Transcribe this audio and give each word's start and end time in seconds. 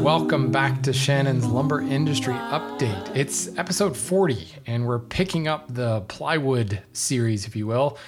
Welcome 0.00 0.50
back 0.50 0.82
to 0.84 0.94
Shannon's 0.94 1.44
Lumber 1.46 1.82
Industry 1.82 2.32
Update. 2.32 3.14
It's 3.14 3.54
episode 3.58 3.94
40, 3.94 4.48
and 4.66 4.86
we're 4.86 4.98
picking 4.98 5.46
up 5.46 5.72
the 5.74 6.00
plywood 6.08 6.82
series, 6.94 7.46
if 7.46 7.54
you 7.54 7.66
will. 7.66 7.98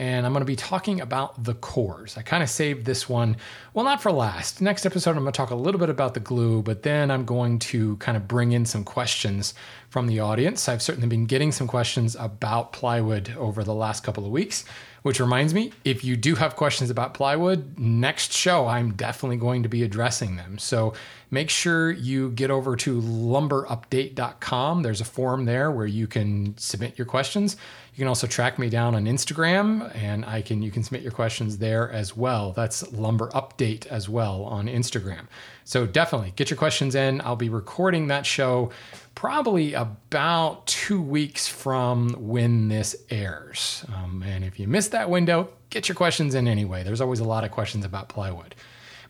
And 0.00 0.24
I'm 0.24 0.32
going 0.32 0.40
to 0.40 0.46
be 0.46 0.56
talking 0.56 1.02
about 1.02 1.44
the 1.44 1.52
cores. 1.52 2.16
I 2.16 2.22
kind 2.22 2.42
of 2.42 2.48
saved 2.48 2.86
this 2.86 3.06
one, 3.06 3.36
well, 3.74 3.84
not 3.84 4.00
for 4.00 4.10
last. 4.10 4.62
Next 4.62 4.86
episode, 4.86 5.10
I'm 5.10 5.24
going 5.24 5.30
to 5.30 5.36
talk 5.36 5.50
a 5.50 5.54
little 5.54 5.78
bit 5.78 5.90
about 5.90 6.14
the 6.14 6.20
glue, 6.20 6.62
but 6.62 6.84
then 6.84 7.10
I'm 7.10 7.26
going 7.26 7.58
to 7.58 7.98
kind 7.98 8.16
of 8.16 8.26
bring 8.26 8.52
in 8.52 8.64
some 8.64 8.82
questions 8.82 9.52
from 9.90 10.06
the 10.06 10.18
audience. 10.20 10.70
I've 10.70 10.80
certainly 10.80 11.06
been 11.06 11.26
getting 11.26 11.52
some 11.52 11.66
questions 11.66 12.16
about 12.18 12.72
plywood 12.72 13.34
over 13.36 13.62
the 13.62 13.74
last 13.74 14.02
couple 14.02 14.24
of 14.24 14.30
weeks. 14.30 14.64
Which 15.02 15.18
reminds 15.18 15.54
me, 15.54 15.72
if 15.82 16.04
you 16.04 16.14
do 16.14 16.34
have 16.34 16.56
questions 16.56 16.90
about 16.90 17.14
plywood, 17.14 17.78
next 17.78 18.32
show 18.34 18.66
I'm 18.66 18.92
definitely 18.92 19.38
going 19.38 19.62
to 19.62 19.68
be 19.68 19.82
addressing 19.82 20.36
them. 20.36 20.58
So 20.58 20.92
make 21.30 21.48
sure 21.48 21.90
you 21.90 22.30
get 22.32 22.50
over 22.50 22.76
to 22.76 23.00
lumberupdate.com. 23.00 24.82
There's 24.82 25.00
a 25.00 25.06
form 25.06 25.46
there 25.46 25.70
where 25.70 25.86
you 25.86 26.06
can 26.06 26.54
submit 26.58 26.98
your 26.98 27.06
questions. 27.06 27.56
You 27.94 27.98
can 27.98 28.08
also 28.08 28.26
track 28.26 28.58
me 28.58 28.68
down 28.68 28.94
on 28.94 29.04
Instagram 29.04 29.94
and 29.96 30.24
I 30.24 30.42
can 30.42 30.62
you 30.62 30.70
can 30.70 30.82
submit 30.82 31.02
your 31.02 31.12
questions 31.12 31.58
there 31.58 31.90
as 31.90 32.16
well. 32.16 32.52
That's 32.52 32.90
lumber 32.92 33.28
update 33.30 33.86
as 33.86 34.08
well 34.08 34.44
on 34.44 34.66
Instagram. 34.66 35.26
So 35.64 35.86
definitely 35.86 36.32
get 36.36 36.50
your 36.50 36.56
questions 36.56 36.94
in. 36.94 37.20
I'll 37.22 37.36
be 37.36 37.48
recording 37.48 38.06
that 38.08 38.24
show 38.26 38.70
probably 39.14 39.74
about 39.74 40.66
two 40.66 41.02
weeks 41.02 41.46
from 41.46 42.10
when 42.18 42.68
this 42.68 42.96
airs. 43.10 43.84
Um, 43.94 44.22
and 44.26 44.44
if 44.44 44.58
you 44.58 44.66
missed 44.66 44.92
that 44.92 45.10
window, 45.10 45.50
get 45.68 45.88
your 45.88 45.96
questions 45.96 46.34
in 46.34 46.48
anyway. 46.48 46.82
There's 46.82 47.00
always 47.00 47.20
a 47.20 47.24
lot 47.24 47.44
of 47.44 47.50
questions 47.50 47.84
about 47.84 48.08
plywood. 48.08 48.54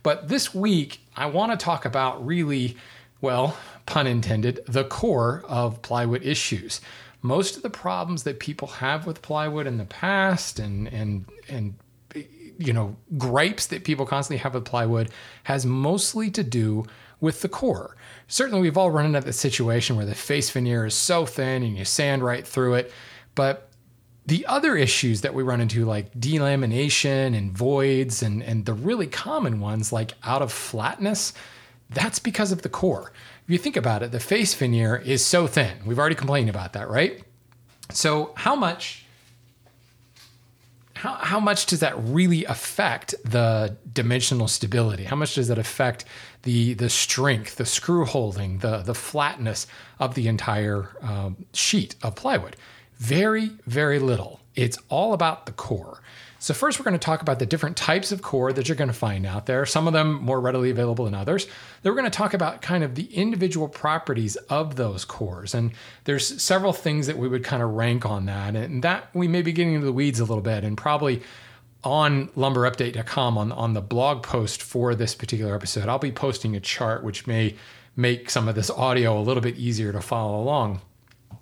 But 0.03 0.29
this 0.29 0.55
week, 0.55 1.01
I 1.17 1.27
want 1.27 1.53
to 1.53 1.63
talk 1.63 1.85
about 1.85 2.25
really, 2.25 2.77
well, 3.21 3.57
pun 3.87 4.07
intended, 4.07 4.61
the 4.67 4.85
core 4.85 5.45
of 5.47 5.83
plywood 5.83 6.23
issues. 6.23 6.81
Most 7.23 7.57
of 7.57 7.63
the 7.63 7.71
problems 7.71 8.23
that 8.23 8.41
people 8.41 8.69
have 8.69 9.07
with 9.07 9.23
plywood 9.23 9.67
in 9.67 9.77
the 9.77 9.85
past 9.85 10.59
and, 10.59 10.89
and, 10.89 11.27
and 11.49 11.75
you 12.61 12.73
know, 12.75 12.97
gripes 13.17 13.67
that 13.69 13.85
people 13.85 14.05
constantly 14.07 14.39
have 14.39 14.55
with 14.55 14.65
plywood 14.65 15.11
has 15.45 15.65
mostly 15.65 16.31
to 16.31 16.45
do 16.45 16.85
with 17.21 17.41
the 17.41 17.49
core. 17.49 17.97
Certainly, 18.29 18.61
we've 18.61 18.77
all 18.77 18.91
run 18.91 19.07
into 19.07 19.21
the 19.21 19.33
situation 19.33 19.97
where 19.97 20.07
the 20.07 20.15
face 20.15 20.51
veneer 20.51 20.87
is 20.87 20.95
so 20.95 21.27
thin 21.27 21.63
and 21.63 21.77
you 21.77 21.85
sand 21.85 22.23
right 22.23 22.47
through 22.47 22.75
it. 22.75 22.93
But 23.35 23.71
the 24.27 24.47
other 24.47 24.77
issues 24.77 25.23
that 25.23 25.35
we 25.35 25.43
run 25.43 25.61
into, 25.61 25.85
like 25.85 26.13
delamination 26.15 27.37
and 27.37 27.51
voids, 27.51 28.23
and, 28.23 28.43
and 28.43 28.67
the 28.67 28.75
really 28.75 29.07
common 29.07 29.61
ones 29.61 29.93
like 29.93 30.13
out 30.23 30.43
of 30.43 30.53
flatness, 30.53 31.33
that's 31.89 32.19
because 32.19 32.53
of 32.53 32.63
the 32.63 32.69
core. 32.69 33.13
If 33.51 33.55
you 33.55 33.59
think 33.59 33.77
about 33.77 34.05
it, 34.05 34.13
the 34.13 34.21
face 34.21 34.55
veneer 34.55 34.95
is 34.95 35.27
so 35.27 35.49
thin. 35.49 35.79
We've 35.85 35.99
already 35.99 36.15
complained 36.15 36.49
about 36.49 36.75
that, 36.75 36.89
right? 36.89 37.21
So, 37.91 38.33
how 38.37 38.55
much 38.55 39.05
how, 40.95 41.15
how 41.15 41.41
much 41.41 41.67
does 41.67 41.81
that 41.81 41.95
really 41.99 42.45
affect 42.45 43.13
the 43.25 43.77
dimensional 43.93 44.47
stability? 44.47 45.03
How 45.03 45.17
much 45.17 45.35
does 45.35 45.49
that 45.49 45.59
affect 45.59 46.05
the 46.43 46.75
the 46.75 46.89
strength, 46.89 47.57
the 47.57 47.67
screw 47.67 48.05
holding, 48.05 48.59
the 48.59 48.83
the 48.83 48.95
flatness 48.95 49.67
of 49.99 50.15
the 50.15 50.29
entire 50.29 50.91
um, 51.03 51.45
sheet 51.53 51.97
of 52.05 52.15
plywood? 52.15 52.55
Very, 52.99 53.51
very 53.67 53.99
little. 53.99 54.39
It's 54.55 54.79
all 54.89 55.13
about 55.13 55.47
the 55.47 55.53
core. 55.53 56.01
So, 56.43 56.55
first, 56.55 56.81
we're 56.81 56.85
going 56.85 56.99
to 56.99 56.99
talk 56.99 57.21
about 57.21 57.39
the 57.39 57.45
different 57.45 57.77
types 57.77 58.13
of 58.13 58.23
core 58.23 58.51
that 58.51 58.67
you're 58.67 58.77
going 58.77 58.89
to 58.89 58.95
find 58.95 59.27
out 59.27 59.45
there, 59.45 59.67
some 59.67 59.87
of 59.87 59.93
them 59.93 60.15
more 60.15 60.41
readily 60.41 60.71
available 60.71 61.05
than 61.05 61.15
others. 61.15 61.47
Then, 61.83 61.93
we're 61.93 62.01
going 62.01 62.11
to 62.11 62.17
talk 62.17 62.33
about 62.33 62.63
kind 62.63 62.83
of 62.83 62.95
the 62.95 63.13
individual 63.15 63.69
properties 63.69 64.37
of 64.37 64.77
those 64.77 65.05
cores. 65.05 65.55
And 65.55 65.73
there's 66.05 66.43
several 66.43 66.73
things 66.73 67.07
that 67.09 67.19
we 67.19 67.29
would 67.29 67.45
kind 67.45 67.63
of 67.63 67.75
rank 67.75 68.07
on 68.07 68.25
that. 68.25 68.57
And 68.57 68.83
that 68.83 69.15
we 69.15 69.29
may 69.29 69.43
be 69.43 69.53
getting 69.53 69.75
into 69.75 69.85
the 69.85 69.93
weeds 69.93 70.19
a 70.19 70.25
little 70.25 70.41
bit 70.41 70.65
and 70.65 70.79
probably 70.79 71.21
on 71.85 72.29
lumberupdate.com 72.29 73.37
on, 73.37 73.53
on 73.53 73.75
the 73.75 73.83
blog 73.83 74.23
post 74.23 74.63
for 74.63 74.95
this 74.95 75.15
particular 75.15 75.55
episode, 75.55 75.91
I'll 75.91 75.99
be 75.99 76.13
posting 76.13 76.57
a 76.57 76.61
chart 76.61 77.05
which 77.05 77.27
may 77.27 77.55
make 77.97 78.31
some 78.31 78.49
of 78.49 78.55
this 78.55 78.71
audio 78.71 79.19
a 79.19 79.21
little 79.21 79.43
bit 79.43 79.57
easier 79.57 79.93
to 79.93 80.01
follow 80.01 80.41
along. 80.41 80.81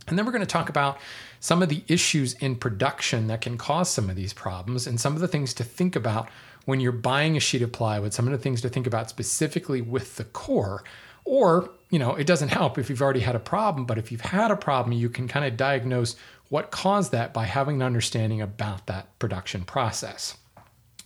And 0.08 0.18
then 0.18 0.26
we're 0.26 0.32
going 0.32 0.40
to 0.40 0.46
talk 0.46 0.68
about 0.68 0.98
some 1.40 1.62
of 1.62 1.68
the 1.68 1.82
issues 1.88 2.34
in 2.34 2.56
production 2.56 3.26
that 3.28 3.40
can 3.40 3.56
cause 3.56 3.90
some 3.90 4.10
of 4.10 4.16
these 4.16 4.32
problems, 4.32 4.86
and 4.86 5.00
some 5.00 5.14
of 5.14 5.20
the 5.20 5.28
things 5.28 5.54
to 5.54 5.64
think 5.64 5.96
about 5.96 6.28
when 6.64 6.80
you're 6.80 6.92
buying 6.92 7.36
a 7.36 7.40
sheet 7.40 7.62
of 7.62 7.72
plywood, 7.72 8.12
some 8.12 8.26
of 8.26 8.32
the 8.32 8.38
things 8.38 8.60
to 8.60 8.68
think 8.68 8.86
about 8.86 9.08
specifically 9.08 9.80
with 9.80 10.16
the 10.16 10.24
core. 10.24 10.84
Or, 11.24 11.70
you 11.90 11.98
know, 11.98 12.14
it 12.14 12.26
doesn't 12.26 12.48
help 12.48 12.78
if 12.78 12.88
you've 12.88 13.02
already 13.02 13.20
had 13.20 13.36
a 13.36 13.40
problem, 13.40 13.86
but 13.86 13.98
if 13.98 14.10
you've 14.10 14.22
had 14.22 14.50
a 14.50 14.56
problem, 14.56 14.92
you 14.92 15.08
can 15.08 15.28
kind 15.28 15.44
of 15.44 15.56
diagnose 15.56 16.16
what 16.48 16.70
caused 16.70 17.12
that 17.12 17.34
by 17.34 17.44
having 17.44 17.76
an 17.76 17.82
understanding 17.82 18.40
about 18.40 18.86
that 18.86 19.18
production 19.18 19.64
process. 19.64 20.38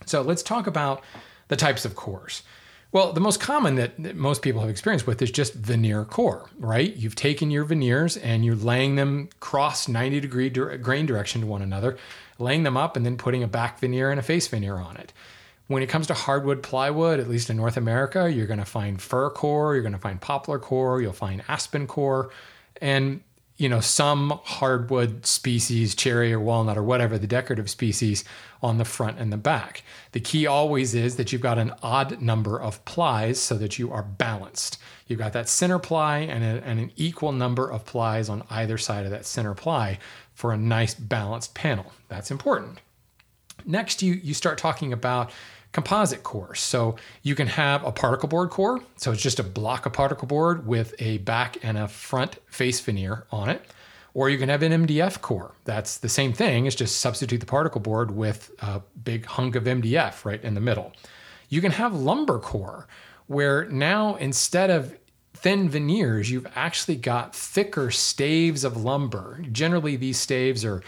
So 0.06 0.22
let's 0.22 0.42
talk 0.42 0.66
about 0.66 1.02
the 1.48 1.56
types 1.56 1.84
of 1.84 1.94
cores. 1.96 2.42
Well, 2.92 3.14
the 3.14 3.20
most 3.20 3.40
common 3.40 3.76
that, 3.76 4.00
that, 4.02 4.16
most 4.16 4.42
people 4.42 4.60
have 4.60 4.68
experience 4.68 5.06
with 5.06 5.22
is 5.22 5.30
just 5.30 5.54
veneer 5.54 6.04
core, 6.04 6.50
right? 6.58 6.94
You've 6.94 7.14
taken 7.14 7.50
your 7.50 7.64
veneers 7.64 8.18
and 8.18 8.44
you're 8.44 8.54
laying 8.54 8.96
them 8.96 9.30
cross 9.40 9.88
90 9.88 10.20
degree 10.20 10.50
grain 10.50 11.06
direction 11.06 11.40
to 11.40 11.46
one 11.46 11.62
another, 11.62 11.96
laying 12.38 12.64
them 12.64 12.76
up 12.76 12.94
and 12.94 13.06
then 13.06 13.16
putting 13.16 13.42
a 13.42 13.48
back 13.48 13.78
veneer 13.80 14.10
and 14.10 14.20
a 14.20 14.22
face 14.22 14.46
veneer 14.46 14.76
on 14.76 14.98
it. 14.98 15.14
When 15.68 15.82
it 15.82 15.88
comes 15.88 16.06
to 16.08 16.14
hardwood 16.14 16.62
plywood, 16.62 17.18
at 17.18 17.30
least 17.30 17.48
in 17.48 17.56
North 17.56 17.78
America, 17.78 18.30
you're 18.30 18.46
going 18.46 18.58
to 18.58 18.64
find 18.66 19.00
fir 19.00 19.30
core, 19.30 19.72
you're 19.72 19.82
going 19.82 19.94
to 19.94 19.98
find 19.98 20.20
poplar 20.20 20.58
core, 20.58 21.00
you'll 21.00 21.14
find 21.14 21.42
aspen 21.48 21.86
core, 21.86 22.30
and 22.78 23.22
you 23.56 23.68
know, 23.68 23.80
some 23.80 24.40
hardwood 24.44 25.26
species, 25.26 25.94
cherry 25.94 26.32
or 26.32 26.40
walnut 26.40 26.78
or 26.78 26.82
whatever, 26.82 27.18
the 27.18 27.26
decorative 27.26 27.70
species 27.70 28.24
on 28.62 28.78
the 28.78 28.84
front 28.84 29.18
and 29.18 29.32
the 29.32 29.36
back. 29.36 29.82
The 30.12 30.20
key 30.20 30.46
always 30.46 30.94
is 30.94 31.16
that 31.16 31.32
you've 31.32 31.42
got 31.42 31.58
an 31.58 31.74
odd 31.82 32.20
number 32.20 32.60
of 32.60 32.84
plies 32.84 33.40
so 33.40 33.56
that 33.56 33.78
you 33.78 33.92
are 33.92 34.02
balanced. 34.02 34.78
You've 35.06 35.18
got 35.18 35.32
that 35.34 35.48
center 35.48 35.78
ply 35.78 36.18
and, 36.20 36.42
a, 36.42 36.66
and 36.66 36.80
an 36.80 36.92
equal 36.96 37.32
number 37.32 37.70
of 37.70 37.84
plies 37.84 38.28
on 38.28 38.44
either 38.48 38.78
side 38.78 39.04
of 39.04 39.10
that 39.10 39.26
center 39.26 39.54
ply 39.54 39.98
for 40.32 40.52
a 40.52 40.56
nice 40.56 40.94
balanced 40.94 41.54
panel. 41.54 41.92
That's 42.08 42.30
important. 42.30 42.80
Next, 43.64 44.02
you, 44.02 44.14
you 44.14 44.34
start 44.34 44.58
talking 44.58 44.92
about 44.92 45.30
composite 45.72 46.22
cores. 46.22 46.60
So 46.60 46.96
you 47.22 47.34
can 47.34 47.48
have 47.48 47.84
a 47.84 47.92
particle 47.92 48.28
board 48.28 48.50
core. 48.50 48.80
So 48.96 49.10
it's 49.12 49.22
just 49.22 49.40
a 49.40 49.42
block 49.44 49.86
of 49.86 49.92
particle 49.92 50.28
board 50.28 50.66
with 50.66 50.94
a 50.98 51.18
back 51.18 51.56
and 51.62 51.76
a 51.76 51.88
front 51.88 52.36
face 52.46 52.80
veneer 52.80 53.24
on 53.30 53.48
it. 53.48 53.64
Or 54.14 54.28
you 54.28 54.36
can 54.36 54.50
have 54.50 54.62
an 54.62 54.86
MDF 54.86 55.22
core. 55.22 55.54
That's 55.64 55.96
the 55.96 56.08
same 56.08 56.34
thing. 56.34 56.66
It's 56.66 56.76
just 56.76 57.00
substitute 57.00 57.40
the 57.40 57.46
particle 57.46 57.80
board 57.80 58.10
with 58.10 58.50
a 58.60 58.82
big 59.02 59.24
hunk 59.24 59.56
of 59.56 59.64
MDF 59.64 60.26
right 60.26 60.42
in 60.44 60.54
the 60.54 60.60
middle. 60.60 60.92
You 61.48 61.62
can 61.62 61.72
have 61.72 61.94
lumber 61.94 62.38
core, 62.38 62.86
where 63.26 63.64
now 63.66 64.16
instead 64.16 64.68
of 64.68 64.98
thin 65.32 65.68
veneers, 65.68 66.30
you've 66.30 66.46
actually 66.54 66.96
got 66.96 67.34
thicker 67.34 67.90
staves 67.90 68.64
of 68.64 68.76
lumber. 68.76 69.42
Generally, 69.50 69.96
these 69.96 70.18
staves 70.18 70.64
are 70.64 70.82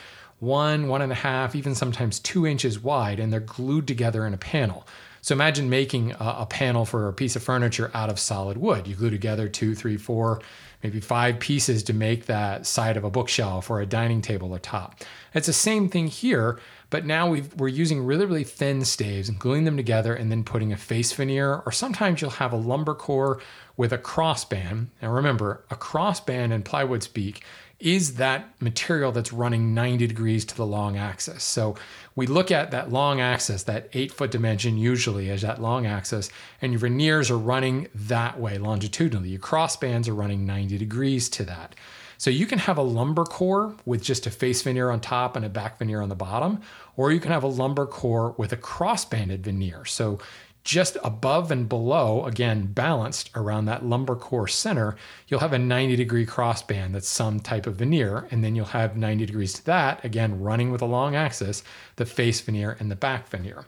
one, 0.44 0.88
one 0.88 1.03
and 1.03 1.12
a 1.12 1.16
half, 1.16 1.55
even 1.55 1.75
sometimes 1.75 2.21
two 2.21 2.47
inches 2.47 2.82
wide, 2.82 3.19
and 3.19 3.32
they're 3.32 3.41
glued 3.41 3.88
together 3.88 4.27
in 4.27 4.34
a 4.34 4.38
panel. 4.38 4.87
So 5.25 5.34
imagine 5.34 5.71
making 5.71 6.12
a, 6.12 6.37
a, 6.41 6.46
panel 6.46 6.85
for 6.85 7.08
a 7.08 7.12
piece 7.14 7.35
of 7.35 7.43
furniture 7.43 7.91
out 7.94 8.11
of 8.11 8.19
solid 8.19 8.58
wood. 8.58 8.87
You 8.87 8.94
glue 8.94 9.08
together 9.08 9.49
two, 9.49 9.75
three, 9.75 9.96
four, 9.96 10.43
maybe 10.82 11.00
five 11.00 11.41
pieces 11.41 11.82
to 11.85 11.94
make 11.94 12.26
that 12.26 12.67
side 12.67 12.99
of 12.99 13.05
a 13.05 13.11
bookshelf 13.11 13.70
or 13.70 13.81
a 13.81 13.87
dining 13.87 14.20
table 14.20 14.52
or 14.52 14.58
top. 14.58 15.00
It's 15.32 15.46
the 15.46 15.55
same 15.55 15.88
thing 15.88 16.08
here, 16.08 16.61
but 16.90 17.06
now 17.06 17.31
we 17.31 17.43
are 17.58 17.69
using 17.69 18.05
really, 18.05 18.26
really 18.26 18.44
thin 18.44 18.85
staves 18.85 19.31
and 19.31 19.38
gluing 19.38 19.64
them 19.64 19.79
together 19.79 20.14
and 20.14 20.31
then 20.31 20.44
putting 20.44 20.75
a 20.75 20.76
face 20.76 21.11
veneer, 21.14 21.62
or 21.64 21.73
sometimes 21.73 22.20
you'll 22.20 22.31
have 22.32 22.52
a 22.52 22.56
lumber 22.56 22.94
core 22.94 23.40
with 23.79 23.94
a 23.94 23.99
crossband. 23.99 24.88
And 25.00 25.14
remember, 25.14 25.64
a 25.70 25.75
crossband 25.76 26.52
in 26.52 26.62
plywood 26.62 27.02
speak 27.02 27.43
is 27.85 28.15
that 28.15 28.49
material 28.63 29.13
that's 29.13 29.31
running 29.31 29.75
90 29.75 30.07
degrees 30.07 30.47
to 30.47 30.57
the 30.57 30.65
long 30.65 30.97
axis. 30.97 31.45
So 31.45 31.77
we 32.17 32.27
look 32.27 32.51
at 32.51 32.71
that 32.71 32.91
long 32.91 33.21
axis, 33.21 33.65
that 33.65 33.91
eight 33.93 34.11
foot 34.11 34.31
dimension 34.31 34.79
usually 34.79 35.29
as 35.29 35.43
that 35.43 35.61
long 35.61 35.85
axis, 35.85 36.31
and 36.63 36.73
your 36.73 36.81
veneers 36.81 37.31
are 37.31 37.37
running 37.37 37.89
that 37.95 38.41
way 38.41 38.57
longitudinally. 38.57 39.29
Your 39.29 39.41
crossbands 39.41 40.09
are 40.09 40.15
running 40.15 40.47
90 40.47 40.79
degrees 40.79 41.29
to 41.29 41.45
that. 41.45 41.75
So 42.17 42.31
you 42.31 42.47
can 42.47 42.61
have 42.61 42.79
a 42.79 42.83
lumber 42.83 43.25
core 43.25 43.75
with 43.85 44.03
just 44.03 44.27
a 44.27 44.31
face 44.31 44.63
veneer 44.63 44.89
on 44.89 45.01
top 45.01 45.37
and 45.37 45.45
a 45.45 45.51
back 45.51 45.79
veneer 45.79 46.01
on 46.01 46.09
the 46.09 46.15
bottom, 46.15 46.63
or 46.97 47.13
you 47.13 47.21
can 47.21 47.33
have 47.33 47.43
a 47.43 47.49
lumber 47.49 47.85
core 47.85 48.35
with 48.39 48.51
a 48.55 48.57
crossbanded 48.57 49.41
veneer. 49.41 49.85
So 49.85 50.21
just 50.64 50.96
above 51.05 51.50
and 51.50 51.69
below, 51.69 52.25
again, 52.25 52.66
balanced 52.72 53.31
around 53.34 53.66
that 53.66 53.84
lumber 53.84 54.16
core 54.16 54.49
center, 54.49 54.96
you'll 55.28 55.40
have 55.40 55.52
a 55.52 55.58
90 55.58 55.94
degree 55.94 56.25
crossband 56.25 56.93
that's 56.93 57.08
some 57.08 57.38
type 57.38 57.66
of 57.66 57.76
veneer. 57.76 58.26
And 58.31 58.43
then 58.43 58.56
you'll 58.56 58.66
have 58.66 58.96
90 58.96 59.26
degrees 59.26 59.52
to 59.55 59.64
that, 59.66 60.02
again, 60.05 60.40
running 60.40 60.72
with 60.72 60.81
a 60.81 60.87
long 60.87 61.14
axis, 61.14 61.62
the 61.96 62.06
face 62.06 62.40
veneer 62.40 62.76
and 62.81 62.90
the 62.90 62.96
back 62.96 63.28
veneer. 63.28 63.66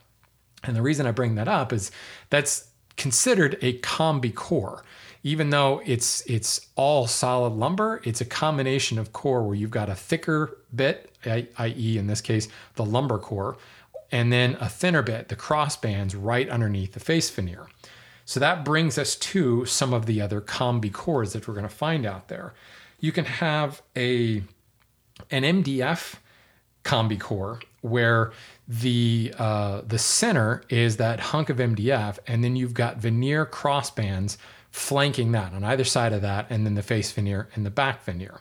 And 0.64 0.74
the 0.74 0.82
reason 0.82 1.06
I 1.06 1.10
bring 1.10 1.34
that 1.34 1.48
up 1.48 1.72
is 1.72 1.90
that's 2.30 2.68
considered 2.96 3.58
a 3.60 3.78
combi 3.80 4.34
core. 4.34 4.82
Even 5.22 5.50
though 5.50 5.82
it's 5.84 6.22
it's 6.26 6.68
all 6.76 7.06
solid 7.06 7.52
lumber, 7.52 8.00
it's 8.04 8.20
a 8.20 8.24
combination 8.24 8.98
of 8.98 9.12
core 9.12 9.42
where 9.42 9.56
you've 9.56 9.70
got 9.70 9.88
a 9.90 9.94
thicker 9.94 10.56
bit, 10.74 11.10
i.e., 11.26 11.98
in 11.98 12.06
this 12.06 12.20
case, 12.20 12.48
the 12.76 12.84
lumber 12.84 13.18
core, 13.18 13.56
and 14.10 14.32
then 14.32 14.56
a 14.60 14.68
thinner 14.68 15.02
bit, 15.02 15.28
the 15.28 15.36
cross 15.36 15.76
bands, 15.76 16.14
right 16.14 16.48
underneath 16.48 16.92
the 16.92 17.00
face 17.00 17.30
veneer. 17.30 17.66
So 18.24 18.40
that 18.40 18.64
brings 18.64 18.98
us 18.98 19.14
to 19.16 19.64
some 19.66 19.94
of 19.94 20.06
the 20.06 20.20
other 20.20 20.40
combi 20.40 20.92
cores 20.92 21.32
that 21.32 21.46
we're 21.46 21.54
going 21.54 21.68
to 21.68 21.74
find 21.74 22.04
out 22.04 22.28
there. 22.28 22.54
You 22.98 23.12
can 23.12 23.24
have 23.24 23.82
a 23.96 24.42
an 25.30 25.42
MDF 25.42 26.16
combi 26.84 27.18
core 27.18 27.60
where 27.82 28.32
the 28.66 29.32
uh, 29.38 29.82
the 29.86 29.98
center 29.98 30.62
is 30.68 30.96
that 30.96 31.20
hunk 31.20 31.50
of 31.50 31.58
MDF, 31.58 32.18
and 32.26 32.42
then 32.42 32.56
you've 32.56 32.74
got 32.74 32.96
veneer 32.96 33.46
crossbands 33.46 34.36
flanking 34.70 35.32
that 35.32 35.52
on 35.52 35.64
either 35.64 35.84
side 35.84 36.12
of 36.12 36.22
that, 36.22 36.46
and 36.50 36.66
then 36.66 36.74
the 36.74 36.82
face 36.82 37.12
veneer 37.12 37.48
and 37.54 37.64
the 37.64 37.70
back 37.70 38.04
veneer. 38.04 38.40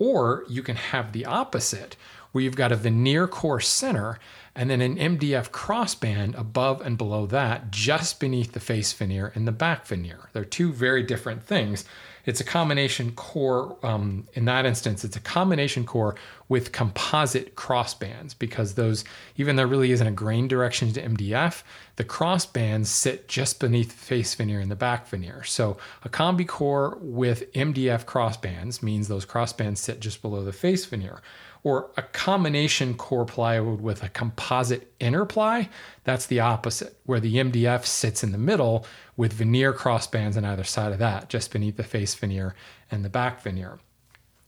Or 0.00 0.44
you 0.48 0.64
can 0.64 0.76
have 0.76 1.12
the 1.12 1.26
opposite, 1.26 1.94
where 2.32 2.42
you've 2.42 2.56
got 2.56 2.72
a 2.72 2.76
veneer 2.76 3.28
core 3.28 3.60
center 3.60 4.18
and 4.56 4.70
then 4.70 4.80
an 4.80 4.96
MDF 4.96 5.50
crossband 5.50 6.36
above 6.36 6.80
and 6.80 6.98
below 6.98 7.26
that, 7.26 7.70
just 7.70 8.18
beneath 8.18 8.52
the 8.52 8.60
face 8.60 8.92
veneer 8.92 9.30
and 9.34 9.46
the 9.46 9.52
back 9.52 9.86
veneer. 9.86 10.30
They're 10.32 10.44
two 10.44 10.72
very 10.72 11.02
different 11.02 11.42
things. 11.44 11.84
It's 12.26 12.40
a 12.40 12.44
combination 12.44 13.12
core. 13.12 13.76
Um, 13.82 14.28
in 14.34 14.44
that 14.46 14.66
instance, 14.66 15.04
it's 15.04 15.16
a 15.16 15.20
combination 15.20 15.84
core 15.84 16.16
with 16.48 16.72
composite 16.72 17.54
crossbands 17.54 18.38
because 18.38 18.74
those, 18.74 19.04
even 19.36 19.56
though 19.56 19.64
really 19.64 19.92
isn't 19.92 20.06
a 20.06 20.12
grain 20.12 20.48
direction 20.48 20.92
to 20.92 21.02
MDF, 21.02 21.62
the 21.96 22.04
crossbands 22.04 22.86
sit 22.86 23.28
just 23.28 23.60
beneath 23.60 23.90
the 23.90 24.04
face 24.04 24.34
veneer 24.34 24.60
and 24.60 24.70
the 24.70 24.76
back 24.76 25.06
veneer. 25.06 25.44
So 25.44 25.76
a 26.04 26.08
combi 26.08 26.46
core 26.46 26.98
with 27.00 27.52
MDF 27.52 28.04
crossbands 28.04 28.82
means 28.82 29.08
those 29.08 29.26
crossbands 29.26 29.78
sit 29.78 30.00
just 30.00 30.22
below 30.22 30.44
the 30.44 30.52
face 30.52 30.84
veneer 30.86 31.20
or 31.62 31.90
a 31.96 32.02
combination 32.02 32.94
core 32.94 33.26
plywood 33.26 33.80
with 33.80 34.02
a 34.02 34.08
composite 34.08 34.92
inner 34.98 35.24
ply, 35.24 35.68
that's 36.04 36.26
the 36.26 36.40
opposite, 36.40 36.96
where 37.04 37.20
the 37.20 37.36
MDF 37.36 37.84
sits 37.84 38.24
in 38.24 38.32
the 38.32 38.38
middle 38.38 38.86
with 39.16 39.32
veneer 39.32 39.72
crossbands 39.72 40.36
on 40.36 40.44
either 40.44 40.64
side 40.64 40.92
of 40.92 40.98
that, 40.98 41.28
just 41.28 41.52
beneath 41.52 41.76
the 41.76 41.82
face 41.82 42.14
veneer 42.14 42.54
and 42.90 43.04
the 43.04 43.10
back 43.10 43.42
veneer. 43.42 43.78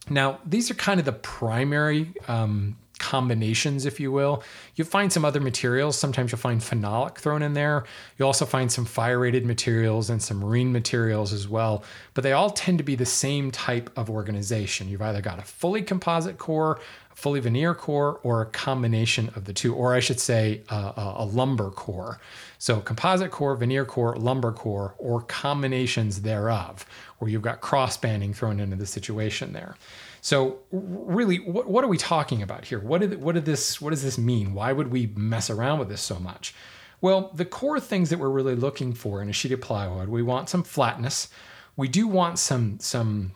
Now, 0.09 0.39
these 0.45 0.69
are 0.69 0.75
kind 0.75 0.99
of 0.99 1.05
the 1.05 1.13
primary 1.13 2.13
um, 2.27 2.75
combinations, 2.99 3.85
if 3.85 3.99
you 3.99 4.11
will. 4.11 4.43
You'll 4.75 4.87
find 4.87 5.11
some 5.11 5.25
other 5.25 5.41
materials. 5.41 5.97
Sometimes 5.97 6.31
you'll 6.31 6.39
find 6.39 6.61
phenolic 6.61 7.17
thrown 7.17 7.41
in 7.41 7.53
there. 7.53 7.83
You'll 8.17 8.27
also 8.27 8.45
find 8.45 8.71
some 8.71 8.85
fire 8.85 9.19
rated 9.19 9.45
materials 9.45 10.09
and 10.09 10.21
some 10.21 10.37
marine 10.37 10.71
materials 10.71 11.33
as 11.33 11.47
well. 11.47 11.83
But 12.13 12.23
they 12.23 12.31
all 12.31 12.49
tend 12.49 12.77
to 12.77 12.83
be 12.83 12.95
the 12.95 13.05
same 13.05 13.51
type 13.51 13.89
of 13.97 14.09
organization. 14.09 14.89
You've 14.89 15.01
either 15.01 15.21
got 15.21 15.39
a 15.39 15.43
fully 15.43 15.81
composite 15.81 16.37
core, 16.37 16.79
fully 17.23 17.39
veneer 17.39 17.73
core, 17.73 18.19
or 18.21 18.41
a 18.41 18.45
combination 18.45 19.31
of 19.37 19.45
the 19.45 19.53
two, 19.53 19.73
or 19.73 19.95
I 19.95 20.01
should 20.01 20.19
say 20.19 20.61
uh, 20.67 21.13
a 21.15 21.23
lumber 21.23 21.69
core. 21.69 22.19
So 22.57 22.81
composite 22.81 23.31
core, 23.31 23.55
veneer 23.55 23.85
core, 23.85 24.13
lumber 24.17 24.51
core, 24.51 24.93
or 24.97 25.21
combinations 25.21 26.23
thereof, 26.23 26.85
where 27.19 27.31
you've 27.31 27.41
got 27.41 27.61
cross 27.61 27.95
banding 27.95 28.33
thrown 28.33 28.59
into 28.59 28.75
the 28.75 28.85
situation 28.85 29.53
there. 29.53 29.77
So 30.19 30.59
really, 30.69 31.37
what, 31.37 31.69
what 31.69 31.85
are 31.85 31.87
we 31.87 31.97
talking 31.97 32.41
about 32.41 32.65
here? 32.65 32.79
What 32.79 32.99
did 32.99 33.21
what 33.21 33.35
did 33.35 33.45
this 33.45 33.79
what 33.79 33.91
does 33.91 34.03
this 34.03 34.17
mean? 34.17 34.53
Why 34.53 34.73
would 34.73 34.91
we 34.91 35.07
mess 35.15 35.49
around 35.49 35.79
with 35.79 35.87
this 35.87 36.01
so 36.01 36.19
much? 36.19 36.53
Well, 36.99 37.31
the 37.33 37.45
core 37.45 37.79
things 37.79 38.09
that 38.09 38.19
we're 38.19 38.27
really 38.27 38.55
looking 38.55 38.93
for 38.93 39.21
in 39.21 39.29
a 39.29 39.33
sheet 39.33 39.53
of 39.53 39.61
plywood, 39.61 40.09
we 40.09 40.23
want 40.23 40.49
some 40.49 40.63
flatness. 40.63 41.29
We 41.77 41.87
do 41.87 42.05
want 42.05 42.37
some 42.37 42.79
some 42.79 43.31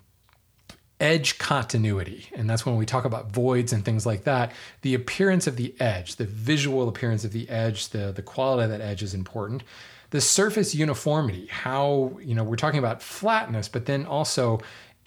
edge 0.99 1.37
continuity. 1.37 2.27
And 2.35 2.49
that's 2.49 2.65
when 2.65 2.75
we 2.75 2.85
talk 2.85 3.05
about 3.05 3.31
voids 3.31 3.71
and 3.71 3.85
things 3.85 4.05
like 4.05 4.23
that. 4.23 4.51
The 4.81 4.95
appearance 4.95 5.45
of 5.45 5.55
the 5.55 5.75
edge, 5.79 6.15
the 6.15 6.25
visual 6.25 6.89
appearance 6.89 7.23
of 7.23 7.31
the 7.31 7.47
edge, 7.49 7.89
the, 7.89 8.11
the 8.11 8.23
quality 8.23 8.63
of 8.63 8.69
that 8.71 8.81
edge 8.81 9.03
is 9.03 9.13
important. 9.13 9.63
The 10.09 10.21
surface 10.21 10.73
uniformity, 10.73 11.47
how, 11.47 12.17
you 12.21 12.33
know, 12.33 12.43
we're 12.43 12.55
talking 12.55 12.79
about 12.79 13.01
flatness, 13.01 13.67
but 13.67 13.85
then 13.85 14.05
also 14.05 14.59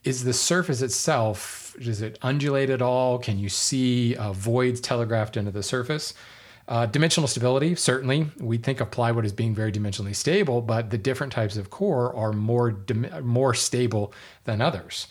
is 0.05 0.25
the 0.25 0.33
surface 0.33 0.83
itself 0.83 1.77
does 1.81 2.03
it 2.03 2.19
undulate 2.23 2.71
at 2.71 2.81
all 2.83 3.19
can 3.19 3.39
you 3.39 3.49
see 3.49 4.17
uh, 4.17 4.33
voids 4.33 4.81
telegraphed 4.81 5.37
into 5.37 5.51
the 5.51 5.63
surface 5.63 6.15
uh, 6.69 6.87
dimensional 6.87 7.29
stability 7.29 7.75
certainly 7.75 8.27
we 8.39 8.57
think 8.57 8.81
of 8.81 8.91
plywood 8.91 9.25
as 9.25 9.33
being 9.33 9.55
very 9.55 9.71
dimensionally 9.71 10.15
stable 10.15 10.63
but 10.63 10.91
the 10.91 10.99
different 10.99 11.33
types 11.33 11.57
of 11.57 11.71
core 11.71 12.15
are 12.15 12.33
more 12.33 12.75
more 13.23 13.53
stable 13.55 14.13
than 14.45 14.61
others 14.61 15.07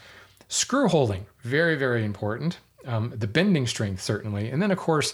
screw 0.49 0.89
holding 0.89 1.25
very 1.41 1.75
very 1.75 2.03
important 2.03 2.59
um, 2.85 3.13
the 3.15 3.27
bending 3.27 3.65
strength 3.65 4.01
certainly 4.01 4.49
and 4.49 4.61
then 4.61 4.71
of 4.71 4.77
course 4.77 5.13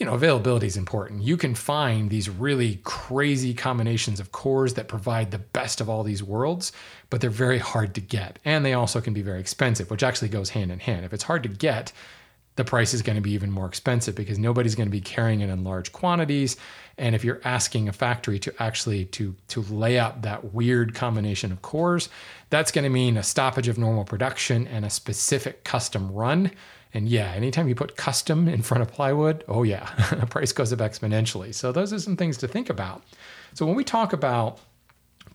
you 0.00 0.06
know, 0.06 0.14
availability 0.14 0.66
is 0.66 0.78
important. 0.78 1.22
You 1.22 1.36
can 1.36 1.54
find 1.54 2.08
these 2.08 2.30
really 2.30 2.80
crazy 2.84 3.52
combinations 3.52 4.18
of 4.18 4.32
cores 4.32 4.74
that 4.74 4.88
provide 4.88 5.30
the 5.30 5.38
best 5.38 5.78
of 5.78 5.90
all 5.90 6.02
these 6.02 6.22
worlds, 6.22 6.72
but 7.10 7.20
they're 7.20 7.28
very 7.28 7.58
hard 7.58 7.94
to 7.96 8.00
get. 8.00 8.38
And 8.42 8.64
they 8.64 8.72
also 8.72 9.02
can 9.02 9.12
be 9.12 9.20
very 9.20 9.40
expensive, 9.40 9.90
which 9.90 10.02
actually 10.02 10.30
goes 10.30 10.50
hand 10.50 10.72
in 10.72 10.78
hand. 10.78 11.04
If 11.04 11.12
it's 11.12 11.24
hard 11.24 11.42
to 11.42 11.50
get, 11.50 11.92
the 12.56 12.64
price 12.64 12.94
is 12.94 13.02
going 13.02 13.16
to 13.16 13.22
be 13.22 13.32
even 13.32 13.50
more 13.50 13.66
expensive 13.66 14.14
because 14.14 14.38
nobody's 14.38 14.74
going 14.74 14.88
to 14.88 14.90
be 14.90 15.02
carrying 15.02 15.40
it 15.40 15.50
in 15.50 15.64
large 15.64 15.92
quantities 15.92 16.56
and 17.00 17.14
if 17.14 17.24
you're 17.24 17.40
asking 17.42 17.88
a 17.88 17.92
factory 17.92 18.38
to 18.38 18.62
actually 18.62 19.06
to 19.06 19.34
to 19.48 19.62
lay 19.62 19.98
out 19.98 20.22
that 20.22 20.52
weird 20.52 20.94
combination 20.94 21.50
of 21.50 21.62
cores 21.62 22.08
that's 22.50 22.70
going 22.70 22.84
to 22.84 22.90
mean 22.90 23.16
a 23.16 23.22
stoppage 23.22 23.68
of 23.68 23.78
normal 23.78 24.04
production 24.04 24.66
and 24.68 24.84
a 24.84 24.90
specific 24.90 25.64
custom 25.64 26.12
run 26.12 26.50
and 26.92 27.08
yeah, 27.08 27.30
anytime 27.32 27.68
you 27.68 27.74
put 27.74 27.96
custom 27.96 28.48
in 28.48 28.62
front 28.62 28.82
of 28.82 28.90
plywood, 28.90 29.44
oh 29.48 29.62
yeah, 29.62 29.88
the 30.18 30.26
price 30.26 30.52
goes 30.52 30.72
up 30.72 30.80
exponentially. 30.80 31.54
So 31.54 31.72
those 31.72 31.92
are 31.92 31.98
some 31.98 32.16
things 32.16 32.36
to 32.38 32.48
think 32.48 32.68
about. 32.68 33.02
So 33.54 33.66
when 33.66 33.76
we 33.76 33.84
talk 33.84 34.12
about 34.12 34.58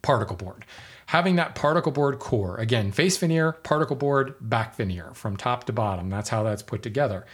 particle 0.02 0.36
board, 0.36 0.66
having 1.08 1.36
that 1.38 1.56
particle 1.56 1.92
board 1.92 2.20
core, 2.20 2.58
again, 2.58 2.92
face 2.92 3.18
veneer, 3.18 3.54
particle 3.54 3.96
board, 3.96 4.36
back 4.42 4.76
veneer 4.76 5.14
from 5.14 5.38
top 5.38 5.64
to 5.66 5.74
bottom, 5.74 6.10
that's 6.10 6.30
how 6.30 6.44
that's 6.44 6.64
put 6.64 6.84
together. 6.84 7.26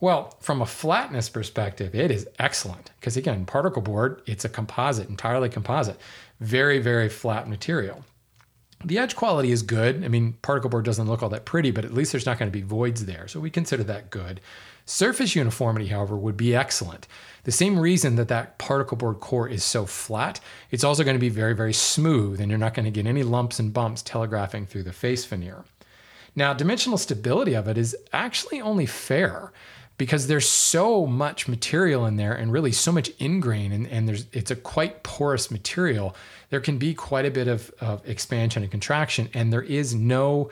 Well, 0.00 0.36
from 0.40 0.60
a 0.60 0.66
flatness 0.66 1.28
perspective, 1.28 1.94
it 1.94 2.10
is 2.10 2.28
excellent 2.38 2.90
because 3.00 3.16
again, 3.16 3.46
particle 3.46 3.82
board, 3.82 4.20
it's 4.26 4.44
a 4.44 4.48
composite, 4.48 5.08
entirely 5.08 5.48
composite, 5.48 5.98
very, 6.40 6.78
very 6.78 7.08
flat 7.08 7.48
material. 7.48 8.04
The 8.84 8.98
edge 8.98 9.16
quality 9.16 9.52
is 9.52 9.62
good. 9.62 10.04
I 10.04 10.08
mean, 10.08 10.34
particle 10.42 10.68
board 10.68 10.84
doesn't 10.84 11.08
look 11.08 11.22
all 11.22 11.30
that 11.30 11.46
pretty, 11.46 11.70
but 11.70 11.84
at 11.86 11.94
least 11.94 12.12
there's 12.12 12.26
not 12.26 12.38
going 12.38 12.50
to 12.50 12.56
be 12.56 12.62
voids 12.62 13.06
there. 13.06 13.26
So 13.26 13.40
we 13.40 13.48
consider 13.48 13.82
that 13.84 14.10
good. 14.10 14.40
Surface 14.84 15.34
uniformity, 15.34 15.86
however, 15.86 16.14
would 16.14 16.36
be 16.36 16.54
excellent. 16.54 17.08
The 17.44 17.52
same 17.52 17.78
reason 17.78 18.16
that 18.16 18.28
that 18.28 18.58
particle 18.58 18.96
board 18.96 19.18
core 19.20 19.48
is 19.48 19.64
so 19.64 19.86
flat, 19.86 20.40
it's 20.70 20.84
also 20.84 21.04
going 21.04 21.16
to 21.16 21.20
be 21.20 21.30
very, 21.30 21.54
very 21.54 21.72
smooth, 21.72 22.40
and 22.40 22.50
you're 22.50 22.58
not 22.58 22.74
going 22.74 22.84
to 22.84 22.90
get 22.90 23.06
any 23.06 23.22
lumps 23.22 23.58
and 23.58 23.72
bumps 23.72 24.02
telegraphing 24.02 24.66
through 24.66 24.82
the 24.82 24.92
face 24.92 25.24
veneer. 25.24 25.64
Now, 26.36 26.52
dimensional 26.52 26.98
stability 26.98 27.54
of 27.54 27.66
it 27.66 27.78
is 27.78 27.96
actually 28.12 28.60
only 28.60 28.84
fair 28.84 29.52
because 29.98 30.26
there's 30.26 30.48
so 30.48 31.06
much 31.06 31.48
material 31.48 32.06
in 32.06 32.16
there 32.16 32.32
and 32.32 32.52
really 32.52 32.72
so 32.72 32.92
much 32.92 33.10
ingrain 33.18 33.72
and, 33.72 33.86
and 33.88 34.08
there's 34.08 34.26
it's 34.32 34.50
a 34.50 34.56
quite 34.56 35.02
porous 35.02 35.50
material 35.50 36.14
there 36.50 36.60
can 36.60 36.78
be 36.78 36.94
quite 36.94 37.24
a 37.24 37.30
bit 37.30 37.48
of, 37.48 37.70
of 37.80 38.06
expansion 38.08 38.62
and 38.62 38.70
contraction 38.70 39.28
and 39.34 39.52
there 39.52 39.62
is 39.62 39.94
no 39.94 40.50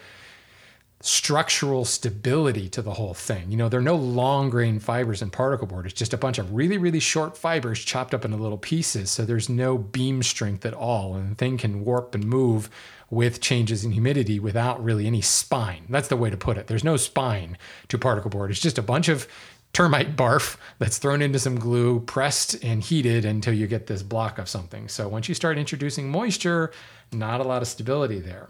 structural 1.06 1.84
stability 1.84 2.68
to 2.68 2.80
the 2.80 2.94
whole 2.94 3.12
thing 3.12 3.50
you 3.50 3.58
know 3.58 3.68
there 3.68 3.80
are 3.80 3.82
no 3.82 3.94
long 3.94 4.48
grain 4.48 4.78
fibers 4.78 5.20
in 5.20 5.28
particle 5.28 5.66
board 5.66 5.84
it's 5.84 5.94
just 5.94 6.14
a 6.14 6.16
bunch 6.18 6.38
of 6.38 6.54
really 6.54 6.78
really 6.78 6.98
short 6.98 7.36
fibers 7.36 7.84
chopped 7.84 8.14
up 8.14 8.24
into 8.24 8.38
little 8.38 8.56
pieces 8.56 9.10
so 9.10 9.24
there's 9.24 9.50
no 9.50 9.76
beam 9.76 10.22
strength 10.22 10.64
at 10.64 10.72
all 10.72 11.14
and 11.14 11.32
the 11.32 11.34
thing 11.34 11.58
can 11.58 11.84
warp 11.84 12.14
and 12.14 12.24
move 12.24 12.70
with 13.10 13.40
changes 13.40 13.84
in 13.84 13.92
humidity 13.92 14.38
without 14.38 14.82
really 14.82 15.06
any 15.06 15.20
spine. 15.20 15.84
That's 15.88 16.08
the 16.08 16.16
way 16.16 16.30
to 16.30 16.36
put 16.36 16.58
it. 16.58 16.66
There's 16.66 16.84
no 16.84 16.96
spine 16.96 17.56
to 17.88 17.98
particle 17.98 18.30
board. 18.30 18.50
It's 18.50 18.60
just 18.60 18.78
a 18.78 18.82
bunch 18.82 19.08
of 19.08 19.28
termite 19.72 20.16
barf 20.16 20.56
that's 20.78 20.98
thrown 20.98 21.22
into 21.22 21.38
some 21.38 21.58
glue, 21.58 22.00
pressed 22.00 22.62
and 22.64 22.82
heated 22.82 23.24
until 23.24 23.54
you 23.54 23.66
get 23.66 23.86
this 23.86 24.02
block 24.02 24.38
of 24.38 24.48
something. 24.48 24.88
So 24.88 25.08
once 25.08 25.28
you 25.28 25.34
start 25.34 25.58
introducing 25.58 26.10
moisture, 26.10 26.72
not 27.12 27.40
a 27.40 27.44
lot 27.44 27.62
of 27.62 27.68
stability 27.68 28.20
there. 28.20 28.48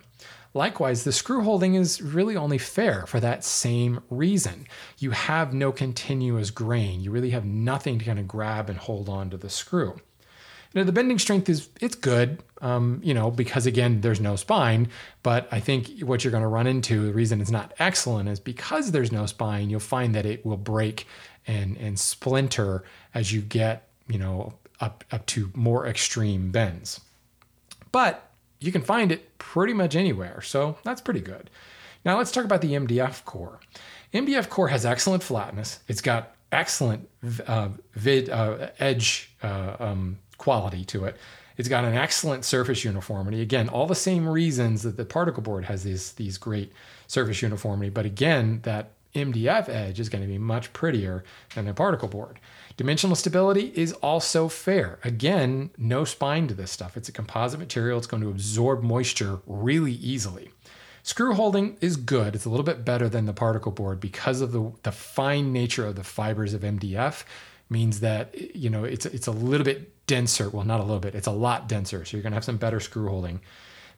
Likewise, 0.55 1.03
the 1.03 1.13
screw 1.13 1.43
holding 1.43 1.75
is 1.75 2.01
really 2.01 2.37
only 2.37 2.59
fair 2.59 3.07
for 3.07 3.19
that 3.19 3.45
same 3.45 4.01
reason. 4.09 4.67
You 4.99 5.11
have 5.11 5.53
no 5.53 5.73
continuous 5.73 6.51
grain. 6.51 7.01
You 7.01 7.11
really 7.11 7.31
have 7.31 7.45
nothing 7.45 7.99
to 7.99 8.05
kind 8.05 8.21
of 8.21 8.29
grab 8.29 8.71
and 8.71 8.79
hold 8.79 9.09
on 9.09 9.31
to 9.31 9.37
the 9.37 9.51
screw. 9.51 10.01
Now 10.73 10.85
the 10.85 10.93
bending 10.93 11.19
strength 11.19 11.49
is 11.49 11.69
it's 11.81 11.95
good, 11.97 12.43
um, 12.61 13.01
you 13.05 13.15
know, 13.15 13.31
because 13.31 13.67
again, 13.67 14.01
there's 14.01 14.21
no 14.21 14.37
spine. 14.37 14.89
But 15.23 15.49
I 15.53 15.61
think 15.61 16.01
what 16.01 16.25
you're 16.25 16.33
going 16.33 16.43
to 16.43 16.49
run 16.49 16.67
into, 16.67 17.07
the 17.07 17.13
reason 17.13 17.41
it's 17.41 17.51
not 17.51 17.75
excellent 17.79 18.29
is 18.29 18.41
because 18.41 18.91
there's 18.93 19.13
no 19.13 19.27
spine. 19.27 19.71
You'll 19.71 19.81
find 19.81 20.15
that 20.15 20.27
it 20.27 20.45
will 20.47 20.57
break 20.57 21.07
and 21.47 21.77
and 21.77 21.99
splinter 21.99 22.85
as 23.13 23.33
you 23.33 23.41
get, 23.41 23.89
you 24.09 24.19
know, 24.19 24.55
up 24.81 25.05
up 25.13 25.27
to 25.27 25.51
more 25.55 25.87
extreme 25.87 26.51
bends. 26.51 27.01
but 27.93 28.24
you 28.65 28.73
can 28.73 28.83
find 28.83 29.13
it 29.13 29.39
pretty 29.39 29.73
much 29.73 29.95
anywhere. 29.95 30.41
So 30.41 30.79
that's 30.85 31.01
pretty 31.01 31.21
good. 31.21 31.51
Now 32.05 32.19
let's 32.19 32.31
talk 32.31 32.45
about 32.45 32.61
the 32.61 32.73
MDF 32.73 33.25
core. 33.25 33.61
MDF 34.13 34.49
core 34.49 34.69
has 34.69 34.87
excellent 34.87 35.23
flatness. 35.23 35.81
It's 35.89 36.01
got 36.01 36.35
excellent 36.53 37.09
uh, 37.47 37.71
vid 37.95 38.31
uh, 38.31 38.71
edge 38.79 39.35
uh, 39.43 39.77
um, 39.79 40.19
quality 40.39 40.85
to 40.87 41.05
it. 41.05 41.17
It's 41.57 41.69
got 41.69 41.85
an 41.85 41.95
excellent 41.95 42.45
surface 42.45 42.85
uniformity. 42.85 43.41
Again, 43.41 43.69
all 43.69 43.87
the 43.87 43.95
same 43.95 44.29
reasons 44.29 44.83
that 44.83 44.97
the 44.97 45.05
particle 45.05 45.43
board 45.43 45.65
has 45.67 45.85
these 45.85 46.13
these 46.13 46.39
great 46.39 46.73
surface 47.07 47.43
uniformity, 47.43 47.91
but 47.91 48.07
again, 48.07 48.61
that 48.63 48.91
MDF 49.15 49.69
edge 49.69 50.01
is 50.01 50.09
going 50.09 50.23
to 50.23 50.29
be 50.29 50.39
much 50.39 50.73
prettier 50.73 51.25
than 51.55 51.67
the 51.67 51.75
particle 51.75 52.09
board. 52.09 52.41
Dimensional 52.77 53.15
stability 53.15 53.73
is 53.77 53.93
also 53.95 54.49
fair. 54.49 54.99
Again, 55.05 55.71
no 55.79 56.05
spine 56.05 56.49
to 56.49 56.55
this 56.55 56.73
stuff. 56.73 56.97
It's 56.97 57.09
a 57.09 57.13
composite 57.13 57.61
material. 57.61 57.99
It's 57.99 58.09
going 58.09 58.23
to 58.23 58.31
absorb 58.31 58.83
moisture 58.83 59.39
really 59.47 59.93
easily. 59.93 60.51
Screw 61.05 61.35
holding 61.35 61.77
is 61.81 61.97
good. 61.97 62.35
It's 62.35 62.47
a 62.47 62.51
little 62.51 62.65
bit 62.65 62.85
better 62.85 63.09
than 63.09 63.27
the 63.27 63.33
particle 63.33 63.71
board 63.71 64.01
because 64.01 64.41
of 64.41 64.53
the, 64.53 64.73
the 64.83 64.93
fine 64.93 65.53
nature 65.53 65.87
of 65.87 65.97
the 65.97 66.03
fibers 66.03 66.55
of 66.55 66.63
MDF 66.63 67.25
means 67.71 68.01
that 68.01 68.57
you 68.57 68.69
know 68.71 68.85
it's 68.85 69.07
it's 69.07 69.27
a 69.27 69.33
little 69.33 69.65
bit 69.65 70.07
denser. 70.07 70.49
Well, 70.49 70.65
not 70.65 70.81
a 70.81 70.83
little 70.83 71.01
bit. 71.01 71.15
It's 71.15 71.27
a 71.27 71.33
lot 71.33 71.69
denser. 71.69 72.05
So 72.05 72.17
you're 72.17 72.23
going 72.23 72.33
to 72.33 72.37
have 72.37 72.45
some 72.45 72.57
better 72.57 72.81
screw 72.81 73.09
holding. 73.09 73.41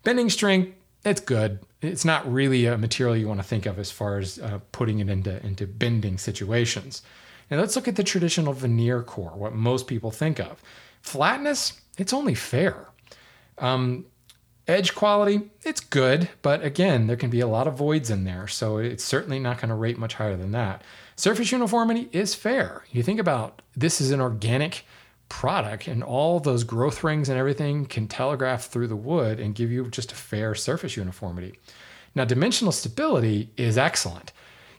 Bending 0.03 0.31
strength 0.31 0.77
it's 1.07 1.21
good. 1.21 1.61
It's 1.81 2.05
not 2.05 2.31
really 2.31 2.67
a 2.67 2.77
material 2.77 3.17
you 3.17 3.29
want 3.29 3.41
to 3.41 3.47
think 3.47 3.65
of 3.65 3.79
as 3.79 3.91
far 3.91 4.19
as 4.19 4.39
uh, 4.39 4.59
putting 4.73 4.99
it 4.99 5.09
into 5.09 5.45
into 5.47 5.67
bending 5.67 6.19
situations. 6.19 7.03
Now 7.51 7.59
let's 7.59 7.77
look 7.77 7.87
at 7.87 7.97
the 7.97 8.03
traditional 8.03 8.53
veneer 8.53 9.03
core, 9.03 9.31
what 9.37 9.55
most 9.55 9.87
people 9.87 10.11
think 10.11 10.41
of. 10.41 10.61
Flatness, 11.01 11.81
it's 11.97 12.13
only 12.13 12.35
fair. 12.35 12.89
Um, 13.59 14.07
edge 14.67 14.97
quality, 14.97 15.51
it's 15.63 15.81
good, 15.81 16.29
but 16.43 16.65
again, 16.65 17.07
there 17.07 17.17
can 17.17 17.31
be 17.31 17.41
a 17.41 17.47
lot 17.47 17.69
of 17.69 17.75
voids 17.75 18.11
in 18.11 18.25
there, 18.25 18.49
so 18.49 18.79
it's 18.79 19.05
certainly 19.05 19.39
not 19.39 19.61
going 19.61 19.69
to 19.69 19.77
rate 19.77 19.97
much 19.97 20.15
higher 20.15 20.37
than 20.37 20.51
that. 20.51 20.83
Surface 21.15 21.53
uniformity 21.53 22.09
is 22.11 22.35
fair. 22.35 22.83
You 22.91 23.05
think 23.05 23.21
about 23.21 23.63
this 23.77 24.01
is 24.01 24.11
an 24.11 24.21
organic 24.21 24.85
product, 25.29 25.89
and 25.89 26.03
all 26.03 26.41
those 26.41 26.65
growth 26.65 27.03
rings 27.05 27.29
and 27.29 27.39
everything 27.39 27.87
can 27.87 28.09
telegraph 28.09 28.67
through 28.67 28.89
the 28.89 28.97
wood 28.97 29.41
and 29.41 29.55
give 29.55 29.71
you 29.71 29.89
just 29.89 30.13
a 30.13 30.17
fair 30.17 30.55
surface 30.55 30.97
uniformity. 30.97 31.59
Now, 32.15 32.25
dimensional 32.25 32.73
stability 32.73 33.51
is 33.57 33.77
excellent 33.77 34.33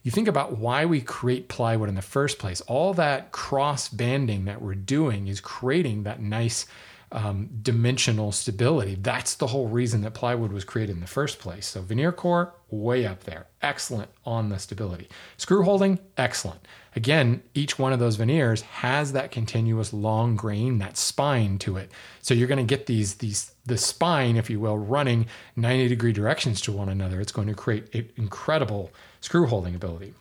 you 0.07 0.11
think 0.11 0.29
about 0.29 0.57
why 0.57 0.85
we 0.85 1.01
create 1.01 1.49
plywood 1.49 1.89
in 1.89 1.95
the 1.95 2.01
first 2.01 2.39
place. 2.39 2.61
All 2.61 2.93
that 2.93 3.33
cross 3.33 3.89
banding 3.89 4.45
that 4.45 4.61
we're 4.61 4.73
doing 4.73 5.27
is 5.27 5.41
creating 5.41 6.03
that 6.03 6.21
nice 6.21 6.65
um, 7.11 7.49
dimensional 7.61 8.31
stability. 8.31 8.95
That's 8.95 9.35
the 9.35 9.47
whole 9.47 9.67
reason 9.67 10.01
that 10.01 10.13
plywood 10.13 10.51
was 10.51 10.65
created 10.65 10.95
in 10.95 11.01
the 11.01 11.07
first 11.07 11.39
place. 11.39 11.65
So 11.67 11.81
veneer 11.81 12.11
core, 12.11 12.53
way 12.69 13.05
up 13.05 13.23
there. 13.23 13.47
Excellent 13.61 14.09
on 14.25 14.49
the 14.49 14.59
stability. 14.59 15.07
Screw 15.37 15.63
holding, 15.63 15.99
excellent. 16.17 16.67
Again, 16.95 17.43
each 17.53 17.79
one 17.79 17.93
of 17.93 17.99
those 17.99 18.15
veneers 18.15 18.61
has 18.61 19.13
that 19.13 19.31
continuous 19.31 19.93
long 19.93 20.35
grain, 20.35 20.79
that 20.79 20.97
spine 20.97 21.59
to 21.59 21.77
it. 21.77 21.91
So 22.21 22.33
you're 22.33 22.47
going 22.47 22.57
to 22.57 22.75
get 22.75 22.87
these, 22.87 23.15
these, 23.15 23.51
the 23.65 23.77
spine, 23.77 24.35
if 24.35 24.49
you 24.49 24.59
will, 24.59 24.77
running 24.77 25.27
90 25.55 25.87
degree 25.87 26.11
directions 26.11 26.59
to 26.61 26.71
one 26.71 26.89
another. 26.89 27.21
It's 27.21 27.31
going 27.31 27.47
to 27.47 27.53
create 27.53 27.93
an 27.93 28.09
incredible 28.17 28.91
screw 29.21 29.45
holding 29.45 29.75
ability. 29.75 30.13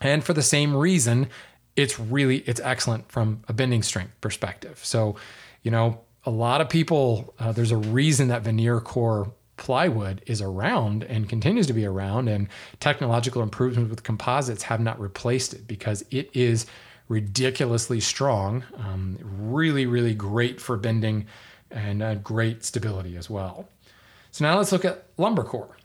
And 0.00 0.24
for 0.24 0.32
the 0.32 0.42
same 0.42 0.74
reason, 0.74 1.28
it's 1.76 2.00
really 2.00 2.38
it's 2.38 2.60
excellent 2.60 3.10
from 3.12 3.42
a 3.48 3.52
bending 3.52 3.82
strength 3.82 4.18
perspective. 4.20 4.80
So, 4.82 5.16
you 5.62 5.70
know, 5.70 6.00
a 6.26 6.30
lot 6.30 6.60
of 6.60 6.68
people 6.68 7.34
uh, 7.38 7.52
there's 7.52 7.72
a 7.72 7.76
reason 7.76 8.28
that 8.28 8.42
veneer 8.42 8.80
core 8.80 9.32
plywood 9.56 10.20
is 10.26 10.42
around 10.42 11.02
and 11.04 11.28
continues 11.28 11.66
to 11.66 11.72
be 11.72 11.86
around 11.86 12.28
and 12.28 12.48
technological 12.78 13.42
improvements 13.42 13.88
with 13.88 14.02
composites 14.02 14.64
have 14.64 14.80
not 14.80 15.00
replaced 15.00 15.54
it 15.54 15.66
because 15.66 16.04
it 16.10 16.28
is 16.34 16.66
ridiculously 17.08 18.00
strong 18.00 18.62
um, 18.78 19.16
really 19.22 19.86
really 19.86 20.14
great 20.14 20.60
for 20.60 20.76
bending 20.76 21.24
and 21.70 22.02
uh, 22.02 22.14
great 22.16 22.64
stability 22.64 23.16
as 23.16 23.30
well 23.30 23.68
so 24.30 24.44
now 24.44 24.58
let's 24.58 24.72
look 24.72 24.84
at 24.84 25.06
lumber 25.16 25.42
core 25.42 25.76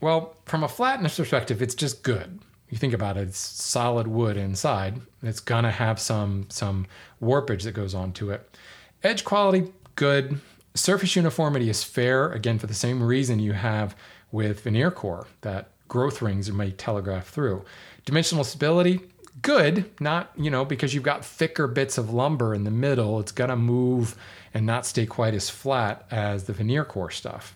well, 0.00 0.36
from 0.46 0.64
a 0.64 0.68
flatness 0.68 1.16
perspective, 1.16 1.60
it's 1.60 1.74
just 1.74 2.02
good. 2.02 2.40
You 2.70 2.78
think 2.78 2.94
about 2.94 3.16
it, 3.16 3.28
it's 3.28 3.38
solid 3.38 4.06
wood 4.06 4.36
inside. 4.36 5.00
It's 5.22 5.40
gonna 5.40 5.70
have 5.70 6.00
some 6.00 6.46
some 6.48 6.86
warpage 7.22 7.64
that 7.64 7.72
goes 7.72 7.94
on 7.94 8.12
to 8.14 8.30
it. 8.30 8.56
Edge 9.02 9.24
quality, 9.24 9.72
good. 9.94 10.40
Surface 10.74 11.16
uniformity 11.16 11.68
is 11.68 11.82
fair, 11.82 12.30
again, 12.32 12.58
for 12.58 12.66
the 12.66 12.74
same 12.74 13.02
reason 13.02 13.38
you 13.38 13.52
have 13.52 13.96
with 14.32 14.62
veneer 14.62 14.90
core, 14.90 15.26
that 15.40 15.70
growth 15.88 16.22
rings 16.22 16.50
may 16.52 16.70
telegraph 16.70 17.28
through. 17.28 17.64
Dimensional 18.04 18.44
stability, 18.44 19.00
good, 19.42 19.90
not, 20.00 20.30
you 20.36 20.50
know, 20.50 20.64
because 20.64 20.94
you've 20.94 21.02
got 21.02 21.24
thicker 21.24 21.66
bits 21.66 21.98
of 21.98 22.12
lumber 22.12 22.54
in 22.54 22.64
the 22.64 22.70
middle, 22.70 23.20
it's 23.20 23.32
gonna 23.32 23.56
move 23.56 24.16
and 24.54 24.64
not 24.64 24.86
stay 24.86 25.06
quite 25.06 25.34
as 25.34 25.50
flat 25.50 26.06
as 26.10 26.44
the 26.44 26.52
veneer 26.52 26.84
core 26.84 27.10
stuff. 27.10 27.54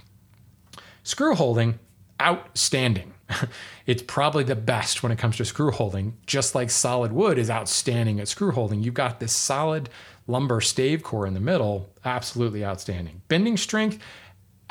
Screw 1.03 1.35
holding, 1.35 1.79
outstanding. 2.21 3.15
it's 3.87 4.03
probably 4.03 4.45
the 4.45 4.57
best 4.57 5.03
when 5.03 5.13
it 5.13 5.19
comes 5.19 5.37
to 5.37 5.45
screw 5.45 5.71
holding, 5.71 6.17
just 6.27 6.55
like 6.55 6.71
solid 6.71 7.13
wood 7.13 7.39
is 7.39 7.51
outstanding 7.51 8.21
at 8.21 8.29
screw 8.29 8.53
holding. 8.53 8.83
You've 8.83 8.95
got 8.95 9.21
this 9.21 9.33
solid 9.33 9.89
lumber 10.27 10.61
stave 10.61 11.03
core 11.03 11.27
in 11.27 11.35
the 11.35 11.41
middle, 11.41 11.91
absolutely 12.05 12.65
outstanding. 12.65 13.23
Bending 13.29 13.57
strength, 13.57 13.99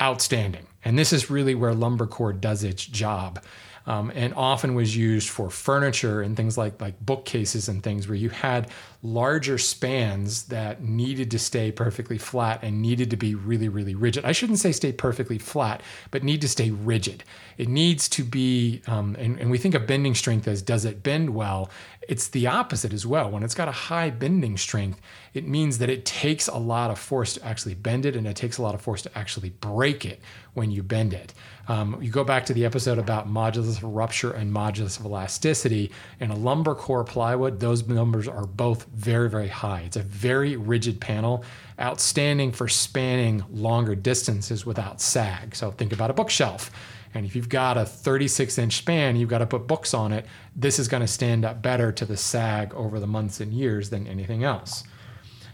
outstanding. 0.00 0.66
And 0.84 0.98
this 0.98 1.12
is 1.12 1.30
really 1.30 1.54
where 1.54 1.74
lumber 1.74 2.06
core 2.06 2.32
does 2.32 2.64
its 2.64 2.84
job 2.84 3.42
um, 3.86 4.10
and 4.14 4.32
often 4.34 4.74
was 4.74 4.96
used 4.96 5.28
for 5.28 5.50
furniture 5.50 6.22
and 6.22 6.36
things 6.36 6.56
like 6.56 6.80
like 6.80 6.98
bookcases 7.04 7.68
and 7.68 7.82
things 7.82 8.08
where 8.08 8.16
you 8.16 8.30
had 8.30 8.70
larger 9.02 9.58
spans 9.58 10.44
that 10.44 10.82
needed 10.82 11.30
to 11.30 11.38
stay 11.38 11.70
perfectly 11.70 12.16
flat 12.16 12.60
and 12.62 12.80
needed 12.80 13.10
to 13.10 13.16
be 13.16 13.34
really 13.34 13.68
really 13.68 13.94
rigid. 13.94 14.24
I 14.24 14.32
shouldn't 14.32 14.58
say 14.58 14.72
stay 14.72 14.92
perfectly 14.92 15.38
flat, 15.38 15.82
but 16.10 16.24
need 16.24 16.40
to 16.40 16.48
stay 16.48 16.70
rigid. 16.70 17.24
It 17.58 17.68
needs 17.68 18.08
to 18.10 18.24
be, 18.24 18.82
um, 18.86 19.16
and, 19.18 19.38
and 19.38 19.50
we 19.50 19.58
think 19.58 19.74
of 19.74 19.86
bending 19.86 20.14
strength 20.14 20.48
as 20.48 20.62
does 20.62 20.84
it 20.84 21.02
bend 21.02 21.34
well? 21.34 21.70
It's 22.08 22.28
the 22.28 22.46
opposite 22.46 22.92
as 22.92 23.06
well. 23.06 23.30
When 23.30 23.42
it's 23.42 23.54
got 23.54 23.68
a 23.68 23.72
high 23.72 24.10
bending 24.10 24.56
strength, 24.56 25.00
it 25.32 25.46
means 25.46 25.78
that 25.78 25.90
it 25.90 26.04
takes 26.04 26.48
a 26.48 26.56
lot 26.56 26.90
of 26.90 26.98
force 26.98 27.34
to 27.34 27.44
actually 27.44 27.74
bend 27.74 28.06
it, 28.06 28.16
and 28.16 28.26
it 28.26 28.36
takes 28.36 28.58
a 28.58 28.62
lot 28.62 28.74
of 28.74 28.80
force 28.80 29.02
to 29.02 29.18
actually 29.18 29.50
break 29.50 30.04
it 30.04 30.20
when 30.54 30.70
you 30.70 30.82
bend 30.82 31.14
it. 31.14 31.34
Um, 31.66 31.98
you 32.02 32.10
go 32.10 32.24
back 32.24 32.46
to 32.46 32.54
the 32.54 32.64
episode 32.64 32.98
about 32.98 33.28
modulus 33.28 33.78
of 33.78 33.84
rupture 33.84 34.32
and 34.32 34.52
modulus 34.52 35.00
of 35.00 35.06
elasticity. 35.06 35.90
In 36.20 36.30
a 36.30 36.36
lumber 36.36 36.74
core 36.74 37.04
plywood, 37.04 37.60
those 37.60 37.86
numbers 37.86 38.28
are 38.28 38.46
both 38.46 38.84
very, 38.86 39.30
very 39.30 39.48
high. 39.48 39.80
It's 39.80 39.96
a 39.96 40.02
very 40.02 40.56
rigid 40.56 41.00
panel, 41.00 41.44
outstanding 41.80 42.52
for 42.52 42.68
spanning 42.68 43.44
longer 43.50 43.94
distances 43.94 44.66
without 44.66 45.00
sag. 45.00 45.56
So 45.56 45.70
think 45.70 45.92
about 45.92 46.10
a 46.10 46.14
bookshelf. 46.14 46.70
And 47.14 47.24
if 47.24 47.36
you've 47.36 47.48
got 47.48 47.78
a 47.78 47.84
36 47.84 48.58
inch 48.58 48.76
span, 48.76 49.16
you've 49.16 49.30
got 49.30 49.38
to 49.38 49.46
put 49.46 49.66
books 49.68 49.94
on 49.94 50.12
it. 50.12 50.26
This 50.54 50.78
is 50.78 50.88
going 50.88 51.00
to 51.00 51.06
stand 51.06 51.44
up 51.44 51.62
better 51.62 51.92
to 51.92 52.04
the 52.04 52.16
sag 52.16 52.74
over 52.74 52.98
the 52.98 53.06
months 53.06 53.40
and 53.40 53.52
years 53.52 53.90
than 53.90 54.06
anything 54.06 54.42
else. 54.42 54.82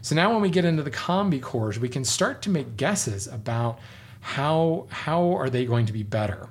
So 0.01 0.15
now 0.15 0.33
when 0.33 0.41
we 0.41 0.49
get 0.49 0.65
into 0.65 0.81
the 0.81 0.91
combi 0.91 1.39
cores, 1.39 1.79
we 1.79 1.87
can 1.87 2.03
start 2.03 2.41
to 2.43 2.49
make 2.49 2.75
guesses 2.75 3.27
about 3.27 3.79
how 4.21 4.87
how 4.89 5.35
are 5.35 5.49
they 5.49 5.65
going 5.65 5.85
to 5.85 5.93
be 5.93 6.03
better? 6.03 6.49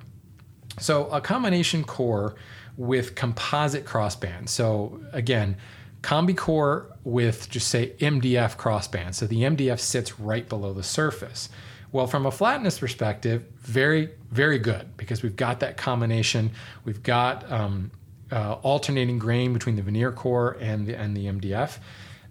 So 0.79 1.07
a 1.07 1.19
combination 1.19 1.83
core 1.83 2.35
with 2.77 3.15
composite 3.15 3.85
crossband. 3.85 4.47
So 4.49 5.01
again, 5.11 5.57
combi 6.01 6.35
core 6.35 6.87
with 7.03 7.49
just 7.49 7.67
say 7.67 7.93
MDF 7.99 8.55
crossband. 8.57 9.15
So 9.15 9.27
the 9.27 9.43
MDF 9.43 9.79
sits 9.79 10.19
right 10.19 10.47
below 10.47 10.73
the 10.73 10.83
surface. 10.83 11.49
Well, 11.91 12.07
from 12.07 12.25
a 12.25 12.31
flatness 12.31 12.79
perspective, 12.79 13.45
very, 13.59 14.11
very 14.31 14.59
good 14.59 14.95
because 14.95 15.23
we've 15.23 15.35
got 15.35 15.59
that 15.59 15.75
combination. 15.75 16.51
We've 16.85 17.03
got 17.03 17.49
um, 17.51 17.91
uh, 18.31 18.53
alternating 18.61 19.19
grain 19.19 19.51
between 19.51 19.75
the 19.75 19.81
veneer 19.81 20.11
core 20.11 20.57
and 20.61 20.87
the, 20.87 20.97
and 20.97 21.15
the 21.15 21.25
MDF. 21.25 21.79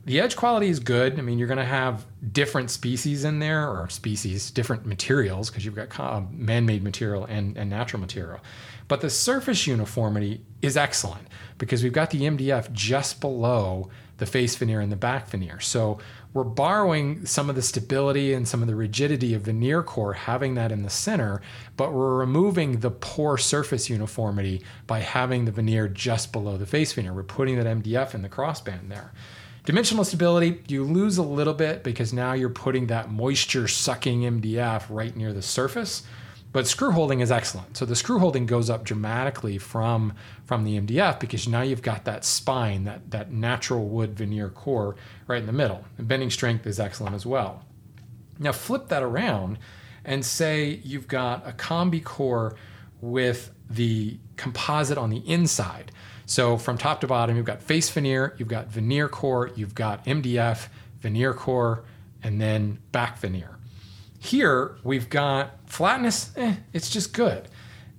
The 0.07 0.19
edge 0.19 0.35
quality 0.35 0.69
is 0.69 0.81
good. 0.81 1.19
I 1.19 1.23
mean, 1.23 1.38
you're 1.38 1.47
going 1.47 1.59
to 1.59 1.64
have 1.64 2.07
different 2.33 2.71
species 2.71 3.25
in 3.25 3.38
there, 3.38 3.69
or 3.69 3.90
species, 3.90 4.50
different 4.50 4.87
materials, 4.87 5.50
because 5.50 5.67
you've 5.67 5.75
got 5.75 6.00
um, 6.00 6.29
man 6.33 6.64
made 6.64 6.83
material 6.83 7.26
and, 7.26 7.57
and 7.59 7.69
natural 7.69 8.00
material. 8.00 8.40
But 8.88 9.02
the 9.02 9.11
surface 9.11 9.67
uniformity 9.67 10.40
is 10.62 10.79
excellent 10.79 11.29
because 11.59 11.83
we've 11.83 11.93
got 11.93 12.11
the 12.11 12.23
MDF 12.23 12.73
just 12.73 13.21
below 13.21 13.90
the 14.17 14.26
face 14.26 14.57
veneer 14.57 14.81
and 14.81 14.90
the 14.90 14.97
back 14.97 15.29
veneer. 15.29 15.61
So 15.61 15.99
we're 16.33 16.45
borrowing 16.45 17.27
some 17.27 17.51
of 17.51 17.57
the 17.57 17.63
stability 17.63 18.33
and 18.33 18.47
some 18.47 18.63
of 18.63 18.69
the 18.69 18.75
rigidity 18.77 19.35
of 19.35 19.43
veneer 19.43 19.83
core, 19.83 20.13
having 20.13 20.55
that 20.55 20.71
in 20.71 20.83
the 20.83 20.91
center, 20.91 21.43
but 21.77 21.93
we're 21.93 22.17
removing 22.17 22.81
the 22.81 22.91
poor 22.91 23.37
surface 23.37 23.91
uniformity 23.91 24.63
by 24.87 25.01
having 25.01 25.45
the 25.45 25.51
veneer 25.51 25.89
just 25.89 26.33
below 26.33 26.57
the 26.57 26.67
face 26.67 26.93
veneer. 26.93 27.13
We're 27.13 27.25
putting 27.25 27.57
that 27.57 27.67
MDF 27.67 28.15
in 28.15 28.23
the 28.23 28.29
crossband 28.29 28.89
there. 28.89 29.13
Dimensional 29.65 30.05
stability, 30.05 30.63
you 30.69 30.85
lose 30.85 31.19
a 31.19 31.23
little 31.23 31.53
bit 31.53 31.83
because 31.83 32.13
now 32.13 32.33
you're 32.33 32.49
putting 32.49 32.87
that 32.87 33.11
moisture 33.11 33.69
sucking 33.69 34.23
MDF 34.23 34.85
right 34.89 35.15
near 35.15 35.33
the 35.33 35.43
surface. 35.43 36.05
But 36.52 36.66
screw 36.66 36.90
holding 36.90 37.21
is 37.21 37.30
excellent. 37.30 37.76
So 37.76 37.85
the 37.85 37.95
screw 37.95 38.19
holding 38.19 38.45
goes 38.45 38.69
up 38.69 38.85
dramatically 38.85 39.57
from, 39.59 40.14
from 40.45 40.64
the 40.64 40.80
MDF 40.80 41.21
because 41.21 41.47
now 41.47 41.62
you've 41.62 41.83
got 41.83 42.04
that 42.07 42.25
spine, 42.25 42.85
that, 42.85 43.11
that 43.12 43.30
natural 43.30 43.87
wood 43.87 44.16
veneer 44.16 44.49
core 44.49 44.97
right 45.28 45.40
in 45.40 45.47
the 45.47 45.52
middle. 45.52 45.85
And 45.97 46.09
bending 46.09 46.30
strength 46.30 46.66
is 46.66 46.80
excellent 46.80 47.14
as 47.14 47.25
well. 47.25 47.64
Now 48.38 48.52
flip 48.52 48.88
that 48.88 49.02
around 49.02 49.59
and 50.04 50.25
say 50.25 50.80
you've 50.83 51.07
got 51.07 51.47
a 51.47 51.52
combi 51.52 52.02
core 52.02 52.57
with 53.00 53.52
the 53.69 54.19
composite 54.37 54.99
on 54.99 55.11
the 55.11 55.19
inside. 55.19 55.92
So 56.26 56.57
from 56.57 56.78
top 56.78 57.00
to 57.02 57.07
bottom, 57.07 57.37
you've 57.37 57.47
got 57.47 57.62
face 57.62 57.90
veneer, 57.90 58.35
you've 58.38 58.49
got 58.49 58.66
veneer 58.66 59.09
core, 59.09 59.50
you've 59.54 59.75
got 59.75 60.04
MDF, 60.04 60.69
veneer 61.00 61.33
core, 61.33 61.85
and 62.23 62.40
then 62.40 62.78
back 62.92 63.19
veneer. 63.19 63.60
Here 64.23 64.77
we've 64.85 65.09
got 65.09 65.53
flatness, 65.65 66.31
eh, 66.37 66.57
it's 66.75 66.91
just 66.91 67.15
good. 67.15 67.49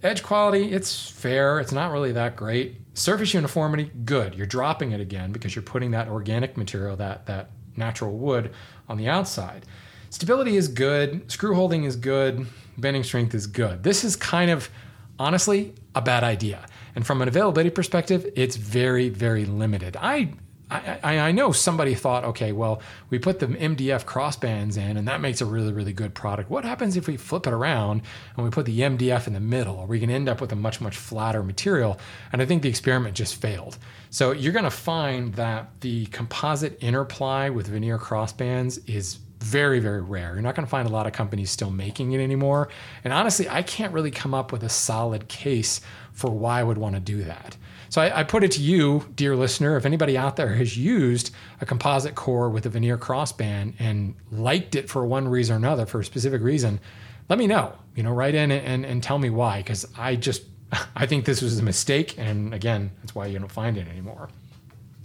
Edge 0.03 0.21
quality, 0.21 0.71
it's 0.71 1.09
fair, 1.09 1.59
it's 1.59 1.71
not 1.71 1.91
really 1.91 2.11
that 2.11 2.35
great. 2.35 2.77
Surface 2.93 3.33
uniformity, 3.33 3.91
good. 4.05 4.35
You're 4.35 4.45
dropping 4.45 4.91
it 4.91 5.01
again 5.01 5.31
because 5.31 5.55
you're 5.55 5.63
putting 5.63 5.91
that 5.91 6.07
organic 6.07 6.57
material, 6.57 6.95
that, 6.97 7.25
that 7.25 7.49
natural 7.75 8.15
wood 8.15 8.51
on 8.87 8.97
the 8.97 9.09
outside. 9.09 9.65
Stability 10.11 10.57
is 10.57 10.67
good, 10.67 11.29
screw 11.31 11.55
holding 11.55 11.85
is 11.85 11.95
good, 11.95 12.45
bending 12.77 13.03
strength 13.03 13.33
is 13.33 13.47
good. 13.47 13.81
This 13.81 14.03
is 14.03 14.15
kind 14.15 14.51
of 14.51 14.69
honestly 15.17 15.73
a 15.95 16.03
bad 16.03 16.23
idea. 16.23 16.67
And 16.95 17.05
from 17.05 17.23
an 17.23 17.27
availability 17.29 17.71
perspective, 17.71 18.31
it's 18.35 18.57
very, 18.57 19.09
very 19.09 19.45
limited. 19.45 19.97
I 19.99 20.33
I, 20.71 21.17
I, 21.17 21.31
know 21.33 21.51
somebody 21.51 21.95
thought, 21.95 22.23
okay, 22.23 22.53
well, 22.53 22.81
we 23.09 23.19
put 23.19 23.39
the 23.39 23.47
MDF 23.47 24.05
crossbands 24.05 24.77
in 24.77 24.95
and 24.95 25.05
that 25.05 25.19
makes 25.19 25.41
a 25.41 25.45
really, 25.45 25.73
really 25.73 25.91
good 25.91 26.13
product. 26.13 26.49
What 26.49 26.63
happens 26.63 26.95
if 26.95 27.07
we 27.07 27.17
flip 27.17 27.45
it 27.45 27.51
around 27.51 28.03
and 28.37 28.45
we 28.45 28.51
put 28.51 28.65
the 28.65 28.79
MDF 28.79 29.27
in 29.27 29.33
the 29.33 29.41
middle? 29.41 29.79
Are 29.79 29.85
we 29.85 29.99
going 29.99 30.09
to 30.09 30.15
end 30.15 30.29
up 30.29 30.39
with 30.39 30.53
a 30.53 30.55
much, 30.55 30.79
much 30.79 30.95
flatter 30.95 31.43
material? 31.43 31.99
And 32.31 32.41
I 32.41 32.45
think 32.45 32.61
the 32.61 32.69
experiment 32.69 33.15
just 33.15 33.35
failed. 33.35 33.77
So 34.11 34.31
you're 34.31 34.53
going 34.53 34.63
to 34.63 34.71
find 34.71 35.33
that 35.33 35.81
the 35.81 36.05
composite 36.07 36.77
inner 36.81 37.03
ply 37.03 37.49
with 37.49 37.67
veneer 37.67 37.99
crossbands 37.99 38.79
is 38.89 39.19
very, 39.41 39.79
very 39.79 40.01
rare. 40.01 40.33
You're 40.33 40.41
not 40.41 40.55
going 40.55 40.65
to 40.65 40.69
find 40.69 40.87
a 40.87 40.91
lot 40.91 41.07
of 41.07 41.13
companies 41.13 41.49
still 41.49 41.71
making 41.71 42.11
it 42.11 42.19
anymore. 42.19 42.69
And 43.03 43.11
honestly, 43.11 43.49
I 43.49 43.63
can't 43.63 43.93
really 43.93 44.11
come 44.11 44.33
up 44.33 44.51
with 44.51 44.63
a 44.63 44.69
solid 44.69 45.27
case 45.27 45.81
for 46.13 46.29
why 46.29 46.59
I 46.59 46.63
would 46.63 46.77
want 46.77 46.95
to 46.95 47.01
do 47.01 47.23
that. 47.23 47.57
So 47.89 48.01
I, 48.01 48.21
I, 48.21 48.23
put 48.23 48.43
it 48.43 48.51
to 48.51 48.61
you, 48.61 49.05
dear 49.15 49.35
listener, 49.35 49.75
if 49.75 49.85
anybody 49.85 50.17
out 50.17 50.37
there 50.37 50.53
has 50.55 50.77
used 50.77 51.33
a 51.59 51.65
composite 51.65 52.15
core 52.15 52.49
with 52.49 52.65
a 52.65 52.69
veneer 52.69 52.97
crossband 52.97 53.73
and 53.79 54.15
liked 54.31 54.75
it 54.75 54.89
for 54.89 55.05
one 55.05 55.27
reason 55.27 55.55
or 55.55 55.57
another, 55.57 55.85
for 55.85 55.99
a 55.99 56.05
specific 56.05 56.41
reason, 56.41 56.79
let 57.27 57.37
me 57.37 57.47
know. 57.47 57.77
You 57.95 58.03
know, 58.03 58.11
write 58.11 58.35
in 58.35 58.51
and, 58.51 58.85
and 58.85 59.03
tell 59.03 59.19
me 59.19 59.29
why, 59.29 59.57
because 59.57 59.85
I 59.97 60.15
just 60.15 60.43
I 60.95 61.05
think 61.05 61.25
this 61.25 61.41
was 61.41 61.59
a 61.59 61.63
mistake, 61.63 62.15
and 62.17 62.53
again, 62.53 62.91
that's 63.01 63.13
why 63.13 63.25
you 63.27 63.39
don't 63.39 63.51
find 63.51 63.77
it 63.77 63.87
anymore. 63.87 64.29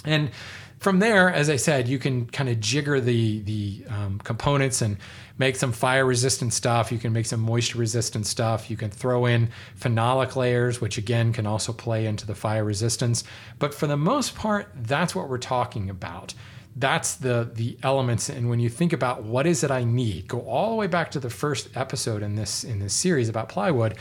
And 0.04 0.30
from 0.78 0.98
there, 0.98 1.32
as 1.32 1.48
I 1.48 1.56
said, 1.56 1.88
you 1.88 1.98
can 1.98 2.26
kind 2.26 2.48
of 2.48 2.60
jigger 2.60 3.00
the 3.00 3.40
the 3.40 3.84
um, 3.88 4.18
components 4.18 4.82
and 4.82 4.98
make 5.38 5.56
some 5.56 5.72
fire 5.72 6.04
resistant 6.04 6.52
stuff. 6.52 6.92
You 6.92 6.98
can 6.98 7.12
make 7.12 7.26
some 7.26 7.40
moisture 7.40 7.78
resistant 7.78 8.26
stuff. 8.26 8.70
You 8.70 8.76
can 8.76 8.90
throw 8.90 9.26
in 9.26 9.50
phenolic 9.78 10.36
layers, 10.36 10.80
which 10.80 10.98
again 10.98 11.32
can 11.32 11.46
also 11.46 11.72
play 11.72 12.06
into 12.06 12.26
the 12.26 12.34
fire 12.34 12.64
resistance. 12.64 13.24
But 13.58 13.74
for 13.74 13.86
the 13.86 13.96
most 13.96 14.34
part, 14.34 14.70
that's 14.74 15.14
what 15.14 15.28
we're 15.28 15.38
talking 15.38 15.88
about. 15.88 16.34
That's 16.76 17.14
the 17.14 17.50
the 17.54 17.78
elements. 17.82 18.28
And 18.28 18.50
when 18.50 18.60
you 18.60 18.68
think 18.68 18.92
about 18.92 19.22
what 19.22 19.46
is 19.46 19.64
it 19.64 19.70
I 19.70 19.84
need, 19.84 20.28
go 20.28 20.40
all 20.40 20.70
the 20.70 20.76
way 20.76 20.86
back 20.86 21.10
to 21.12 21.20
the 21.20 21.30
first 21.30 21.74
episode 21.74 22.22
in 22.22 22.34
this 22.34 22.64
in 22.64 22.80
this 22.80 22.92
series 22.92 23.28
about 23.28 23.48
plywood 23.48 23.96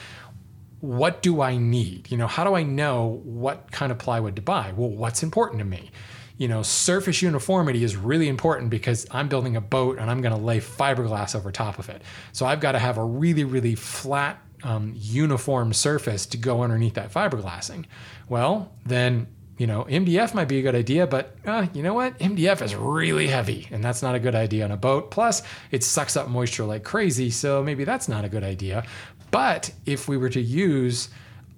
what 0.82 1.24
do 1.24 1.42
I 1.42 1.58
need? 1.58 2.12
You 2.12 2.18
know, 2.18 2.28
how 2.28 2.44
do 2.44 2.54
I 2.54 2.62
know 2.62 3.22
what 3.24 3.72
kind 3.72 3.92
of 3.92 3.98
plywood 3.98 4.36
to 4.36 4.42
buy? 4.44 4.72
Well, 4.76 4.90
what's 4.90 5.24
important 5.24 5.60
to 5.60 5.66
me? 5.66 5.90
You 6.38 6.48
know, 6.48 6.62
surface 6.64 7.22
uniformity 7.22 7.84
is 7.84 7.96
really 7.96 8.28
important 8.28 8.70
because 8.70 9.08
I'm 9.12 9.30
building 9.30 9.56
a 9.56 9.62
boat 9.62 10.00
and 10.00 10.10
I'm 10.12 10.22
going 10.22 10.36
to 10.36 10.42
lay 10.42 10.60
fiberglass 10.60 11.36
over 11.36 11.52
top 11.52 11.80
of 11.80 11.90
it. 11.90 12.02
So 12.34 12.46
I've 12.46 12.60
got 12.60 12.74
to 12.74 12.80
have 12.80 12.98
a 12.98 13.04
really, 13.04 13.46
really 13.46 13.76
flat, 13.76 14.42
um, 14.64 14.94
uniform 14.96 15.72
surface 15.72 16.26
to 16.28 16.38
go 16.38 16.62
underneath 16.62 16.96
that 16.96 17.12
fiberglassing. 17.12 17.86
Well, 18.28 18.74
then, 18.86 19.28
you 19.58 19.68
know, 19.68 19.86
MDF 19.86 20.34
might 20.34 20.50
be 20.50 20.60
a 20.60 20.62
good 20.62 20.76
idea, 20.76 21.08
but 21.08 21.38
uh, 21.46 21.68
you 21.74 21.82
know 21.82 21.94
what? 21.94 22.18
MDF 22.20 22.62
is 22.62 22.76
really 22.76 23.28
heavy 23.28 23.70
and 23.72 23.82
that's 23.82 24.02
not 24.02 24.16
a 24.16 24.20
good 24.20 24.36
idea 24.36 24.66
on 24.66 24.72
a 24.72 24.78
boat. 24.78 25.12
Plus, 25.12 25.42
it 25.72 25.84
sucks 25.84 26.18
up 26.18 26.28
moisture 26.28 26.66
like 26.66 26.84
crazy. 26.84 27.30
So 27.30 27.64
maybe 27.64 27.86
that's 27.86 28.10
not 28.10 28.26
a 28.26 28.30
good 28.30 28.44
idea. 28.44 28.86
But 29.32 29.72
if 29.86 30.10
we 30.10 30.18
were 30.18 30.30
to 30.30 30.42
use 30.42 31.10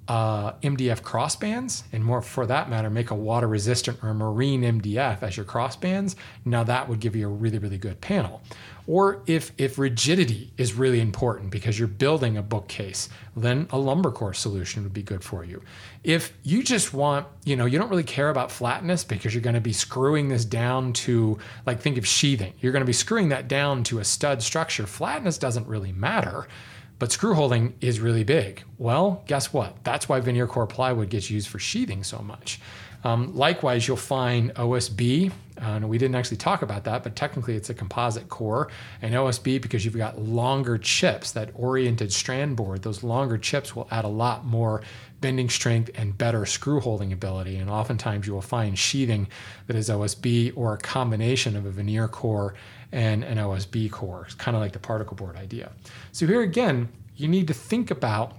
uh, 0.08 0.54
MDF 0.64 1.02
crossbands, 1.02 1.84
and 1.92 2.04
more 2.04 2.22
for 2.22 2.46
that 2.46 2.70
matter, 2.70 2.90
make 2.90 3.12
a 3.12 3.16
water 3.16 3.48
resistant 3.48 4.04
or 4.04 4.14
marine 4.14 4.62
MDF 4.62 5.22
as 5.22 5.36
your 5.36 5.46
crossbands. 5.46 6.16
Now 6.46 6.64
that 6.64 6.88
would 6.88 7.00
give 7.00 7.16
you 7.16 7.28
a 7.28 7.32
really, 7.32 7.58
really 7.58 7.78
good 7.78 8.00
panel. 8.00 8.42
Or 8.88 9.22
if, 9.28 9.52
if 9.58 9.78
rigidity 9.78 10.54
is 10.56 10.74
really 10.74 11.02
important 11.02 11.52
because 11.52 11.78
you're 11.78 11.90
building 11.90 12.38
a 12.38 12.42
bookcase, 12.42 13.10
then 13.36 13.68
a 13.72 13.78
lumber 13.78 14.12
core 14.12 14.34
solution 14.34 14.84
would 14.84 14.94
be 14.94 15.04
good 15.04 15.26
for 15.26 15.44
you. 15.44 15.62
If 16.06 16.32
you 16.44 16.64
just 16.64 16.94
want, 16.94 17.28
you 17.44 17.58
know, 17.58 17.66
you 17.66 17.78
don't 17.78 17.90
really 17.90 18.04
care 18.04 18.30
about 18.30 18.50
flatness 18.50 19.04
because 19.04 19.34
you're 19.34 19.44
going 19.44 19.56
to 19.56 19.62
be 19.62 19.74
screwing 19.74 20.30
this 20.30 20.46
down 20.46 20.94
to, 20.94 21.38
like, 21.66 21.82
think 21.82 21.98
of 21.98 22.08
sheathing. 22.08 22.54
You're 22.62 22.72
going 22.72 22.82
to 22.82 22.88
be 22.88 22.94
screwing 22.94 23.28
that 23.30 23.50
down 23.50 23.84
to 23.86 24.00
a 24.00 24.06
stud 24.06 24.42
structure. 24.42 24.88
Flatness 24.88 25.38
doesn't 25.38 25.68
really 25.68 25.92
matter 25.92 26.48
but 27.00 27.12
screw 27.12 27.34
holding 27.34 27.76
is 27.82 28.00
really 28.00 28.24
big. 28.24 28.64
Well, 28.78 29.24
guess 29.28 29.54
what? 29.54 29.84
That's 29.84 30.10
why 30.10 30.20
veneer 30.20 30.48
core 30.48 30.68
plywood 30.68 31.10
gets 31.10 31.30
used 31.30 31.48
for 31.48 31.60
sheathing 31.60 32.04
so 32.04 32.20
much. 32.20 32.60
Um, 33.04 33.36
likewise, 33.36 33.88
you'll 33.88 33.98
find 33.98 34.54
OSB. 34.56 35.32
Uh, 35.62 35.80
we 35.84 35.98
didn't 35.98 36.16
actually 36.16 36.38
talk 36.38 36.62
about 36.62 36.84
that, 36.84 37.04
but 37.04 37.16
technically 37.16 37.56
it's 37.56 37.70
a 37.70 37.74
composite 37.74 38.28
core. 38.30 38.70
And 39.02 39.14
OSB, 39.14 39.62
because 39.62 39.86
you've 39.86 39.98
got 39.98 40.20
longer 40.20 40.78
chips, 40.78 41.32
that 41.32 41.52
oriented 41.54 42.12
strand 42.12 42.56
board, 42.56 42.82
those 42.82 43.04
longer 43.04 43.38
chips 43.38 43.76
will 43.76 43.88
add 43.92 44.06
a 44.06 44.10
lot 44.10 44.46
more 44.46 44.82
bending 45.22 45.50
strength 45.50 45.90
and 45.96 46.18
better 46.18 46.46
screw 46.46 46.80
holding 46.80 47.12
ability. 47.14 47.58
And 47.58 47.70
oftentimes 47.70 48.28
you 48.28 48.34
will 48.34 48.42
find 48.42 48.78
sheathing 48.78 49.28
that 49.68 49.76
is 49.76 49.90
OSB 49.90 50.54
or 50.56 50.74
a 50.74 50.78
combination 50.78 51.56
of 51.56 51.66
a 51.66 51.72
veneer 51.72 52.08
core 52.08 52.54
and 52.92 53.24
an 53.24 53.38
OSB 53.38 53.92
core. 53.92 54.24
It's 54.26 54.36
kind 54.36 54.56
of 54.56 54.62
like 54.62 54.72
the 54.72 54.80
particle 54.80 55.16
board 55.16 55.36
idea. 55.36 55.72
So 56.12 56.26
here 56.26 56.42
again, 56.42 56.90
you 57.16 57.28
need 57.28 57.48
to 57.48 57.54
think 57.54 57.92
about 57.92 58.34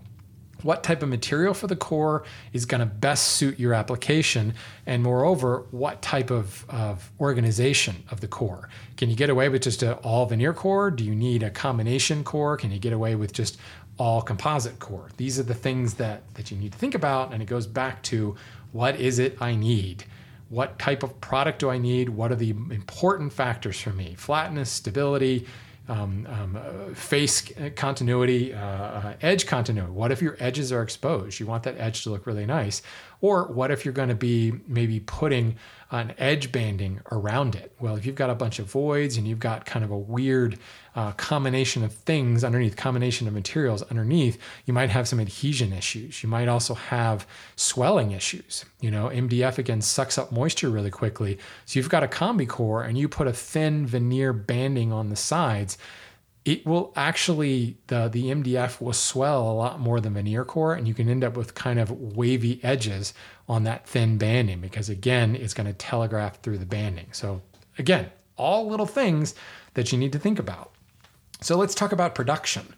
what 0.63 0.83
type 0.83 1.03
of 1.03 1.09
material 1.09 1.55
for 1.55 1.69
the 1.69 1.77
core 1.77 2.25
is 2.53 2.65
going 2.65 2.81
to 2.81 2.87
best 2.87 3.33
suit 3.33 3.61
your 3.61 3.75
application 3.75 4.55
and 4.87 5.03
moreover 5.03 5.67
what 5.71 6.03
type 6.03 6.31
of, 6.31 6.65
of 6.69 7.13
organization 7.21 7.95
of 8.11 8.21
the 8.21 8.27
core. 8.27 8.69
Can 8.97 9.09
you 9.09 9.15
get 9.15 9.31
away 9.31 9.49
with 9.49 9.63
just 9.63 9.83
an 9.85 9.93
all 10.03 10.27
veneer 10.27 10.53
core? 10.53 10.91
Do 10.91 11.05
you 11.05 11.15
need 11.15 11.43
a 11.45 11.51
combination 11.51 12.25
core? 12.25 12.57
Can 12.57 12.73
you 12.73 12.79
get 12.81 12.93
away 12.93 13.15
with 13.15 13.33
just 13.33 13.59
all 13.99 14.21
composite 14.21 14.81
core? 14.81 15.09
These 15.17 15.39
are 15.39 15.45
the 15.45 15.55
things 15.55 15.95
that 15.95 16.23
that 16.35 16.51
you 16.51 16.57
need 16.57 16.73
to 16.73 16.79
think 16.79 16.95
about 16.95 17.33
and 17.33 17.41
it 17.41 17.47
goes 17.47 17.67
back 17.67 18.03
to 18.03 18.35
what 18.73 18.97
is 18.97 19.19
it 19.19 19.37
i 19.41 19.55
need 19.55 20.05
what 20.49 20.79
type 20.79 21.03
of 21.03 21.21
product 21.21 21.59
do 21.59 21.71
I 21.71 21.79
need? 21.79 22.09
What 22.09 22.33
are 22.33 22.37
the 22.37 22.51
important 22.51 23.33
factors 23.33 23.81
for 23.81 23.91
me? 23.91 24.15
Flatness, 24.17 24.71
stability, 24.71 25.47
um, 25.89 26.27
um, 26.29 26.57
uh, 26.57 26.95
face 26.95 27.51
continuity, 27.75 28.53
uh, 28.53 28.59
uh, 28.59 29.15
edge 29.23 29.47
continuity. 29.47 29.91
What 29.91 30.13
if 30.13 30.21
your 30.21 30.37
edges 30.39 30.71
are 30.71 30.83
exposed? 30.83 31.41
You 31.41 31.47
want 31.47 31.63
that 31.63 31.79
edge 31.79 32.03
to 32.05 32.11
look 32.11 32.27
really 32.27 32.47
nice. 32.47 32.83
Or 33.21 33.45
what 33.45 33.71
if 33.71 33.85
you're 33.85 33.95
going 33.95 34.11
to 34.11 34.15
be 34.15 34.53
maybe 34.67 35.01
putting 35.01 35.57
an 35.91 36.15
edge 36.19 36.53
banding 36.53 37.01
around 37.11 37.55
it? 37.55 37.73
Well, 37.81 37.97
if 37.97 38.05
you've 38.05 38.15
got 38.15 38.31
a 38.31 38.35
bunch 38.35 38.59
of 38.59 38.67
voids 38.67 39.17
and 39.17 39.27
you've 39.27 39.39
got 39.39 39.65
kind 39.65 39.85
of 39.85 39.91
a 39.91 39.97
weird 39.97 40.59
uh, 40.95 41.13
combination 41.13 41.83
of 41.85 41.93
things 41.93 42.45
underneath, 42.45 42.77
combination 42.77 43.27
of 43.27 43.35
materials 43.35 43.83
underneath, 43.85 44.39
you 44.67 44.75
might 44.75 44.91
have 44.91 45.09
some 45.09 45.21
adhesion 45.21 45.73
issues. 45.73 46.23
You 46.23 46.29
might 46.29 46.49
also 46.49 46.75
have 46.75 47.27
swelling 47.57 48.11
issues. 48.11 48.65
You 48.81 48.91
know, 48.91 49.09
MDF 49.09 49.59
again 49.59 49.81
sucks 49.81 50.19
up 50.19 50.31
moisture 50.31 50.71
really 50.71 50.91
quickly. 50.91 51.39
So 51.65 51.79
you've 51.79 51.89
got 51.89 52.03
a 52.03 52.09
combi 52.09 52.47
core 52.47 52.83
and 52.83 52.99
you 52.99 53.09
put 53.09 53.27
a 53.27 53.33
thin 53.33 53.87
veneer 53.87 54.33
banding 54.33 54.93
on 54.93 55.09
the 55.09 55.17
sides 55.17 55.79
it 56.49 56.65
will 56.65 56.95
actually 56.97 57.77
the 57.89 58.09
the 58.09 58.31
MDF 58.31 58.81
will 58.81 58.95
swell 58.95 59.51
a 59.51 59.53
lot 59.53 59.81
more 59.81 60.01
than 60.01 60.15
veneer 60.15 60.47
core, 60.47 60.73
and 60.73 60.89
you 60.89 60.95
can 60.95 61.07
end 61.07 61.23
up 61.23 61.37
with 61.37 61.55
kind 61.55 61.79
of 61.79 61.91
wavy 61.91 62.59
edges 62.63 63.13
on 63.49 63.65
that 63.65 63.87
thin 63.87 64.19
banding 64.19 64.61
because 64.61 64.89
again, 64.89 65.35
it's 65.35 65.55
going 65.55 65.67
to 65.67 65.73
telegraph 65.73 66.41
through 66.43 66.59
the 66.59 66.67
banding. 66.67 67.07
So 67.13 67.43
again, 67.79 68.11
all 68.37 68.69
little 68.69 68.87
things 68.87 69.35
that 69.75 69.91
you 69.93 69.99
need 69.99 70.13
to 70.13 70.19
think 70.19 70.39
about. 70.39 70.73
So 71.41 71.57
let's 71.57 71.75
talk 71.75 71.93
about 71.93 72.15
production. 72.15 72.75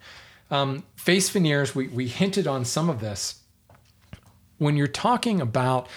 Um, 0.49 0.83
face 0.95 1.29
veneers, 1.29 1.73
we, 1.73 1.87
we 1.87 2.07
hinted 2.07 2.47
on 2.47 2.65
some 2.65 2.89
of 2.89 2.99
this. 2.99 3.41
When 4.57 4.77
you're 4.77 4.87
talking 4.87 5.41
about 5.41 5.87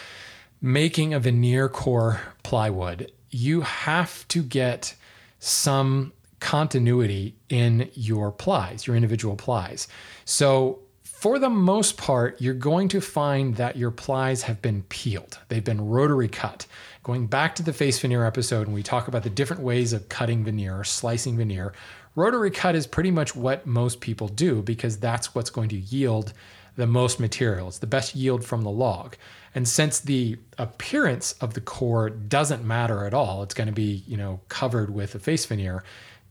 making 0.62 1.12
a 1.12 1.20
veneer 1.20 1.68
core 1.68 2.20
plywood, 2.42 3.12
you 3.30 3.60
have 3.62 4.26
to 4.28 4.42
get 4.42 4.94
some 5.38 6.12
continuity 6.40 7.34
in 7.48 7.90
your 7.94 8.30
plies, 8.30 8.86
your 8.86 8.96
individual 8.96 9.36
plies. 9.36 9.88
So, 10.24 10.78
for 11.24 11.38
the 11.38 11.48
most 11.48 11.96
part, 11.96 12.38
you're 12.38 12.52
going 12.52 12.86
to 12.86 13.00
find 13.00 13.56
that 13.56 13.78
your 13.78 13.90
plies 13.90 14.42
have 14.42 14.60
been 14.60 14.82
peeled. 14.90 15.38
They've 15.48 15.64
been 15.64 15.88
rotary 15.88 16.28
cut. 16.28 16.66
Going 17.02 17.28
back 17.28 17.54
to 17.54 17.62
the 17.62 17.72
face 17.72 17.98
veneer 17.98 18.26
episode, 18.26 18.66
when 18.66 18.74
we 18.74 18.82
talk 18.82 19.08
about 19.08 19.22
the 19.22 19.30
different 19.30 19.62
ways 19.62 19.94
of 19.94 20.10
cutting 20.10 20.44
veneer 20.44 20.78
or 20.78 20.84
slicing 20.84 21.38
veneer, 21.38 21.72
rotary 22.14 22.50
cut 22.50 22.74
is 22.74 22.86
pretty 22.86 23.10
much 23.10 23.34
what 23.34 23.66
most 23.66 24.02
people 24.02 24.28
do 24.28 24.60
because 24.60 24.98
that's 24.98 25.34
what's 25.34 25.48
going 25.48 25.70
to 25.70 25.76
yield 25.76 26.34
the 26.76 26.86
most 26.86 27.18
material. 27.18 27.68
It's 27.68 27.78
the 27.78 27.86
best 27.86 28.14
yield 28.14 28.44
from 28.44 28.60
the 28.60 28.70
log. 28.70 29.16
And 29.54 29.66
since 29.66 30.00
the 30.00 30.36
appearance 30.58 31.32
of 31.40 31.54
the 31.54 31.62
core 31.62 32.10
doesn't 32.10 32.62
matter 32.66 33.06
at 33.06 33.14
all, 33.14 33.42
it's 33.42 33.54
going 33.54 33.68
to 33.68 33.72
be, 33.72 34.04
you 34.06 34.18
know, 34.18 34.42
covered 34.50 34.90
with 34.90 35.14
a 35.14 35.18
face 35.18 35.46
veneer, 35.46 35.84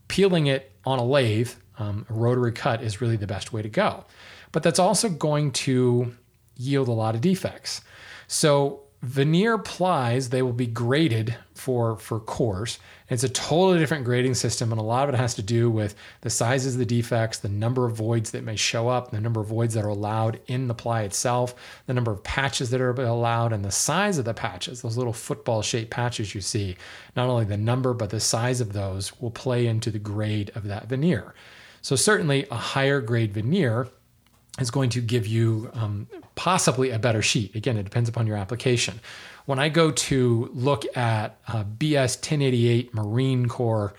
peeling 0.06 0.46
it 0.46 0.70
on 0.84 1.00
a 1.00 1.04
lathe, 1.04 1.50
um, 1.78 2.06
a 2.08 2.12
rotary 2.12 2.52
cut 2.52 2.80
is 2.80 3.00
really 3.00 3.16
the 3.16 3.26
best 3.26 3.52
way 3.52 3.60
to 3.60 3.68
go. 3.68 4.04
But 4.54 4.62
that's 4.62 4.78
also 4.78 5.08
going 5.08 5.50
to 5.50 6.14
yield 6.56 6.86
a 6.86 6.92
lot 6.92 7.16
of 7.16 7.20
defects. 7.20 7.80
So 8.28 8.84
veneer 9.02 9.58
plies 9.58 10.28
they 10.28 10.42
will 10.42 10.52
be 10.52 10.68
graded 10.68 11.36
for 11.54 11.98
for 11.98 12.20
cores. 12.20 12.78
It's 13.08 13.24
a 13.24 13.28
totally 13.28 13.80
different 13.80 14.04
grading 14.04 14.34
system 14.34 14.70
and 14.70 14.80
a 14.80 14.84
lot 14.84 15.08
of 15.08 15.14
it 15.16 15.18
has 15.18 15.34
to 15.34 15.42
do 15.42 15.68
with 15.68 15.96
the 16.20 16.30
sizes 16.30 16.74
of 16.74 16.78
the 16.78 16.86
defects 16.86 17.38
the 17.38 17.48
number 17.48 17.84
of 17.84 17.96
voids 17.96 18.30
that 18.30 18.44
may 18.44 18.54
show 18.54 18.88
up 18.88 19.10
the 19.10 19.20
number 19.20 19.40
of 19.40 19.48
voids 19.48 19.74
that 19.74 19.84
are 19.84 19.88
allowed 19.88 20.38
in 20.46 20.68
the 20.68 20.74
ply 20.74 21.02
itself 21.02 21.56
the 21.86 21.92
number 21.92 22.12
of 22.12 22.22
patches 22.22 22.70
that 22.70 22.80
are 22.80 22.92
allowed 22.92 23.52
and 23.52 23.64
the 23.64 23.72
size 23.72 24.18
of 24.18 24.24
the 24.24 24.34
patches 24.34 24.82
those 24.82 24.96
little 24.96 25.12
football 25.12 25.62
shaped 25.62 25.90
patches 25.90 26.32
you 26.32 26.40
see. 26.40 26.76
Not 27.16 27.28
only 27.28 27.44
the 27.44 27.56
number 27.56 27.92
but 27.92 28.10
the 28.10 28.20
size 28.20 28.60
of 28.60 28.72
those 28.72 29.20
will 29.20 29.32
play 29.32 29.66
into 29.66 29.90
the 29.90 29.98
grade 29.98 30.52
of 30.54 30.62
that 30.68 30.88
veneer. 30.88 31.34
So 31.82 31.96
certainly 31.96 32.46
a 32.52 32.56
higher 32.56 33.00
grade 33.00 33.34
veneer 33.34 33.88
is 34.60 34.70
going 34.70 34.90
to 34.90 35.00
give 35.00 35.26
you 35.26 35.70
um, 35.74 36.06
possibly 36.34 36.90
a 36.90 36.98
better 36.98 37.22
sheet. 37.22 37.54
Again, 37.54 37.76
it 37.76 37.82
depends 37.84 38.08
upon 38.08 38.26
your 38.26 38.36
application. 38.36 39.00
When 39.46 39.58
I 39.58 39.68
go 39.68 39.90
to 39.90 40.50
look 40.54 40.84
at 40.96 41.38
uh, 41.48 41.64
BS 41.64 42.16
1088 42.16 42.94
Marine 42.94 43.48
core 43.48 43.94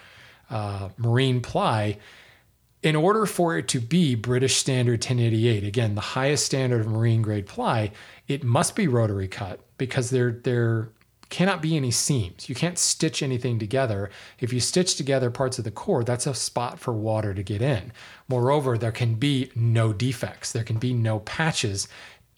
uh, 0.49 0.89
marine 0.97 1.41
ply, 1.41 1.97
in 2.81 2.95
order 2.95 3.25
for 3.25 3.57
it 3.57 3.67
to 3.69 3.79
be 3.79 4.15
British 4.15 4.57
Standard 4.57 5.03
1088, 5.03 5.63
again, 5.63 5.95
the 5.95 6.01
highest 6.01 6.45
standard 6.45 6.81
of 6.81 6.87
marine 6.87 7.21
grade 7.21 7.47
ply, 7.47 7.91
it 8.27 8.43
must 8.43 8.75
be 8.75 8.87
rotary 8.87 9.27
cut 9.27 9.59
because 9.77 10.09
they're 10.09 10.31
they're 10.31 10.89
cannot 11.29 11.61
be 11.61 11.75
any 11.75 11.91
seams. 11.91 12.47
You 12.49 12.55
can't 12.55 12.77
stitch 12.77 13.23
anything 13.23 13.59
together. 13.59 14.09
If 14.39 14.53
you 14.53 14.59
stitch 14.59 14.95
together 14.95 15.29
parts 15.29 15.57
of 15.57 15.63
the 15.63 15.71
core, 15.71 16.03
that's 16.03 16.27
a 16.27 16.33
spot 16.33 16.79
for 16.79 16.93
water 16.93 17.33
to 17.33 17.43
get 17.43 17.61
in. 17.61 17.91
Moreover, 18.27 18.77
there 18.77 18.91
can 18.91 19.15
be 19.15 19.51
no 19.55 19.93
defects, 19.93 20.51
there 20.51 20.63
can 20.63 20.77
be 20.77 20.93
no 20.93 21.19
patches 21.19 21.87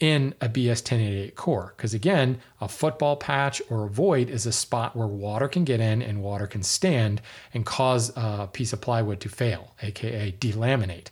in 0.00 0.32
a 0.40 0.48
BS 0.48 0.80
1088 0.80 1.34
core. 1.34 1.74
Because 1.76 1.92
again, 1.92 2.40
a 2.60 2.68
football 2.68 3.16
patch 3.16 3.60
or 3.68 3.86
a 3.86 3.90
void 3.90 4.30
is 4.30 4.46
a 4.46 4.52
spot 4.52 4.94
where 4.94 5.08
water 5.08 5.48
can 5.48 5.64
get 5.64 5.80
in 5.80 6.02
and 6.02 6.22
water 6.22 6.46
can 6.46 6.62
stand 6.62 7.20
and 7.52 7.66
cause 7.66 8.12
a 8.16 8.48
piece 8.52 8.72
of 8.72 8.80
plywood 8.80 9.20
to 9.20 9.28
fail, 9.28 9.74
aka 9.82 10.32
delaminate. 10.32 11.08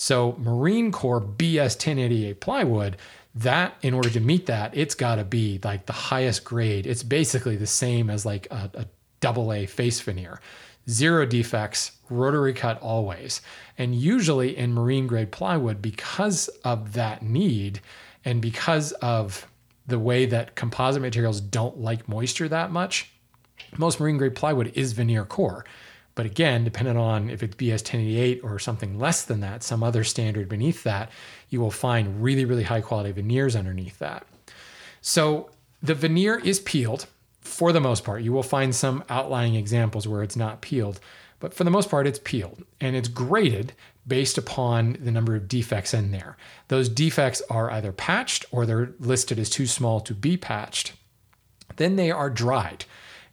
So, 0.00 0.36
Marine 0.38 0.92
core 0.92 1.20
BS 1.20 1.74
1088 1.74 2.40
plywood 2.40 2.96
that 3.34 3.74
in 3.82 3.94
order 3.94 4.10
to 4.10 4.20
meet 4.20 4.46
that 4.46 4.76
it's 4.76 4.94
got 4.94 5.16
to 5.16 5.24
be 5.24 5.60
like 5.62 5.86
the 5.86 5.92
highest 5.92 6.44
grade. 6.44 6.86
It's 6.86 7.02
basically 7.02 7.56
the 7.56 7.66
same 7.66 8.10
as 8.10 8.26
like 8.26 8.46
a, 8.50 8.70
a 8.74 8.86
double 9.20 9.52
a 9.52 9.66
face 9.66 10.00
veneer. 10.00 10.40
Zero 10.88 11.26
defects 11.26 11.92
rotary 12.08 12.54
cut 12.54 12.80
always. 12.80 13.42
And 13.76 13.94
usually 13.94 14.56
in 14.56 14.72
marine 14.72 15.06
grade 15.06 15.30
plywood 15.30 15.82
because 15.82 16.48
of 16.64 16.94
that 16.94 17.22
need 17.22 17.80
and 18.24 18.40
because 18.40 18.92
of 18.92 19.46
the 19.86 19.98
way 19.98 20.26
that 20.26 20.54
composite 20.54 21.02
materials 21.02 21.40
don't 21.40 21.78
like 21.78 22.08
moisture 22.08 22.48
that 22.48 22.70
much 22.70 23.10
most 23.76 24.00
marine 24.00 24.16
grade 24.16 24.34
plywood 24.34 24.72
is 24.74 24.92
veneer 24.92 25.24
core 25.24 25.64
but 26.18 26.26
again, 26.26 26.64
depending 26.64 26.96
on 26.96 27.30
if 27.30 27.44
it's 27.44 27.54
BS 27.54 27.74
1088 27.74 28.40
or 28.42 28.58
something 28.58 28.98
less 28.98 29.22
than 29.24 29.38
that, 29.38 29.62
some 29.62 29.84
other 29.84 30.02
standard 30.02 30.48
beneath 30.48 30.82
that, 30.82 31.12
you 31.48 31.60
will 31.60 31.70
find 31.70 32.20
really, 32.20 32.44
really 32.44 32.64
high 32.64 32.80
quality 32.80 33.12
veneers 33.12 33.54
underneath 33.54 34.00
that. 34.00 34.26
So 35.00 35.50
the 35.80 35.94
veneer 35.94 36.40
is 36.40 36.58
peeled 36.58 37.06
for 37.40 37.70
the 37.70 37.78
most 37.78 38.02
part. 38.02 38.22
You 38.22 38.32
will 38.32 38.42
find 38.42 38.74
some 38.74 39.04
outlying 39.08 39.54
examples 39.54 40.08
where 40.08 40.24
it's 40.24 40.34
not 40.34 40.60
peeled, 40.60 40.98
but 41.38 41.54
for 41.54 41.62
the 41.62 41.70
most 41.70 41.88
part, 41.88 42.08
it's 42.08 42.18
peeled 42.24 42.64
and 42.80 42.96
it's 42.96 43.06
graded 43.06 43.72
based 44.04 44.36
upon 44.36 44.96
the 44.98 45.12
number 45.12 45.36
of 45.36 45.46
defects 45.46 45.94
in 45.94 46.10
there. 46.10 46.36
Those 46.66 46.88
defects 46.88 47.42
are 47.48 47.70
either 47.70 47.92
patched 47.92 48.44
or 48.50 48.66
they're 48.66 48.92
listed 48.98 49.38
as 49.38 49.48
too 49.48 49.68
small 49.68 50.00
to 50.00 50.14
be 50.14 50.36
patched. 50.36 50.94
Then 51.76 51.94
they 51.94 52.10
are 52.10 52.28
dried 52.28 52.86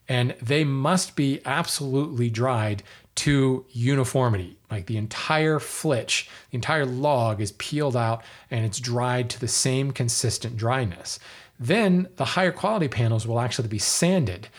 and 0.08 0.36
they 0.41 0.63
must 0.63 1.15
be 1.15 1.41
absolutely 1.46 2.30
dried 2.30 2.84
to 3.15 3.65
uniformity. 3.72 4.58
Like 4.70 4.88
the 4.88 4.98
entire 4.98 5.60
flitch, 5.60 6.30
the 6.52 6.56
entire 6.56 6.86
log 6.86 7.39
is 7.41 7.54
peeled 7.54 7.96
out 7.96 8.24
and 8.52 8.65
it's 8.65 8.80
dried 8.80 9.30
to 9.32 9.39
the 9.39 9.48
same 9.48 9.91
consistent 9.91 10.58
dryness. 10.58 11.20
Then 11.60 12.10
the 12.18 12.26
higher 12.26 12.52
quality 12.52 12.89
panels 12.89 13.26
will 13.26 13.39
actually 13.39 13.70
be 13.70 13.80
sanded, 13.80 14.50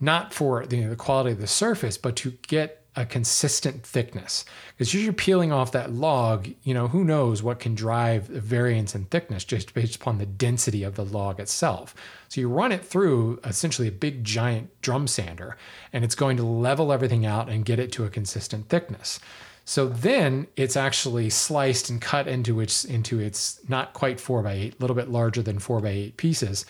not 0.00 0.32
for 0.32 0.64
the, 0.64 0.76
you 0.76 0.84
know, 0.84 0.90
the 0.90 0.96
quality 0.96 1.32
of 1.32 1.40
the 1.40 1.46
surface, 1.46 1.98
but 1.98 2.16
to 2.16 2.32
get 2.46 2.82
a 2.96 3.04
consistent 3.04 3.84
thickness. 3.86 4.44
Because 4.76 4.94
you're 4.94 5.12
peeling 5.12 5.52
off 5.52 5.72
that 5.72 5.92
log, 5.92 6.48
you 6.62 6.72
know, 6.72 6.88
who 6.88 7.04
knows 7.04 7.42
what 7.42 7.60
can 7.60 7.74
drive 7.74 8.24
variance 8.24 8.94
in 8.94 9.04
thickness 9.04 9.44
just 9.44 9.74
based 9.74 9.96
upon 9.96 10.18
the 10.18 10.26
density 10.26 10.82
of 10.82 10.96
the 10.96 11.04
log 11.04 11.38
itself. 11.38 11.94
So 12.28 12.40
you 12.40 12.48
run 12.48 12.72
it 12.72 12.84
through 12.84 13.38
essentially 13.44 13.86
a 13.86 13.92
big 13.92 14.24
giant 14.24 14.70
drum 14.80 15.06
sander, 15.06 15.56
and 15.92 16.04
it's 16.04 16.14
going 16.14 16.38
to 16.38 16.42
level 16.42 16.92
everything 16.92 17.26
out 17.26 17.48
and 17.48 17.64
get 17.64 17.78
it 17.78 17.92
to 17.92 18.04
a 18.04 18.10
consistent 18.10 18.68
thickness. 18.68 19.20
So 19.66 19.88
then 19.88 20.46
it's 20.56 20.76
actually 20.76 21.28
sliced 21.28 21.90
and 21.90 22.00
cut 22.00 22.28
into 22.28 22.60
its 22.60 22.84
into 22.84 23.18
its 23.18 23.60
not 23.68 23.92
quite 23.94 24.20
four 24.20 24.42
by 24.42 24.52
eight, 24.52 24.74
a 24.74 24.76
little 24.80 24.96
bit 24.96 25.10
larger 25.10 25.42
than 25.42 25.58
four 25.58 25.80
by 25.80 25.88
eight 25.88 26.16
pieces. 26.16 26.64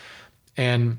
And 0.56 0.98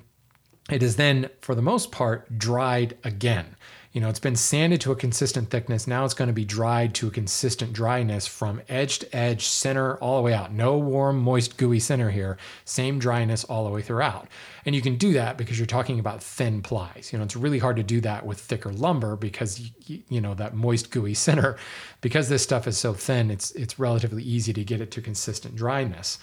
it 0.69 0.83
is 0.83 0.97
then, 0.97 1.29
for 1.41 1.55
the 1.55 1.61
most 1.61 1.91
part, 1.91 2.37
dried 2.37 2.97
again. 3.03 3.55
You 3.93 4.01
know, 4.01 4.09
it's 4.09 4.19
been 4.19 4.35
sanded 4.35 4.81
to 4.81 4.91
a 4.91 4.95
consistent 4.95 5.49
thickness. 5.49 5.87
Now 5.87 6.05
it's 6.05 6.13
going 6.13 6.27
to 6.27 6.33
be 6.33 6.45
dried 6.45 6.93
to 6.95 7.07
a 7.07 7.11
consistent 7.11 7.73
dryness 7.73 8.27
from 8.27 8.61
edge 8.69 8.99
to 8.99 9.15
edge, 9.15 9.47
center, 9.47 9.95
all 9.97 10.17
the 10.17 10.23
way 10.23 10.33
out. 10.33 10.53
No 10.53 10.77
warm, 10.77 11.17
moist, 11.19 11.57
gooey 11.57 11.79
center 11.79 12.11
here. 12.11 12.37
Same 12.65 12.99
dryness 12.99 13.43
all 13.45 13.63
the 13.63 13.71
way 13.71 13.81
throughout. 13.81 14.27
And 14.65 14.75
you 14.75 14.81
can 14.81 14.97
do 14.97 15.13
that 15.13 15.37
because 15.37 15.57
you're 15.57 15.65
talking 15.65 15.99
about 15.99 16.21
thin 16.21 16.61
plies. 16.61 17.09
You 17.11 17.17
know, 17.17 17.25
it's 17.25 17.35
really 17.35 17.59
hard 17.59 17.77
to 17.77 17.83
do 17.83 18.01
that 18.01 18.25
with 18.25 18.39
thicker 18.39 18.71
lumber 18.71 19.15
because 19.15 19.71
you, 19.87 20.21
know 20.21 20.33
that 20.33 20.53
moist, 20.53 20.91
gooey 20.91 21.13
center. 21.15 21.57
Because 22.01 22.29
this 22.29 22.43
stuff 22.43 22.67
is 22.67 22.77
so 22.77 22.93
thin, 22.93 23.31
it's 23.31 23.51
it's 23.51 23.79
relatively 23.79 24.23
easy 24.23 24.53
to 24.53 24.63
get 24.63 24.81
it 24.81 24.91
to 24.91 25.01
consistent 25.01 25.55
dryness. 25.55 26.19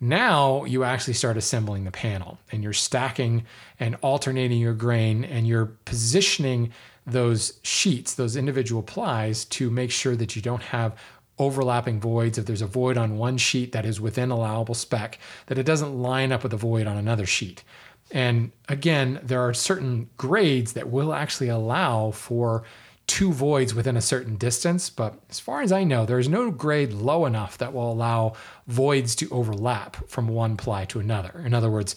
Now 0.00 0.64
you 0.64 0.84
actually 0.84 1.14
start 1.14 1.36
assembling 1.36 1.84
the 1.84 1.90
panel 1.90 2.38
and 2.52 2.62
you're 2.62 2.72
stacking 2.72 3.44
and 3.80 3.96
alternating 4.00 4.60
your 4.60 4.74
grain 4.74 5.24
and 5.24 5.46
you're 5.46 5.72
positioning 5.84 6.72
those 7.10 7.58
sheets, 7.62 8.14
those 8.14 8.36
individual 8.36 8.82
plies, 8.82 9.44
to 9.46 9.70
make 9.70 9.90
sure 9.90 10.16
that 10.16 10.36
you 10.36 10.42
don't 10.42 10.62
have 10.62 10.96
overlapping 11.38 12.00
voids. 12.00 12.38
If 12.38 12.46
there's 12.46 12.62
a 12.62 12.66
void 12.66 12.96
on 12.96 13.18
one 13.18 13.38
sheet 13.38 13.72
that 13.72 13.84
is 13.84 14.00
within 14.00 14.30
allowable 14.30 14.74
spec, 14.74 15.18
that 15.46 15.58
it 15.58 15.64
doesn't 15.64 16.00
line 16.00 16.32
up 16.32 16.42
with 16.42 16.52
a 16.52 16.58
void 16.58 16.86
on 16.86 16.96
another 16.96 17.26
sheet. 17.26 17.62
And 18.10 18.52
again, 18.68 19.20
there 19.22 19.42
are 19.42 19.54
certain 19.54 20.08
grades 20.16 20.72
that 20.72 20.90
will 20.90 21.12
actually 21.12 21.48
allow 21.48 22.10
for 22.10 22.64
two 23.06 23.32
voids 23.32 23.74
within 23.74 23.96
a 23.96 24.02
certain 24.02 24.36
distance, 24.36 24.90
but 24.90 25.18
as 25.30 25.40
far 25.40 25.62
as 25.62 25.72
I 25.72 25.82
know, 25.82 26.04
there 26.04 26.18
is 26.18 26.28
no 26.28 26.50
grade 26.50 26.92
low 26.92 27.24
enough 27.24 27.56
that 27.58 27.72
will 27.72 27.90
allow 27.90 28.34
voids 28.66 29.16
to 29.16 29.28
overlap 29.30 30.08
from 30.08 30.28
one 30.28 30.56
ply 30.56 30.84
to 30.86 31.00
another. 31.00 31.42
In 31.44 31.54
other 31.54 31.70
words, 31.70 31.96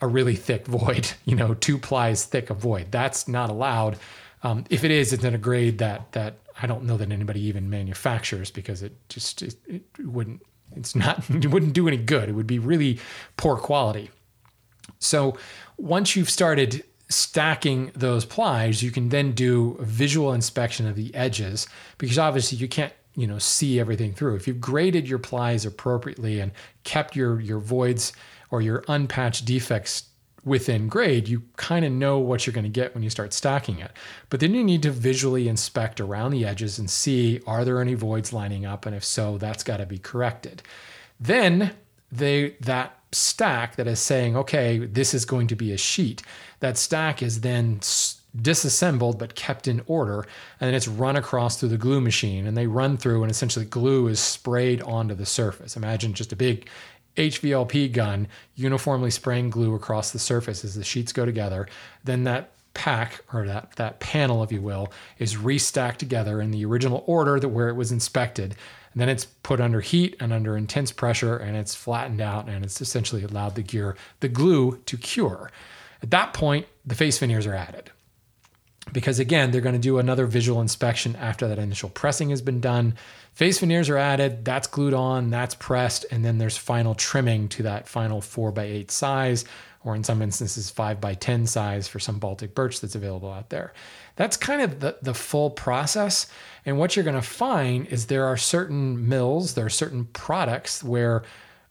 a 0.00 0.06
really 0.06 0.34
thick 0.34 0.66
void, 0.66 1.12
you 1.24 1.36
know, 1.36 1.54
two 1.54 1.78
plies 1.78 2.24
thick 2.24 2.50
of 2.50 2.56
void. 2.56 2.90
That's 2.90 3.28
not 3.28 3.50
allowed 3.50 3.98
um, 4.42 4.64
if 4.70 4.84
it 4.84 4.90
is, 4.90 5.12
it's 5.12 5.24
in 5.24 5.34
a 5.34 5.38
grade 5.38 5.78
that 5.78 6.12
that 6.12 6.36
I 6.62 6.66
don't 6.66 6.84
know 6.84 6.96
that 6.96 7.10
anybody 7.10 7.40
even 7.42 7.70
manufactures 7.70 8.50
because 8.50 8.82
it 8.82 8.92
just 9.08 9.42
it, 9.42 9.54
it 9.66 9.82
wouldn't 10.00 10.42
it's 10.76 10.94
not 10.94 11.28
it 11.30 11.46
wouldn't 11.46 11.72
do 11.72 11.88
any 11.88 11.96
good. 11.96 12.28
It 12.28 12.32
would 12.32 12.46
be 12.46 12.58
really 12.58 12.98
poor 13.36 13.56
quality. 13.56 14.10
So 14.98 15.36
once 15.76 16.16
you've 16.16 16.30
started 16.30 16.84
stacking 17.08 17.90
those 17.94 18.24
plies, 18.24 18.82
you 18.82 18.90
can 18.90 19.08
then 19.08 19.32
do 19.32 19.76
a 19.80 19.84
visual 19.84 20.32
inspection 20.32 20.86
of 20.86 20.94
the 20.94 21.14
edges 21.14 21.66
because 21.98 22.18
obviously 22.18 22.58
you 22.58 22.68
can't 22.68 22.92
you 23.14 23.26
know 23.26 23.38
see 23.38 23.78
everything 23.78 24.12
through. 24.12 24.36
If 24.36 24.46
you've 24.46 24.60
graded 24.60 25.08
your 25.08 25.18
plies 25.18 25.66
appropriately 25.66 26.40
and 26.40 26.52
kept 26.84 27.14
your 27.14 27.40
your 27.40 27.58
voids 27.58 28.12
or 28.50 28.62
your 28.62 28.84
unpatched 28.88 29.44
defects 29.44 30.04
within 30.44 30.88
grade, 30.88 31.28
you 31.28 31.42
kind 31.56 31.84
of 31.84 31.92
know 31.92 32.18
what 32.18 32.46
you're 32.46 32.54
going 32.54 32.64
to 32.64 32.70
get 32.70 32.94
when 32.94 33.02
you 33.02 33.10
start 33.10 33.32
stacking 33.32 33.78
it. 33.78 33.92
But 34.28 34.40
then 34.40 34.54
you 34.54 34.64
need 34.64 34.82
to 34.82 34.90
visually 34.90 35.48
inspect 35.48 36.00
around 36.00 36.30
the 36.30 36.44
edges 36.44 36.78
and 36.78 36.90
see 36.90 37.40
are 37.46 37.64
there 37.64 37.80
any 37.80 37.94
voids 37.94 38.32
lining 38.32 38.64
up, 38.64 38.86
and 38.86 38.94
if 38.94 39.04
so, 39.04 39.38
that's 39.38 39.64
got 39.64 39.78
to 39.78 39.86
be 39.86 39.98
corrected. 39.98 40.62
Then 41.20 41.72
they 42.10 42.56
that 42.60 42.96
stack 43.12 43.76
that 43.76 43.86
is 43.86 44.00
saying, 44.00 44.36
okay, 44.36 44.78
this 44.78 45.14
is 45.14 45.24
going 45.24 45.48
to 45.48 45.56
be 45.56 45.72
a 45.72 45.76
sheet. 45.76 46.22
That 46.60 46.78
stack 46.78 47.22
is 47.22 47.40
then 47.40 47.80
disassembled 48.40 49.18
but 49.18 49.34
kept 49.34 49.66
in 49.66 49.82
order, 49.86 50.20
and 50.60 50.68
then 50.68 50.74
it's 50.74 50.88
run 50.88 51.16
across 51.16 51.58
through 51.58 51.70
the 51.70 51.76
glue 51.76 52.00
machine, 52.00 52.46
and 52.46 52.56
they 52.56 52.66
run 52.66 52.96
through, 52.96 53.22
and 53.22 53.30
essentially 53.30 53.64
glue 53.64 54.06
is 54.06 54.20
sprayed 54.20 54.80
onto 54.82 55.14
the 55.14 55.26
surface. 55.26 55.76
Imagine 55.76 56.14
just 56.14 56.32
a 56.32 56.36
big 56.36 56.68
HVLP 57.20 57.92
gun 57.92 58.28
uniformly 58.54 59.10
spraying 59.10 59.50
glue 59.50 59.74
across 59.74 60.10
the 60.10 60.18
surface 60.18 60.64
as 60.64 60.74
the 60.74 60.84
sheets 60.84 61.12
go 61.12 61.26
together. 61.26 61.68
Then 62.02 62.24
that 62.24 62.50
pack 62.72 63.22
or 63.32 63.46
that 63.46 63.76
that 63.76 64.00
panel, 64.00 64.42
if 64.42 64.50
you 64.50 64.62
will, 64.62 64.90
is 65.18 65.36
restacked 65.36 65.98
together 65.98 66.40
in 66.40 66.50
the 66.50 66.64
original 66.64 67.04
order 67.06 67.38
that 67.38 67.50
where 67.50 67.68
it 67.68 67.74
was 67.74 67.92
inspected. 67.92 68.54
And 68.92 69.00
then 69.00 69.08
it's 69.10 69.26
put 69.26 69.60
under 69.60 69.80
heat 69.80 70.16
and 70.18 70.32
under 70.32 70.56
intense 70.56 70.92
pressure, 70.92 71.36
and 71.36 71.56
it's 71.56 71.74
flattened 71.74 72.20
out, 72.20 72.48
and 72.48 72.64
it's 72.64 72.80
essentially 72.80 73.22
allowed 73.22 73.54
the 73.54 73.62
gear, 73.62 73.96
the 74.20 74.28
glue, 74.28 74.80
to 74.86 74.96
cure. 74.96 75.50
At 76.02 76.10
that 76.10 76.32
point, 76.32 76.66
the 76.86 76.94
face 76.94 77.18
veneers 77.18 77.46
are 77.46 77.54
added 77.54 77.90
because 78.92 79.18
again, 79.18 79.50
they're 79.50 79.60
going 79.60 79.74
to 79.74 79.78
do 79.78 79.98
another 79.98 80.26
visual 80.26 80.60
inspection 80.60 81.16
after 81.16 81.48
that 81.48 81.58
initial 81.58 81.88
pressing 81.88 82.30
has 82.30 82.42
been 82.42 82.60
done. 82.60 82.94
Face 83.32 83.58
veneers 83.58 83.88
are 83.88 83.96
added, 83.96 84.44
that's 84.44 84.66
glued 84.66 84.94
on, 84.94 85.30
that's 85.30 85.54
pressed, 85.54 86.04
and 86.10 86.24
then 86.24 86.38
there's 86.38 86.56
final 86.56 86.94
trimming 86.94 87.48
to 87.50 87.62
that 87.62 87.88
final 87.88 88.20
4 88.20 88.52
by 88.52 88.64
8 88.64 88.90
size, 88.90 89.44
or 89.84 89.94
in 89.94 90.04
some 90.04 90.20
instances 90.20 90.70
5 90.70 91.00
by 91.00 91.14
10 91.14 91.46
size 91.46 91.88
for 91.88 91.98
some 91.98 92.18
Baltic 92.18 92.54
birch 92.54 92.80
that's 92.80 92.94
available 92.94 93.32
out 93.32 93.50
there. 93.50 93.72
That's 94.16 94.36
kind 94.36 94.60
of 94.60 94.80
the, 94.80 94.96
the 95.00 95.14
full 95.14 95.50
process. 95.50 96.26
And 96.66 96.78
what 96.78 96.94
you're 96.96 97.04
going 97.04 97.14
to 97.14 97.22
find 97.22 97.86
is 97.86 98.06
there 98.06 98.26
are 98.26 98.36
certain 98.36 99.08
mills, 99.08 99.54
there 99.54 99.64
are 99.66 99.70
certain 99.70 100.04
products 100.06 100.84
where 100.84 101.22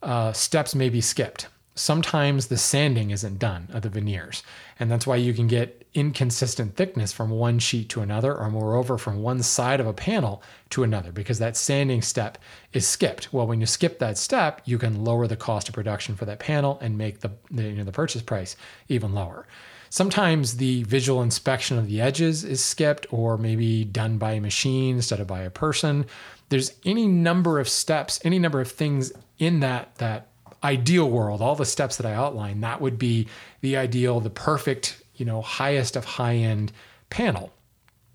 uh, 0.01 0.31
steps 0.31 0.73
may 0.73 0.89
be 0.89 1.01
skipped 1.01 1.47
sometimes 1.79 2.47
the 2.47 2.57
sanding 2.57 3.09
isn't 3.09 3.39
done 3.39 3.69
of 3.71 3.81
the 3.81 3.89
veneers. 3.89 4.43
And 4.79 4.91
that's 4.91 5.07
why 5.07 5.15
you 5.15 5.33
can 5.33 5.47
get 5.47 5.87
inconsistent 5.93 6.75
thickness 6.75 7.13
from 7.13 7.29
one 7.29 7.57
sheet 7.57 7.89
to 7.89 8.01
another, 8.01 8.35
or 8.35 8.49
moreover, 8.49 8.97
from 8.97 9.21
one 9.21 9.41
side 9.41 9.79
of 9.79 9.87
a 9.87 9.93
panel 9.93 10.43
to 10.71 10.83
another, 10.83 11.11
because 11.11 11.39
that 11.39 11.55
sanding 11.55 12.01
step 12.01 12.37
is 12.73 12.85
skipped. 12.85 13.33
Well, 13.33 13.47
when 13.47 13.61
you 13.61 13.65
skip 13.65 13.97
that 13.99 14.17
step, 14.17 14.61
you 14.65 14.77
can 14.77 15.03
lower 15.03 15.25
the 15.25 15.37
cost 15.37 15.69
of 15.69 15.75
production 15.75 16.15
for 16.15 16.25
that 16.25 16.39
panel 16.39 16.77
and 16.81 16.97
make 16.97 17.21
the, 17.21 17.31
the, 17.49 17.63
you 17.63 17.77
know, 17.77 17.85
the 17.85 17.91
purchase 17.91 18.21
price 18.21 18.55
even 18.89 19.13
lower. 19.13 19.47
Sometimes 19.89 20.57
the 20.57 20.83
visual 20.83 21.21
inspection 21.21 21.79
of 21.79 21.87
the 21.87 22.01
edges 22.01 22.43
is 22.43 22.63
skipped 22.63 23.07
or 23.11 23.37
maybe 23.37 23.83
done 23.85 24.17
by 24.17 24.33
a 24.33 24.41
machine 24.41 24.97
instead 24.97 25.19
of 25.19 25.27
by 25.27 25.41
a 25.41 25.49
person. 25.49 26.05
There's 26.49 26.73
any 26.85 27.07
number 27.07 27.59
of 27.59 27.67
steps, 27.67 28.19
any 28.23 28.37
number 28.37 28.61
of 28.61 28.71
things 28.71 29.11
in 29.39 29.61
that 29.61 29.95
that 29.95 30.28
ideal 30.63 31.09
world, 31.09 31.41
all 31.41 31.55
the 31.55 31.65
steps 31.65 31.97
that 31.97 32.05
I 32.05 32.13
outlined, 32.13 32.63
that 32.63 32.81
would 32.81 32.97
be 32.97 33.27
the 33.61 33.77
ideal, 33.77 34.19
the 34.19 34.29
perfect, 34.29 35.01
you 35.15 35.25
know, 35.25 35.41
highest 35.41 35.95
of 35.95 36.05
high 36.05 36.35
end 36.35 36.71
panel. 37.09 37.51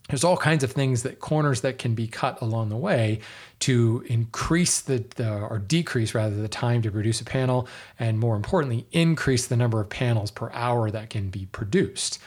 There's 0.08 0.24
all 0.24 0.36
kinds 0.36 0.62
of 0.62 0.72
things 0.72 1.02
that 1.02 1.18
corners 1.20 1.62
that 1.62 1.78
can 1.78 1.94
be 1.94 2.06
cut 2.06 2.42
along 2.42 2.68
the 2.68 2.76
way 2.76 3.20
to 3.60 4.04
increase 4.06 4.82
the, 4.82 5.02
the 5.16 5.32
or 5.32 5.58
decrease 5.58 6.14
rather 6.14 6.36
the 6.36 6.48
time 6.48 6.82
to 6.82 6.90
produce 6.90 7.22
a 7.22 7.24
panel, 7.24 7.66
and 7.98 8.18
more 8.18 8.36
importantly, 8.36 8.86
increase 8.92 9.46
the 9.46 9.56
number 9.56 9.80
of 9.80 9.88
panels 9.88 10.30
per 10.30 10.50
hour 10.52 10.90
that 10.90 11.08
can 11.08 11.30
be 11.30 11.46
produced 11.46 12.18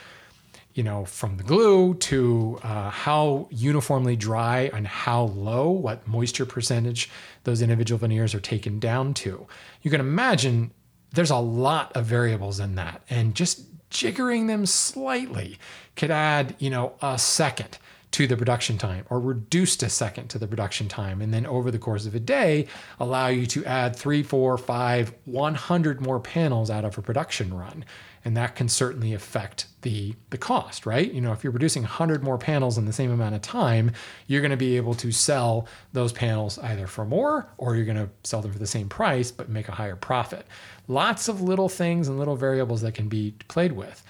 you 0.77 0.83
know, 0.83 1.03
from 1.05 1.37
the 1.37 1.43
glue 1.43 1.95
to 1.95 2.59
uh, 2.61 2.91
how 2.91 3.47
uniformly 3.49 4.15
dry 4.15 4.69
and 4.71 4.85
how 4.85 5.23
low, 5.23 5.71
what 5.71 6.07
moisture 6.07 6.45
percentage 6.45 7.09
those 7.45 7.63
individual 7.63 7.97
veneers 7.97 8.35
are 8.35 8.39
taken 8.39 8.79
down 8.79 9.11
to. 9.15 9.47
You 9.81 9.89
can 9.89 9.99
imagine 9.99 10.69
there's 11.15 11.31
a 11.31 11.37
lot 11.37 11.97
of 11.97 12.05
variables 12.05 12.59
in 12.59 12.75
that, 12.75 13.01
and 13.09 13.33
just 13.33 13.65
jiggering 13.89 14.45
them 14.45 14.67
slightly 14.67 15.57
could 15.95 16.11
add, 16.11 16.55
you 16.59 16.69
know, 16.69 16.93
a 17.01 17.17
second 17.17 17.79
to 18.11 18.27
the 18.27 18.37
production 18.37 18.77
time 18.77 19.03
or 19.09 19.19
reduced 19.19 19.81
a 19.81 19.89
second 19.89 20.27
to 20.29 20.37
the 20.37 20.47
production 20.47 20.87
time. 20.87 21.21
And 21.21 21.33
then 21.33 21.45
over 21.47 21.71
the 21.71 21.79
course 21.79 22.05
of 22.05 22.13
a 22.13 22.19
day, 22.19 22.67
allow 22.99 23.27
you 23.27 23.47
to 23.47 23.65
add 23.65 23.95
three, 23.95 24.21
four, 24.21 24.57
five, 24.57 25.13
100 25.25 26.01
more 26.01 26.19
panels 26.19 26.69
out 26.69 26.85
of 26.85 26.97
a 26.97 27.01
production 27.01 27.53
run 27.53 27.83
and 28.27 28.35
that 28.35 28.57
can 28.57 28.67
certainly 28.67 29.13
affect 29.13 29.67
the 29.83 30.13
the 30.31 30.37
cost 30.37 30.85
right? 30.85 31.13
You 31.13 31.21
know 31.21 31.31
if 31.31 31.45
you're 31.45 31.53
producing 31.53 31.83
100 31.83 32.21
more 32.21 32.37
panels 32.37 32.77
in 32.77 32.83
the 32.83 32.91
same 32.91 33.09
amount 33.09 33.35
of 33.35 33.41
time 33.41 33.93
you're 34.27 34.41
going 34.41 34.51
to 34.51 34.57
be 34.57 34.75
able 34.75 34.95
to 34.95 35.13
sell 35.13 35.65
those 35.93 36.11
panels 36.11 36.59
either 36.59 36.87
for 36.87 37.05
more 37.05 37.47
or 37.57 37.77
you're 37.77 37.85
going 37.85 37.95
to 37.95 38.09
sell 38.25 38.41
them 38.41 38.51
for 38.51 38.59
the 38.59 38.67
same 38.67 38.89
price 38.89 39.31
but 39.31 39.47
make 39.47 39.69
a 39.69 39.71
higher 39.71 39.95
profit. 39.95 40.45
Lots 40.89 41.29
of 41.29 41.41
little 41.41 41.69
things 41.69 42.09
and 42.09 42.19
little 42.19 42.35
variables 42.35 42.81
that 42.81 42.93
can 42.95 43.07
be 43.07 43.33
played 43.47 43.71
with. 43.71 44.03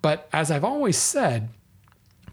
But 0.00 0.26
as 0.32 0.50
i've 0.50 0.64
always 0.64 0.96
said 0.96 1.50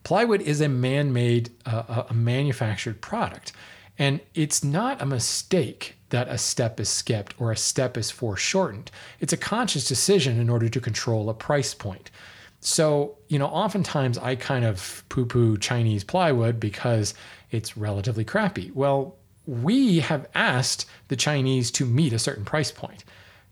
plywood 0.05 0.41
is 0.41 0.61
a 0.61 0.69
man-made 0.69 1.49
uh, 1.65 2.03
a 2.09 2.13
manufactured 2.13 3.01
product 3.01 3.51
and 3.99 4.19
it's 4.33 4.63
not 4.63 5.01
a 5.01 5.05
mistake 5.05 5.95
that 6.09 6.27
a 6.29 6.37
step 6.37 6.79
is 6.79 6.89
skipped 6.89 7.33
or 7.39 7.51
a 7.51 7.57
step 7.57 7.97
is 7.97 8.11
foreshortened. 8.11 8.91
It's 9.19 9.33
a 9.33 9.37
conscious 9.37 9.87
decision 9.87 10.39
in 10.39 10.49
order 10.49 10.69
to 10.69 10.79
control 10.79 11.29
a 11.29 11.33
price 11.33 11.73
point. 11.73 12.11
So, 12.59 13.17
you 13.27 13.39
know, 13.39 13.47
oftentimes 13.47 14.17
I 14.17 14.35
kind 14.35 14.65
of 14.65 15.03
poo 15.09 15.25
poo 15.25 15.57
Chinese 15.57 16.03
plywood 16.03 16.59
because 16.59 17.13
it's 17.51 17.77
relatively 17.77 18.23
crappy. 18.23 18.71
Well, 18.73 19.15
we 19.45 19.99
have 19.99 20.27
asked 20.35 20.85
the 21.07 21.15
Chinese 21.15 21.71
to 21.71 21.85
meet 21.85 22.13
a 22.13 22.19
certain 22.19 22.45
price 22.45 22.71
point. 22.71 23.03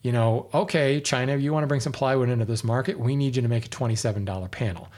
You 0.02 0.12
know, 0.12 0.50
okay, 0.54 1.02
China, 1.02 1.36
you 1.36 1.52
want 1.52 1.64
to 1.64 1.68
bring 1.68 1.80
some 1.82 1.94
plywood 1.94 2.30
into 2.30 2.46
this 2.46 2.64
market, 2.64 3.00
we 3.00 3.16
need 3.16 3.36
you 3.36 3.42
to 3.42 3.48
make 3.48 3.66
a 3.66 3.70
$27 3.70 4.52
panel. 4.52 4.90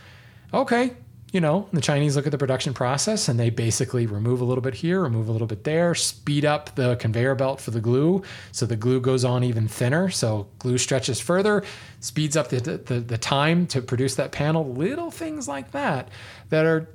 Okay, 0.53 0.93
you 1.33 1.41
know, 1.41 1.67
the 1.73 1.81
Chinese 1.81 2.15
look 2.15 2.25
at 2.25 2.31
the 2.31 2.37
production 2.37 2.73
process 2.73 3.27
and 3.27 3.37
they 3.37 3.49
basically 3.49 4.05
remove 4.05 4.39
a 4.39 4.45
little 4.45 4.61
bit 4.61 4.75
here, 4.75 5.01
remove 5.01 5.27
a 5.27 5.31
little 5.31 5.47
bit 5.47 5.65
there, 5.65 5.93
speed 5.93 6.45
up 6.45 6.75
the 6.75 6.95
conveyor 6.95 7.35
belt 7.35 7.59
for 7.59 7.71
the 7.71 7.81
glue. 7.81 8.23
So 8.53 8.65
the 8.65 8.77
glue 8.77 9.01
goes 9.01 9.25
on 9.25 9.43
even 9.43 9.67
thinner. 9.67 10.09
So 10.09 10.47
glue 10.59 10.77
stretches 10.77 11.19
further, 11.19 11.65
speeds 11.99 12.37
up 12.37 12.47
the, 12.47 12.59
the, 12.59 12.99
the 13.01 13.17
time 13.17 13.67
to 13.67 13.81
produce 13.81 14.15
that 14.15 14.31
panel. 14.31 14.73
Little 14.73 15.11
things 15.11 15.49
like 15.49 15.71
that 15.71 16.07
that 16.49 16.65
are 16.65 16.87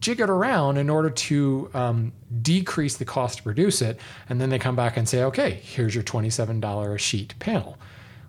jiggered 0.00 0.30
around 0.30 0.76
in 0.76 0.90
order 0.90 1.10
to 1.10 1.70
um, 1.72 2.12
decrease 2.42 2.98
the 2.98 3.06
cost 3.06 3.38
to 3.38 3.42
produce 3.42 3.80
it. 3.80 3.98
And 4.28 4.38
then 4.38 4.50
they 4.50 4.58
come 4.58 4.76
back 4.76 4.98
and 4.98 5.08
say, 5.08 5.24
okay, 5.24 5.60
here's 5.62 5.94
your 5.94 6.04
$27 6.04 6.94
a 6.94 6.98
sheet 6.98 7.34
panel 7.38 7.78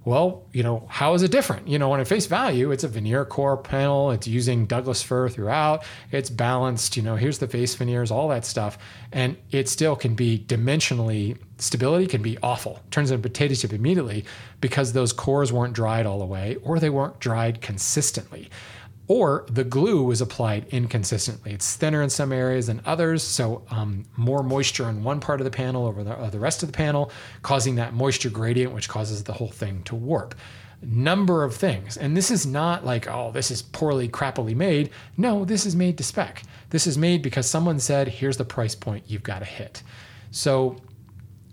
well, 0.06 0.44
you 0.54 0.64
know, 0.64 0.86
how 0.90 1.14
is 1.14 1.24
it 1.24 1.32
different? 1.32 1.68
You 1.68 1.78
know, 1.78 1.92
on 1.92 2.00
a 2.00 2.06
face 2.06 2.26
value, 2.26 2.72
it's 2.72 2.84
a 2.84 2.88
veneer 2.88 3.26
core 3.26 3.58
panel. 3.58 4.12
It's 4.12 4.28
using 4.28 4.66
Douglas 4.66 5.04
fir 5.04 5.30
throughout. 5.30 5.84
It's 6.12 6.30
balanced. 6.30 6.96
You 6.96 7.04
know, 7.04 7.16
here's 7.16 7.40
the 7.40 7.48
face 7.48 7.76
veneers, 7.76 8.10
all 8.10 8.30
that 8.30 8.46
stuff, 8.46 8.78
and 9.12 9.36
it 9.52 9.68
still 9.68 9.96
can 9.96 10.16
be 10.16 10.40
dimensionally 10.40 11.38
stability 11.58 12.08
can 12.08 12.22
be 12.22 12.38
awful. 12.42 12.80
Turns 12.90 13.12
into 13.12 13.22
potato 13.22 13.54
chip 13.54 13.74
immediately 13.74 14.26
because 14.62 14.94
those 14.94 15.12
cores 15.12 15.52
weren't 15.52 15.74
dried 15.74 16.06
all 16.06 16.20
the 16.20 16.26
way, 16.26 16.56
or 16.64 16.80
they 16.80 16.90
weren't 16.90 17.20
dried 17.20 17.62
consistently 17.62 18.50
or 19.10 19.44
the 19.50 19.64
glue 19.64 20.04
was 20.04 20.22
applied 20.22 20.68
inconsistently. 20.70 21.52
It's 21.52 21.76
thinner 21.76 22.04
in 22.04 22.12
some 22.12 22.32
areas 22.32 22.68
than 22.68 22.80
others, 22.86 23.24
so 23.24 23.64
um, 23.72 24.06
more 24.16 24.44
moisture 24.44 24.88
in 24.88 25.04
one 25.04 25.20
part 25.20 25.42
of 25.42 25.46
the 25.46 25.52
panel 25.52 25.88
over 25.88 26.04
the, 26.04 26.14
uh, 26.14 26.30
the 26.30 26.40
rest 26.40 26.62
of 26.62 26.72
the 26.72 26.78
panel, 26.78 27.12
causing 27.42 27.76
that 27.76 27.94
moisture 27.94 28.30
gradient, 28.30 28.72
which 28.72 28.88
causes 28.88 29.24
the 29.24 29.34
whole 29.34 29.50
thing 29.50 29.82
to 29.84 29.96
warp. 29.96 30.36
Number 30.84 31.44
of 31.44 31.56
things. 31.56 31.98
And 31.98 32.16
this 32.16 32.30
is 32.30 32.46
not 32.46 32.86
like, 32.86 33.08
oh, 33.08 33.32
this 33.32 33.50
is 33.50 33.64
poorly, 33.64 34.08
crappily 34.08 34.56
made. 34.56 34.92
No, 35.18 35.44
this 35.44 35.66
is 35.66 35.76
made 35.76 35.98
to 35.98 36.04
spec. 36.04 36.44
This 36.70 36.86
is 36.86 36.96
made 36.96 37.24
because 37.24 37.50
someone 37.50 37.80
said, 37.80 38.08
here's 38.08 38.38
the 38.38 38.46
price 38.46 38.76
point 38.76 39.06
you've 39.08 39.24
got 39.24 39.40
to 39.40 39.46
hit. 39.46 39.82
So 40.30 40.78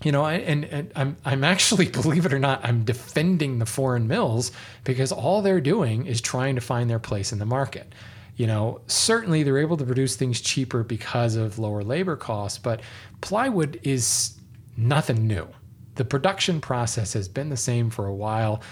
you 0.06 0.12
know, 0.12 0.24
and, 0.24 0.64
and 0.66 0.92
I'm 0.94 1.16
I'm 1.24 1.42
actually, 1.42 1.88
believe 2.02 2.26
it 2.26 2.32
or 2.32 2.38
not, 2.38 2.60
I'm 2.62 2.84
defending 2.84 3.58
the 3.58 3.66
foreign 3.66 4.06
mills 4.06 4.52
because 4.84 5.10
all 5.10 5.42
they're 5.42 5.60
doing 5.60 6.06
is 6.06 6.20
trying 6.20 6.54
to 6.54 6.60
find 6.60 6.88
their 6.88 7.00
place 7.00 7.32
in 7.32 7.40
the 7.40 7.44
market. 7.44 7.92
You 8.36 8.46
know, 8.46 8.82
certainly 8.86 9.42
they're 9.42 9.58
able 9.58 9.76
to 9.78 9.84
produce 9.84 10.14
things 10.14 10.40
cheaper 10.40 10.84
because 10.84 11.34
of 11.34 11.58
lower 11.58 11.82
labor 11.82 12.14
costs, 12.14 12.56
but 12.56 12.82
plywood 13.20 13.80
is 13.82 14.38
nothing 14.76 15.26
new. 15.26 15.48
The 15.96 16.04
production 16.04 16.60
process 16.60 17.12
has 17.14 17.26
been 17.26 17.48
the 17.48 17.56
same 17.56 17.90
for 17.90 18.06
a 18.06 18.14
while. 18.14 18.62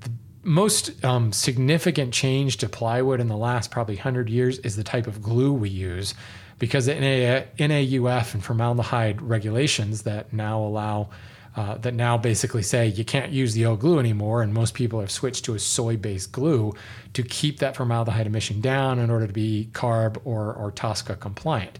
The 0.00 0.10
most 0.42 1.04
um, 1.04 1.34
significant 1.34 2.14
change 2.14 2.56
to 2.58 2.68
plywood 2.70 3.20
in 3.20 3.28
the 3.28 3.36
last 3.36 3.70
probably 3.70 3.96
100 3.96 4.30
years 4.30 4.58
is 4.60 4.74
the 4.76 4.84
type 4.84 5.06
of 5.06 5.20
glue 5.20 5.52
we 5.52 5.68
use 5.68 6.14
because 6.58 6.88
NA, 6.88 7.42
NAUF 7.58 8.34
and 8.34 8.44
formaldehyde 8.44 9.22
regulations 9.22 10.02
that 10.02 10.32
now 10.32 10.60
allow 10.60 11.08
uh, 11.56 11.76
that 11.78 11.94
now 11.94 12.16
basically 12.16 12.62
say 12.62 12.86
you 12.86 13.04
can't 13.04 13.32
use 13.32 13.54
the 13.54 13.66
old 13.66 13.80
glue 13.80 13.98
anymore, 13.98 14.42
and 14.42 14.54
most 14.54 14.74
people 14.74 15.00
have 15.00 15.10
switched 15.10 15.44
to 15.44 15.54
a 15.54 15.58
soy-based 15.58 16.30
glue 16.30 16.72
to 17.14 17.22
keep 17.24 17.58
that 17.58 17.74
formaldehyde 17.74 18.26
emission 18.26 18.60
down 18.60 18.98
in 19.00 19.10
order 19.10 19.26
to 19.26 19.32
be 19.32 19.68
CARB 19.72 20.20
or, 20.24 20.52
or 20.52 20.70
TSCA 20.70 21.18
compliant. 21.18 21.78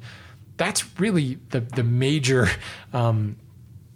That's 0.57 0.99
really 0.99 1.39
the 1.51 1.61
the 1.61 1.85
major 1.85 2.49
um, 2.93 3.37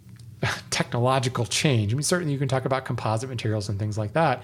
technological 0.69 1.45
change. 1.45 1.91
I 1.91 1.95
mean, 1.95 2.03
certainly 2.03 2.31
you 2.31 2.39
can 2.39 2.47
talk 2.47 2.65
about 2.65 2.85
composite 2.85 3.29
materials 3.29 3.67
and 3.67 3.77
things 3.77 3.97
like 3.97 4.13
that, 4.13 4.43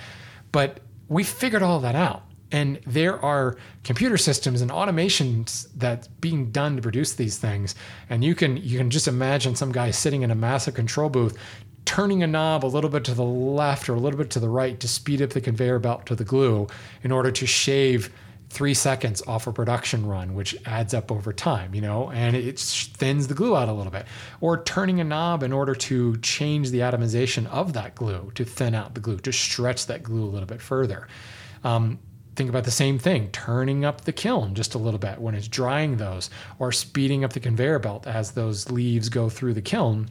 but 0.51 0.79
we 1.07 1.23
figured 1.23 1.63
all 1.63 1.79
that 1.81 1.95
out. 1.95 2.23
And 2.51 2.79
there 2.87 3.23
are 3.23 3.57
computer 3.83 4.17
systems 4.17 4.61
and 4.61 4.71
automations 4.71 5.67
that's 5.75 6.07
being 6.07 6.51
done 6.51 6.75
to 6.75 6.81
produce 6.81 7.13
these 7.13 7.37
things. 7.37 7.75
And 8.09 8.23
you 8.23 8.35
can 8.35 8.57
you 8.57 8.77
can 8.77 8.89
just 8.89 9.07
imagine 9.07 9.55
some 9.55 9.71
guy 9.71 9.91
sitting 9.91 10.23
in 10.23 10.31
a 10.31 10.35
massive 10.35 10.73
control 10.73 11.09
booth 11.09 11.37
turning 11.85 12.21
a 12.21 12.27
knob 12.27 12.63
a 12.63 12.67
little 12.67 12.89
bit 12.89 13.03
to 13.03 13.15
the 13.15 13.23
left 13.23 13.89
or 13.89 13.95
a 13.95 13.99
little 13.99 14.17
bit 14.17 14.29
to 14.29 14.39
the 14.39 14.49
right 14.49 14.79
to 14.79 14.87
speed 14.87 15.21
up 15.23 15.31
the 15.31 15.41
conveyor 15.41 15.79
belt 15.79 16.05
to 16.05 16.15
the 16.15 16.23
glue 16.23 16.67
in 17.03 17.11
order 17.11 17.31
to 17.31 17.47
shave 17.47 18.13
three 18.49 18.73
seconds 18.73 19.21
off 19.27 19.47
a 19.47 19.51
production 19.51 20.05
run, 20.05 20.33
which 20.33 20.55
adds 20.65 20.93
up 20.93 21.11
over 21.11 21.31
time, 21.31 21.73
you 21.73 21.81
know, 21.81 22.11
and 22.11 22.35
it 22.35 22.59
thins 22.59 23.27
the 23.27 23.33
glue 23.33 23.55
out 23.55 23.69
a 23.69 23.73
little 23.73 23.91
bit. 23.91 24.05
Or 24.41 24.63
turning 24.63 24.99
a 24.99 25.03
knob 25.03 25.43
in 25.43 25.53
order 25.53 25.75
to 25.75 26.17
change 26.17 26.71
the 26.71 26.79
atomization 26.79 27.47
of 27.47 27.73
that 27.73 27.95
glue 27.95 28.31
to 28.35 28.45
thin 28.45 28.73
out 28.73 28.95
the 28.95 29.01
glue, 29.01 29.17
to 29.19 29.31
stretch 29.31 29.85
that 29.87 30.03
glue 30.03 30.23
a 30.23 30.31
little 30.31 30.47
bit 30.47 30.61
further. 30.61 31.07
Um, 31.63 31.99
think 32.35 32.49
about 32.49 32.63
the 32.63 32.71
same 32.71 32.97
thing 32.97 33.29
turning 33.31 33.83
up 33.83 34.01
the 34.01 34.13
kiln 34.13 34.55
just 34.55 34.73
a 34.73 34.77
little 34.77 34.99
bit 34.99 35.19
when 35.19 35.35
it's 35.35 35.47
drying 35.47 35.97
those 35.97 36.29
or 36.57 36.71
speeding 36.71 37.23
up 37.23 37.33
the 37.33 37.39
conveyor 37.39 37.79
belt 37.79 38.07
as 38.07 38.31
those 38.31 38.71
leaves 38.71 39.09
go 39.09 39.29
through 39.29 39.53
the 39.53 39.61
kiln 39.61 40.09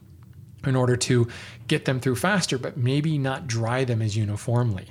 in 0.66 0.76
order 0.76 0.96
to 0.96 1.28
get 1.68 1.84
them 1.84 2.00
through 2.00 2.16
faster 2.16 2.58
but 2.58 2.76
maybe 2.76 3.16
not 3.18 3.46
dry 3.46 3.84
them 3.84 4.02
as 4.02 4.16
uniformly. 4.16 4.86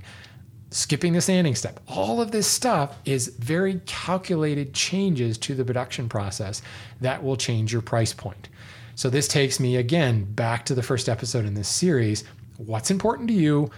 Skipping 0.69 1.13
the 1.13 1.21
sanding 1.21 1.55
step. 1.55 1.79
All 1.87 2.19
of 2.19 2.31
this 2.31 2.47
stuff 2.47 2.97
is 3.05 3.27
very 3.39 3.79
calculated 3.85 4.73
changes 4.73 5.37
to 5.39 5.55
the 5.55 5.63
production 5.63 6.09
process 6.09 6.61
that 6.99 7.23
will 7.23 7.37
change 7.37 7.71
your 7.71 7.81
price 7.81 8.13
point. 8.13 8.49
So 8.95 9.09
this 9.09 9.27
takes 9.27 9.59
me 9.59 9.77
again 9.77 10.25
back 10.25 10.65
to 10.65 10.75
the 10.75 10.83
first 10.83 11.07
episode 11.07 11.45
in 11.45 11.53
this 11.53 11.69
series. 11.69 12.23
What's 12.57 12.91
important 12.91 13.27
to 13.29 13.33
you? 13.33 13.69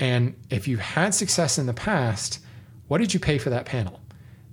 And 0.00 0.34
if 0.50 0.66
you've 0.66 0.80
had 0.80 1.14
success 1.14 1.58
in 1.58 1.66
the 1.66 1.74
past 1.74 2.40
what 2.92 3.00
did 3.00 3.14
you 3.14 3.20
pay 3.20 3.38
for 3.38 3.48
that 3.48 3.64
panel? 3.64 4.02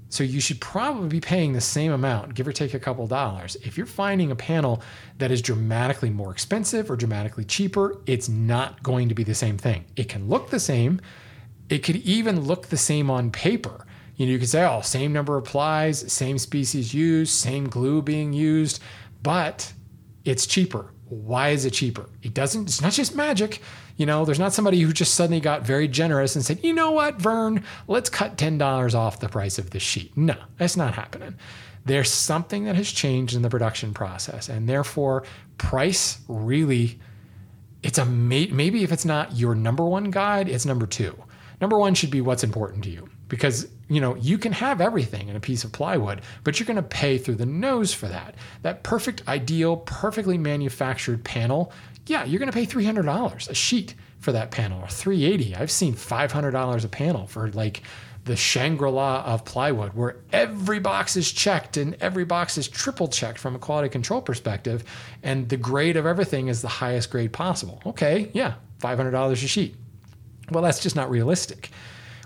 So 0.07 0.23
you 0.23 0.39
should 0.39 0.61
probably 0.61 1.09
be 1.09 1.19
paying 1.19 1.51
the 1.51 1.59
same 1.59 1.91
amount, 1.91 2.35
give 2.35 2.47
or 2.47 2.53
take 2.53 2.73
a 2.73 2.79
couple 2.79 3.05
dollars. 3.05 3.57
If 3.65 3.75
you're 3.75 3.85
finding 3.85 4.31
a 4.31 4.35
panel 4.37 4.81
that 5.17 5.29
is 5.29 5.41
dramatically 5.41 6.09
more 6.09 6.31
expensive 6.31 6.89
or 6.89 6.95
dramatically 6.95 7.43
cheaper, 7.43 7.97
it's 8.05 8.29
not 8.29 8.81
going 8.81 9.09
to 9.09 9.13
be 9.13 9.25
the 9.25 9.35
same 9.35 9.57
thing. 9.57 9.83
It 9.97 10.07
can 10.07 10.29
look 10.29 10.51
the 10.51 10.59
same. 10.61 11.01
It 11.67 11.79
could 11.79 11.97
even 11.97 12.39
look 12.39 12.67
the 12.67 12.77
same 12.77 13.11
on 13.11 13.29
paper. 13.29 13.85
You 14.15 14.25
know, 14.25 14.31
you 14.31 14.39
could 14.39 14.47
say, 14.47 14.65
oh, 14.65 14.79
same 14.79 15.11
number 15.11 15.35
of 15.35 15.43
plies, 15.43 16.09
same 16.09 16.37
species 16.37 16.93
used, 16.93 17.33
same 17.33 17.67
glue 17.67 18.01
being 18.01 18.31
used, 18.31 18.81
but 19.21 19.73
it's 20.23 20.47
cheaper. 20.47 20.93
Why 21.09 21.49
is 21.49 21.65
it 21.65 21.71
cheaper? 21.71 22.07
It 22.23 22.33
doesn't, 22.33 22.69
it's 22.69 22.81
not 22.81 22.93
just 22.93 23.17
magic. 23.17 23.61
You 23.99 24.05
know, 24.05 24.23
there's 24.23 24.39
not 24.39 24.53
somebody 24.53 24.79
who 24.79 24.93
just 24.93 25.13
suddenly 25.13 25.41
got 25.41 25.65
very 25.65 25.85
generous 25.89 26.33
and 26.33 26.45
said, 26.45 26.63
you 26.63 26.73
know 26.73 26.91
what, 26.91 27.21
Vern, 27.21 27.65
let's 27.89 28.09
cut 28.09 28.37
$10 28.37 28.95
off 28.95 29.19
the 29.19 29.27
price 29.27 29.59
of 29.59 29.71
this 29.71 29.83
sheet. 29.83 30.15
No, 30.15 30.37
that's 30.57 30.77
not 30.77 30.95
happening. 30.95 31.35
There's 31.83 32.09
something 32.09 32.63
that 32.63 32.75
has 32.75 32.89
changed 32.89 33.35
in 33.35 33.41
the 33.41 33.49
production 33.49 33.93
process, 33.93 34.47
and 34.47 34.69
therefore, 34.69 35.25
price 35.57 36.19
really, 36.29 36.97
it's 37.83 37.97
a 37.97 38.05
maybe 38.05 38.83
if 38.83 38.93
it's 38.93 39.03
not 39.03 39.35
your 39.35 39.53
number 39.53 39.83
one 39.83 40.11
guide, 40.11 40.47
it's 40.47 40.65
number 40.65 40.87
two. 40.87 41.21
Number 41.59 41.77
one 41.77 41.93
should 41.93 42.11
be 42.11 42.21
what's 42.21 42.45
important 42.45 42.85
to 42.85 42.89
you 42.89 43.09
because 43.29 43.67
you 43.87 44.01
know 44.01 44.15
you 44.15 44.37
can 44.37 44.51
have 44.51 44.81
everything 44.81 45.29
in 45.29 45.35
a 45.35 45.39
piece 45.39 45.63
of 45.63 45.71
plywood 45.71 46.21
but 46.43 46.59
you're 46.59 46.67
going 46.67 46.75
to 46.75 46.83
pay 46.83 47.17
through 47.17 47.35
the 47.35 47.45
nose 47.45 47.93
for 47.93 48.07
that 48.07 48.35
that 48.63 48.83
perfect 48.83 49.25
ideal 49.27 49.77
perfectly 49.77 50.37
manufactured 50.37 51.23
panel 51.23 51.71
yeah, 52.09 52.25
you're 52.25 52.39
going 52.39 52.51
to 52.51 52.57
pay 52.57 52.65
$300 52.65 53.49
a 53.49 53.53
sheet 53.53 53.95
for 54.19 54.31
that 54.31 54.51
panel 54.51 54.81
or 54.81 54.87
380. 54.87 55.55
I've 55.55 55.71
seen 55.71 55.93
$500 55.93 56.85
a 56.85 56.87
panel 56.87 57.27
for 57.27 57.49
like 57.51 57.83
the 58.25 58.35
Shangri-La 58.35 59.23
of 59.25 59.45
plywood 59.45 59.93
where 59.93 60.17
every 60.31 60.79
box 60.79 61.15
is 61.15 61.31
checked 61.31 61.77
and 61.77 61.95
every 62.01 62.25
box 62.25 62.57
is 62.57 62.67
triple 62.67 63.07
checked 63.07 63.39
from 63.39 63.55
a 63.55 63.59
quality 63.59 63.89
control 63.89 64.21
perspective 64.21 64.83
and 65.23 65.47
the 65.49 65.57
grade 65.57 65.97
of 65.97 66.05
everything 66.05 66.47
is 66.47 66.61
the 66.61 66.67
highest 66.67 67.09
grade 67.09 67.31
possible. 67.31 67.81
Okay, 67.85 68.29
yeah, 68.33 68.55
$500 68.81 69.31
a 69.31 69.35
sheet. 69.35 69.75
Well, 70.51 70.63
that's 70.63 70.79
just 70.79 70.95
not 70.95 71.09
realistic. 71.09 71.69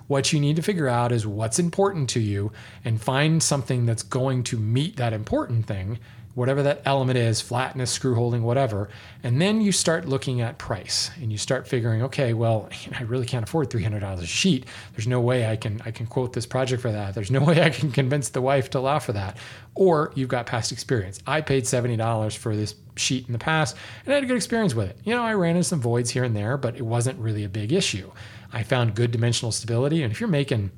What 0.07 0.33
you 0.33 0.39
need 0.39 0.55
to 0.57 0.61
figure 0.61 0.87
out 0.87 1.11
is 1.11 1.25
what's 1.25 1.59
important 1.59 2.09
to 2.11 2.19
you 2.19 2.51
and 2.83 3.01
find 3.01 3.41
something 3.41 3.85
that's 3.85 4.03
going 4.03 4.43
to 4.43 4.57
meet 4.57 4.97
that 4.97 5.13
important 5.13 5.65
thing 5.65 5.99
whatever 6.35 6.63
that 6.63 6.81
element 6.85 7.17
is, 7.17 7.41
flatness, 7.41 7.91
screw 7.91 8.15
holding, 8.15 8.43
whatever. 8.43 8.89
And 9.21 9.39
then 9.39 9.61
you 9.61 9.71
start 9.71 10.07
looking 10.07 10.41
at 10.41 10.57
price 10.57 11.11
and 11.21 11.31
you 11.31 11.37
start 11.37 11.67
figuring, 11.67 12.01
okay, 12.03 12.33
well, 12.33 12.69
I 12.99 13.03
really 13.03 13.25
can't 13.25 13.43
afford 13.43 13.69
$300 13.69 14.19
a 14.19 14.25
sheet. 14.25 14.65
There's 14.93 15.07
no 15.07 15.21
way 15.21 15.47
I 15.47 15.55
can 15.55 15.81
I 15.85 15.91
can 15.91 16.07
quote 16.07 16.33
this 16.33 16.45
project 16.45 16.81
for 16.81 16.91
that. 16.91 17.13
There's 17.13 17.31
no 17.31 17.41
way 17.43 17.61
I 17.61 17.69
can 17.69 17.91
convince 17.91 18.29
the 18.29 18.41
wife 18.41 18.69
to 18.71 18.79
allow 18.79 18.99
for 18.99 19.13
that. 19.13 19.37
Or 19.75 20.11
you've 20.15 20.29
got 20.29 20.45
past 20.45 20.71
experience. 20.71 21.19
I 21.27 21.41
paid 21.41 21.63
$70 21.63 22.37
for 22.37 22.55
this 22.55 22.75
sheet 22.95 23.27
in 23.27 23.33
the 23.33 23.39
past 23.39 23.75
and 24.05 24.13
I 24.13 24.15
had 24.15 24.23
a 24.23 24.27
good 24.27 24.37
experience 24.37 24.73
with 24.73 24.89
it. 24.89 24.97
You 25.03 25.15
know, 25.15 25.23
I 25.23 25.33
ran 25.33 25.55
into 25.55 25.63
some 25.63 25.81
voids 25.81 26.11
here 26.11 26.23
and 26.23 26.35
there, 26.35 26.57
but 26.57 26.75
it 26.75 26.83
wasn't 26.83 27.19
really 27.19 27.43
a 27.43 27.49
big 27.49 27.71
issue. 27.71 28.11
I 28.51 28.63
found 28.63 28.95
good 28.95 29.11
dimensional 29.11 29.51
stability. 29.51 30.03
And 30.03 30.11
if 30.11 30.19
you're 30.19 30.29
making 30.29 30.71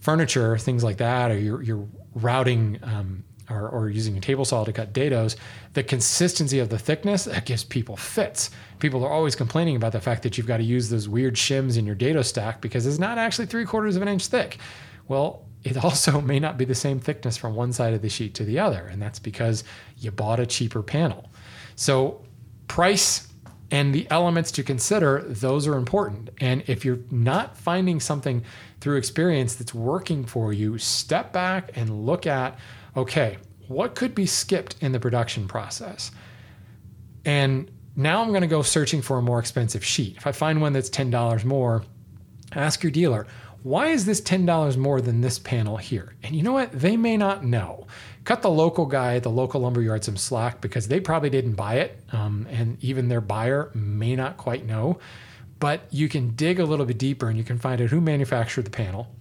furniture, 0.00 0.58
things 0.58 0.82
like 0.82 0.96
that, 0.96 1.30
or 1.30 1.38
you're, 1.38 1.62
you're 1.62 1.86
routing 2.14 2.80
um, 2.82 3.22
or, 3.50 3.68
or 3.68 3.88
using 3.90 4.16
a 4.16 4.20
table 4.20 4.44
saw 4.44 4.64
to 4.64 4.72
cut 4.72 4.92
dados, 4.92 5.36
the 5.74 5.82
consistency 5.82 6.58
of 6.58 6.68
the 6.68 6.78
thickness 6.78 7.24
that 7.24 7.44
gives 7.44 7.64
people 7.64 7.96
fits. 7.96 8.50
People 8.78 9.04
are 9.04 9.12
always 9.12 9.34
complaining 9.34 9.76
about 9.76 9.92
the 9.92 10.00
fact 10.00 10.22
that 10.22 10.38
you've 10.38 10.46
got 10.46 10.58
to 10.58 10.62
use 10.62 10.88
those 10.88 11.08
weird 11.08 11.34
shims 11.34 11.76
in 11.76 11.86
your 11.86 11.94
dado 11.94 12.22
stack 12.22 12.60
because 12.60 12.86
it's 12.86 12.98
not 12.98 13.18
actually 13.18 13.46
three 13.46 13.64
quarters 13.64 13.96
of 13.96 14.02
an 14.02 14.08
inch 14.08 14.26
thick. 14.26 14.58
Well, 15.08 15.44
it 15.64 15.76
also 15.84 16.20
may 16.20 16.38
not 16.38 16.56
be 16.56 16.64
the 16.64 16.74
same 16.74 17.00
thickness 17.00 17.36
from 17.36 17.54
one 17.54 17.72
side 17.72 17.94
of 17.94 18.02
the 18.02 18.08
sheet 18.08 18.34
to 18.34 18.44
the 18.44 18.58
other, 18.58 18.86
and 18.86 19.00
that's 19.00 19.18
because 19.18 19.64
you 19.98 20.10
bought 20.10 20.40
a 20.40 20.46
cheaper 20.46 20.82
panel. 20.82 21.30
So, 21.76 22.24
price 22.68 23.26
and 23.70 23.94
the 23.94 24.06
elements 24.10 24.50
to 24.52 24.62
consider, 24.62 25.22
those 25.22 25.66
are 25.66 25.76
important. 25.76 26.30
And 26.40 26.64
if 26.66 26.84
you're 26.84 26.98
not 27.10 27.56
finding 27.56 28.00
something 28.00 28.44
through 28.80 28.96
experience 28.96 29.54
that's 29.54 29.72
working 29.72 30.24
for 30.24 30.52
you, 30.52 30.78
step 30.78 31.32
back 31.32 31.70
and 31.76 32.04
look 32.04 32.26
at 32.26 32.58
okay, 32.96 33.38
what 33.68 33.94
could 33.94 34.14
be 34.14 34.26
skipped 34.26 34.76
in 34.80 34.92
the 34.92 35.00
production 35.00 35.46
process? 35.46 36.10
And 37.24 37.70
now 37.96 38.22
I'm 38.22 38.30
going 38.30 38.40
to 38.40 38.46
go 38.46 38.62
searching 38.62 39.02
for 39.02 39.18
a 39.18 39.22
more 39.22 39.38
expensive 39.38 39.84
sheet. 39.84 40.16
If 40.16 40.26
I 40.26 40.32
find 40.32 40.60
one 40.60 40.72
that's 40.72 40.90
$10 40.90 41.44
more, 41.44 41.84
ask 42.52 42.82
your 42.82 42.92
dealer, 42.92 43.26
why 43.62 43.88
is 43.88 44.06
this 44.06 44.20
$10 44.20 44.76
more 44.76 45.00
than 45.00 45.20
this 45.20 45.38
panel 45.38 45.76
here? 45.76 46.14
And 46.22 46.34
you 46.34 46.42
know 46.42 46.52
what? 46.52 46.72
They 46.72 46.96
may 46.96 47.16
not 47.16 47.44
know. 47.44 47.86
Cut 48.24 48.42
the 48.42 48.50
local 48.50 48.86
guy 48.86 49.16
at 49.16 49.22
the 49.22 49.30
local 49.30 49.60
lumber 49.60 49.82
yard 49.82 50.02
some 50.02 50.16
slack 50.16 50.60
because 50.60 50.88
they 50.88 50.98
probably 50.98 51.30
didn't 51.30 51.54
buy 51.54 51.76
it. 51.76 52.02
Um, 52.12 52.46
and 52.50 52.82
even 52.82 53.08
their 53.08 53.20
buyer 53.20 53.70
may 53.74 54.16
not 54.16 54.38
quite 54.38 54.64
know. 54.64 54.98
But 55.58 55.82
you 55.90 56.08
can 56.08 56.30
dig 56.30 56.58
a 56.58 56.64
little 56.64 56.86
bit 56.86 56.96
deeper 56.96 57.28
and 57.28 57.36
you 57.36 57.44
can 57.44 57.58
find 57.58 57.82
out 57.82 57.90
who 57.90 58.00
manufactured 58.00 58.64
the 58.64 58.70
panel 58.70 59.14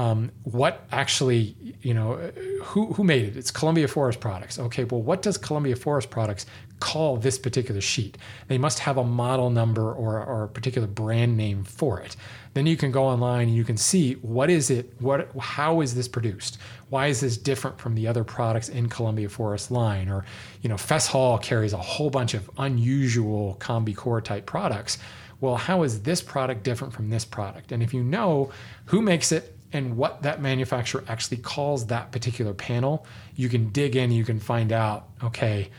um, 0.00 0.30
what 0.44 0.86
actually, 0.92 1.54
you 1.82 1.92
know, 1.92 2.14
who, 2.62 2.94
who 2.94 3.04
made 3.04 3.22
it? 3.22 3.36
It's 3.36 3.50
Columbia 3.50 3.86
Forest 3.86 4.18
Products. 4.18 4.58
Okay, 4.58 4.84
well, 4.84 5.02
what 5.02 5.20
does 5.20 5.36
Columbia 5.36 5.76
Forest 5.76 6.08
Products 6.08 6.46
call 6.78 7.18
this 7.18 7.38
particular 7.38 7.82
sheet? 7.82 8.16
They 8.48 8.56
must 8.56 8.78
have 8.78 8.96
a 8.96 9.04
model 9.04 9.50
number 9.50 9.92
or, 9.92 10.24
or 10.24 10.44
a 10.44 10.48
particular 10.48 10.88
brand 10.88 11.36
name 11.36 11.64
for 11.64 12.00
it. 12.00 12.16
Then 12.54 12.66
you 12.66 12.78
can 12.78 12.90
go 12.90 13.04
online 13.04 13.48
and 13.48 13.54
you 13.54 13.62
can 13.62 13.76
see 13.76 14.14
what 14.14 14.48
is 14.48 14.70
it, 14.70 14.90
what, 15.00 15.36
how 15.38 15.82
is 15.82 15.94
this 15.94 16.08
produced? 16.08 16.56
Why 16.88 17.08
is 17.08 17.20
this 17.20 17.36
different 17.36 17.78
from 17.78 17.94
the 17.94 18.08
other 18.08 18.24
products 18.24 18.70
in 18.70 18.88
Columbia 18.88 19.28
Forest 19.28 19.70
line? 19.70 20.08
Or, 20.08 20.24
you 20.62 20.70
know, 20.70 20.78
Fess 20.78 21.08
Hall 21.08 21.36
carries 21.36 21.74
a 21.74 21.76
whole 21.76 22.08
bunch 22.08 22.32
of 22.32 22.48
unusual 22.56 23.58
combi 23.60 23.94
core 23.94 24.22
type 24.22 24.46
products. 24.46 24.96
Well, 25.42 25.56
how 25.56 25.82
is 25.82 26.02
this 26.02 26.22
product 26.22 26.62
different 26.62 26.94
from 26.94 27.10
this 27.10 27.26
product? 27.26 27.70
And 27.70 27.82
if 27.82 27.92
you 27.92 28.02
know 28.02 28.50
who 28.86 29.02
makes 29.02 29.30
it, 29.30 29.58
and 29.72 29.96
what 29.96 30.22
that 30.22 30.40
manufacturer 30.40 31.04
actually 31.08 31.38
calls 31.38 31.86
that 31.86 32.12
particular 32.12 32.52
panel, 32.52 33.06
you 33.36 33.48
can 33.48 33.70
dig 33.70 33.96
in, 33.96 34.10
you 34.10 34.24
can 34.24 34.40
find 34.40 34.72
out, 34.72 35.08
okay, 35.22 35.70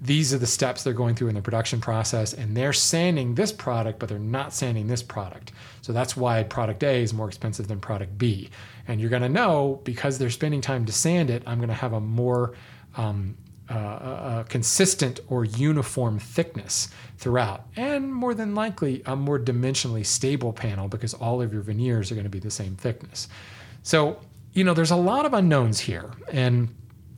these 0.00 0.34
are 0.34 0.38
the 0.38 0.46
steps 0.46 0.82
they're 0.82 0.92
going 0.92 1.14
through 1.14 1.28
in 1.28 1.34
the 1.36 1.42
production 1.42 1.80
process, 1.80 2.34
and 2.34 2.56
they're 2.56 2.72
sanding 2.72 3.36
this 3.36 3.52
product, 3.52 4.00
but 4.00 4.08
they're 4.08 4.18
not 4.18 4.52
sanding 4.52 4.88
this 4.88 5.02
product. 5.02 5.52
So 5.80 5.92
that's 5.92 6.16
why 6.16 6.42
product 6.42 6.82
A 6.82 7.02
is 7.02 7.14
more 7.14 7.28
expensive 7.28 7.68
than 7.68 7.80
product 7.80 8.18
B. 8.18 8.50
And 8.88 9.00
you're 9.00 9.10
gonna 9.10 9.28
know 9.28 9.80
because 9.84 10.18
they're 10.18 10.30
spending 10.30 10.60
time 10.60 10.86
to 10.86 10.92
sand 10.92 11.30
it, 11.30 11.44
I'm 11.46 11.60
gonna 11.60 11.72
have 11.74 11.92
a 11.92 12.00
more 12.00 12.54
um, 12.96 13.36
uh, 13.72 14.40
a 14.40 14.44
consistent 14.48 15.20
or 15.28 15.44
uniform 15.44 16.18
thickness 16.18 16.88
throughout, 17.18 17.66
and 17.76 18.12
more 18.12 18.34
than 18.34 18.54
likely 18.54 19.02
a 19.06 19.16
more 19.16 19.38
dimensionally 19.38 20.04
stable 20.04 20.52
panel 20.52 20.88
because 20.88 21.14
all 21.14 21.40
of 21.40 21.52
your 21.52 21.62
veneers 21.62 22.10
are 22.10 22.14
going 22.14 22.24
to 22.24 22.30
be 22.30 22.38
the 22.38 22.50
same 22.50 22.76
thickness. 22.76 23.28
So, 23.82 24.18
you 24.52 24.64
know, 24.64 24.74
there's 24.74 24.90
a 24.90 24.96
lot 24.96 25.24
of 25.26 25.34
unknowns 25.34 25.80
here. 25.80 26.10
And 26.30 26.74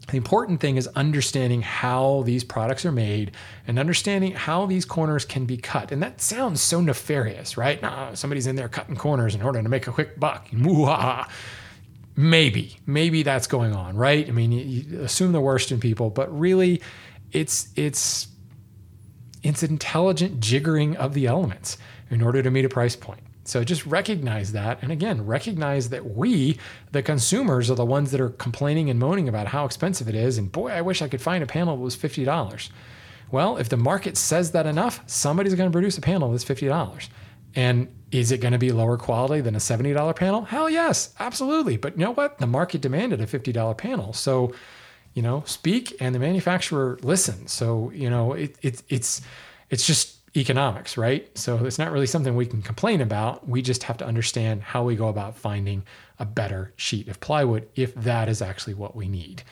the 0.08 0.16
important 0.16 0.60
thing 0.60 0.76
is 0.76 0.86
understanding 0.88 1.62
how 1.62 2.22
these 2.26 2.44
products 2.44 2.84
are 2.84 2.92
made 2.92 3.32
and 3.66 3.78
understanding 3.78 4.32
how 4.32 4.66
these 4.66 4.84
corners 4.84 5.24
can 5.24 5.46
be 5.46 5.56
cut. 5.56 5.92
And 5.92 6.02
that 6.02 6.20
sounds 6.20 6.60
so 6.60 6.80
nefarious, 6.80 7.56
right? 7.56 7.80
Nah, 7.80 8.14
somebody's 8.14 8.46
in 8.46 8.56
there 8.56 8.68
cutting 8.68 8.96
corners 8.96 9.34
in 9.34 9.42
order 9.42 9.62
to 9.62 9.68
make 9.68 9.86
a 9.86 9.92
quick 9.92 10.20
buck. 10.20 10.48
Maybe, 12.16 12.78
maybe 12.86 13.22
that's 13.22 13.46
going 13.46 13.74
on, 13.74 13.96
right? 13.96 14.28
I 14.28 14.30
mean, 14.30 14.52
you 14.52 15.02
assume 15.02 15.32
the 15.32 15.40
worst 15.40 15.72
in 15.72 15.80
people, 15.80 16.10
but 16.10 16.36
really, 16.38 16.80
it's 17.32 17.68
it's 17.74 18.28
it's 19.42 19.62
intelligent 19.62 20.40
jiggering 20.40 20.94
of 20.96 21.14
the 21.14 21.26
elements 21.26 21.76
in 22.10 22.22
order 22.22 22.42
to 22.42 22.50
meet 22.50 22.64
a 22.64 22.68
price 22.68 22.94
point. 22.94 23.20
So 23.44 23.62
just 23.62 23.84
recognize 23.84 24.52
that. 24.52 24.82
And 24.82 24.90
again, 24.90 25.26
recognize 25.26 25.90
that 25.90 26.16
we, 26.16 26.58
the 26.92 27.02
consumers, 27.02 27.70
are 27.70 27.74
the 27.74 27.84
ones 27.84 28.10
that 28.12 28.20
are 28.20 28.30
complaining 28.30 28.88
and 28.88 28.98
moaning 28.98 29.28
about 29.28 29.48
how 29.48 29.66
expensive 29.66 30.08
it 30.08 30.14
is. 30.14 30.38
And 30.38 30.50
boy, 30.50 30.70
I 30.70 30.80
wish 30.80 31.02
I 31.02 31.08
could 31.08 31.20
find 31.20 31.44
a 31.44 31.46
panel 31.46 31.76
that 31.76 31.82
was 31.82 31.96
$50. 31.96 32.70
Well, 33.30 33.58
if 33.58 33.68
the 33.68 33.76
market 33.76 34.16
says 34.16 34.52
that 34.52 34.64
enough, 34.66 35.02
somebody's 35.06 35.54
going 35.54 35.68
to 35.68 35.72
produce 35.72 35.98
a 35.98 36.00
panel 36.00 36.30
that's 36.30 36.44
$50. 36.44 37.08
And 37.54 37.88
is 38.14 38.30
it 38.30 38.38
going 38.38 38.52
to 38.52 38.58
be 38.58 38.70
lower 38.70 38.96
quality 38.96 39.40
than 39.40 39.56
a 39.56 39.58
$70 39.58 40.14
panel? 40.14 40.42
Hell 40.42 40.70
yes, 40.70 41.12
absolutely. 41.18 41.76
But 41.76 41.98
you 41.98 42.04
know 42.04 42.12
what? 42.12 42.38
The 42.38 42.46
market 42.46 42.80
demanded 42.80 43.20
a 43.20 43.26
$50 43.26 43.76
panel. 43.76 44.12
So, 44.12 44.54
you 45.14 45.22
know, 45.22 45.42
speak 45.46 45.96
and 45.98 46.14
the 46.14 46.20
manufacturer 46.20 46.96
listens. 47.02 47.50
So, 47.50 47.90
you 47.90 48.08
know, 48.08 48.32
it, 48.34 48.56
it, 48.62 48.84
it's, 48.88 49.20
it's 49.68 49.84
just 49.84 50.18
economics, 50.36 50.96
right? 50.96 51.28
So 51.36 51.64
it's 51.64 51.78
not 51.78 51.90
really 51.90 52.06
something 52.06 52.36
we 52.36 52.46
can 52.46 52.62
complain 52.62 53.00
about. 53.00 53.48
We 53.48 53.62
just 53.62 53.82
have 53.82 53.96
to 53.96 54.06
understand 54.06 54.62
how 54.62 54.84
we 54.84 54.94
go 54.94 55.08
about 55.08 55.36
finding 55.36 55.82
a 56.20 56.24
better 56.24 56.72
sheet 56.76 57.08
of 57.08 57.18
plywood 57.18 57.68
if 57.74 57.96
that 57.96 58.28
is 58.28 58.40
actually 58.40 58.74
what 58.74 58.94
we 58.94 59.08
need. 59.08 59.42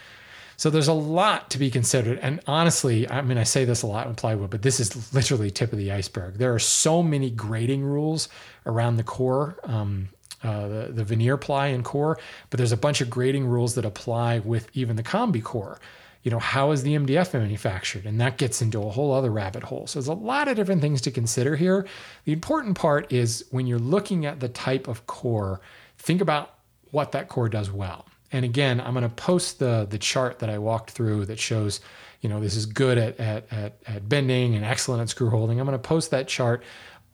So 0.62 0.70
there's 0.70 0.86
a 0.86 0.92
lot 0.92 1.50
to 1.50 1.58
be 1.58 1.72
considered. 1.72 2.20
And 2.22 2.40
honestly, 2.46 3.10
I 3.10 3.20
mean, 3.22 3.36
I 3.36 3.42
say 3.42 3.64
this 3.64 3.82
a 3.82 3.88
lot 3.88 4.06
in 4.06 4.14
plywood, 4.14 4.50
but 4.50 4.62
this 4.62 4.78
is 4.78 5.12
literally 5.12 5.50
tip 5.50 5.72
of 5.72 5.78
the 5.78 5.90
iceberg. 5.90 6.34
There 6.34 6.54
are 6.54 6.60
so 6.60 7.02
many 7.02 7.30
grading 7.30 7.82
rules 7.82 8.28
around 8.64 8.94
the 8.94 9.02
core. 9.02 9.56
Um, 9.64 10.10
uh, 10.44 10.68
the, 10.68 10.88
the 10.92 11.02
veneer 11.02 11.36
ply 11.36 11.66
and 11.66 11.84
core, 11.84 12.16
but 12.48 12.58
there's 12.58 12.70
a 12.70 12.76
bunch 12.76 13.00
of 13.00 13.10
grading 13.10 13.46
rules 13.46 13.74
that 13.74 13.84
apply 13.84 14.38
with 14.38 14.68
even 14.72 14.94
the 14.94 15.02
combi 15.02 15.42
core 15.42 15.80
you 16.22 16.30
know, 16.30 16.38
how 16.38 16.70
is 16.70 16.84
the 16.84 16.94
MDF 16.94 17.34
manufactured? 17.34 18.06
And 18.06 18.20
that 18.20 18.38
gets 18.38 18.62
into 18.62 18.80
a 18.80 18.90
whole 18.90 19.12
other 19.12 19.32
rabbit 19.32 19.64
hole. 19.64 19.88
So 19.88 19.98
there's 19.98 20.06
a 20.06 20.12
lot 20.12 20.46
of 20.46 20.54
different 20.54 20.80
things 20.80 21.00
to 21.00 21.10
consider 21.10 21.56
here. 21.56 21.84
The 22.26 22.32
important 22.32 22.78
part 22.78 23.12
is 23.12 23.44
when 23.50 23.66
you're 23.66 23.80
looking 23.80 24.24
at 24.24 24.38
the 24.38 24.48
type 24.48 24.86
of 24.86 25.08
core, 25.08 25.60
think 25.98 26.20
about 26.20 26.54
what 26.92 27.10
that 27.10 27.26
core 27.26 27.48
does 27.48 27.72
well. 27.72 28.06
And 28.32 28.44
again, 28.44 28.80
I'm 28.80 28.94
going 28.94 29.08
to 29.08 29.14
post 29.14 29.58
the 29.58 29.86
the 29.88 29.98
chart 29.98 30.38
that 30.40 30.50
I 30.50 30.58
walked 30.58 30.90
through 30.90 31.26
that 31.26 31.38
shows, 31.38 31.80
you 32.20 32.28
know, 32.28 32.40
this 32.40 32.56
is 32.56 32.66
good 32.66 32.98
at 32.98 33.20
at 33.20 33.52
at, 33.52 33.76
at 33.86 34.08
bending 34.08 34.54
and 34.54 34.64
excellent 34.64 35.02
at 35.02 35.08
screw 35.10 35.30
holding. 35.30 35.60
I'm 35.60 35.66
going 35.66 35.78
to 35.78 35.88
post 35.88 36.10
that 36.10 36.28
chart 36.28 36.62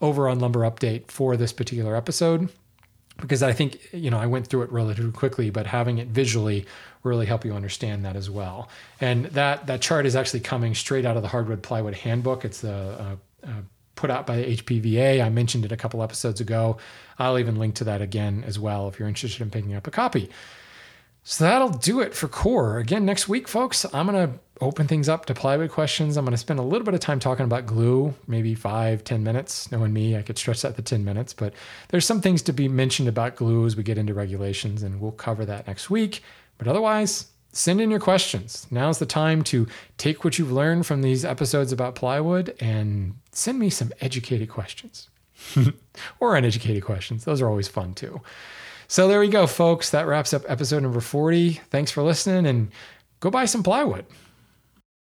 over 0.00 0.28
on 0.28 0.38
Lumber 0.38 0.60
Update 0.60 1.10
for 1.10 1.36
this 1.36 1.52
particular 1.52 1.96
episode 1.96 2.48
because 3.20 3.42
I 3.42 3.52
think 3.52 3.80
you 3.92 4.10
know 4.10 4.18
I 4.18 4.26
went 4.26 4.46
through 4.46 4.62
it 4.62 4.72
relatively 4.72 5.12
quickly, 5.12 5.50
but 5.50 5.66
having 5.66 5.98
it 5.98 6.08
visually 6.08 6.66
really 7.02 7.26
help 7.26 7.44
you 7.44 7.52
understand 7.52 8.04
that 8.04 8.16
as 8.16 8.30
well. 8.30 8.68
And 9.00 9.26
that 9.26 9.66
that 9.66 9.80
chart 9.80 10.06
is 10.06 10.16
actually 10.16 10.40
coming 10.40 10.74
straight 10.74 11.04
out 11.04 11.16
of 11.16 11.22
the 11.22 11.28
Hardwood 11.28 11.62
Plywood 11.62 11.94
Handbook. 11.94 12.44
It's 12.44 12.62
a, 12.64 13.18
a, 13.42 13.48
a 13.48 13.54
put 13.96 14.10
out 14.10 14.26
by 14.26 14.36
the 14.36 14.56
HPVA. 14.56 15.24
I 15.24 15.28
mentioned 15.28 15.64
it 15.64 15.72
a 15.72 15.76
couple 15.76 16.02
episodes 16.02 16.40
ago. 16.40 16.78
I'll 17.18 17.38
even 17.38 17.56
link 17.56 17.74
to 17.76 17.84
that 17.84 18.00
again 18.00 18.44
as 18.46 18.58
well 18.58 18.88
if 18.88 18.98
you're 18.98 19.08
interested 19.08 19.42
in 19.42 19.50
picking 19.50 19.74
up 19.74 19.86
a 19.88 19.90
copy. 19.90 20.30
So 21.30 21.44
that'll 21.44 21.68
do 21.68 22.00
it 22.00 22.14
for 22.14 22.26
core. 22.26 22.78
Again, 22.78 23.04
next 23.04 23.28
week, 23.28 23.48
folks, 23.48 23.84
I'm 23.92 24.06
going 24.06 24.30
to 24.30 24.38
open 24.62 24.88
things 24.88 25.10
up 25.10 25.26
to 25.26 25.34
plywood 25.34 25.70
questions. 25.70 26.16
I'm 26.16 26.24
going 26.24 26.32
to 26.32 26.38
spend 26.38 26.58
a 26.58 26.62
little 26.62 26.86
bit 26.86 26.94
of 26.94 27.00
time 27.00 27.20
talking 27.20 27.44
about 27.44 27.66
glue, 27.66 28.14
maybe 28.26 28.54
five, 28.54 29.04
ten 29.04 29.24
minutes. 29.24 29.70
Knowing 29.70 29.92
me, 29.92 30.16
I 30.16 30.22
could 30.22 30.38
stretch 30.38 30.62
that 30.62 30.74
to 30.76 30.82
10 30.82 31.04
minutes, 31.04 31.34
but 31.34 31.52
there's 31.88 32.06
some 32.06 32.22
things 32.22 32.40
to 32.44 32.54
be 32.54 32.66
mentioned 32.66 33.10
about 33.10 33.36
glue 33.36 33.66
as 33.66 33.76
we 33.76 33.82
get 33.82 33.98
into 33.98 34.14
regulations, 34.14 34.82
and 34.82 35.02
we'll 35.02 35.12
cover 35.12 35.44
that 35.44 35.66
next 35.66 35.90
week. 35.90 36.22
But 36.56 36.66
otherwise, 36.66 37.26
send 37.52 37.82
in 37.82 37.90
your 37.90 38.00
questions. 38.00 38.66
Now's 38.70 38.98
the 38.98 39.04
time 39.04 39.44
to 39.44 39.66
take 39.98 40.24
what 40.24 40.38
you've 40.38 40.50
learned 40.50 40.86
from 40.86 41.02
these 41.02 41.26
episodes 41.26 41.72
about 41.72 41.94
plywood 41.94 42.56
and 42.58 43.16
send 43.32 43.58
me 43.58 43.68
some 43.68 43.92
educated 44.00 44.48
questions 44.48 45.10
or 46.20 46.36
uneducated 46.36 46.84
questions. 46.84 47.26
Those 47.26 47.42
are 47.42 47.50
always 47.50 47.68
fun 47.68 47.92
too. 47.92 48.22
So 48.88 49.06
there 49.06 49.20
we 49.20 49.28
go, 49.28 49.46
folks. 49.46 49.90
That 49.90 50.06
wraps 50.06 50.32
up 50.32 50.42
episode 50.48 50.82
number 50.82 51.00
40. 51.00 51.60
Thanks 51.70 51.90
for 51.90 52.02
listening 52.02 52.46
and 52.46 52.70
go 53.20 53.30
buy 53.30 53.44
some 53.44 53.62
plywood. 53.62 54.06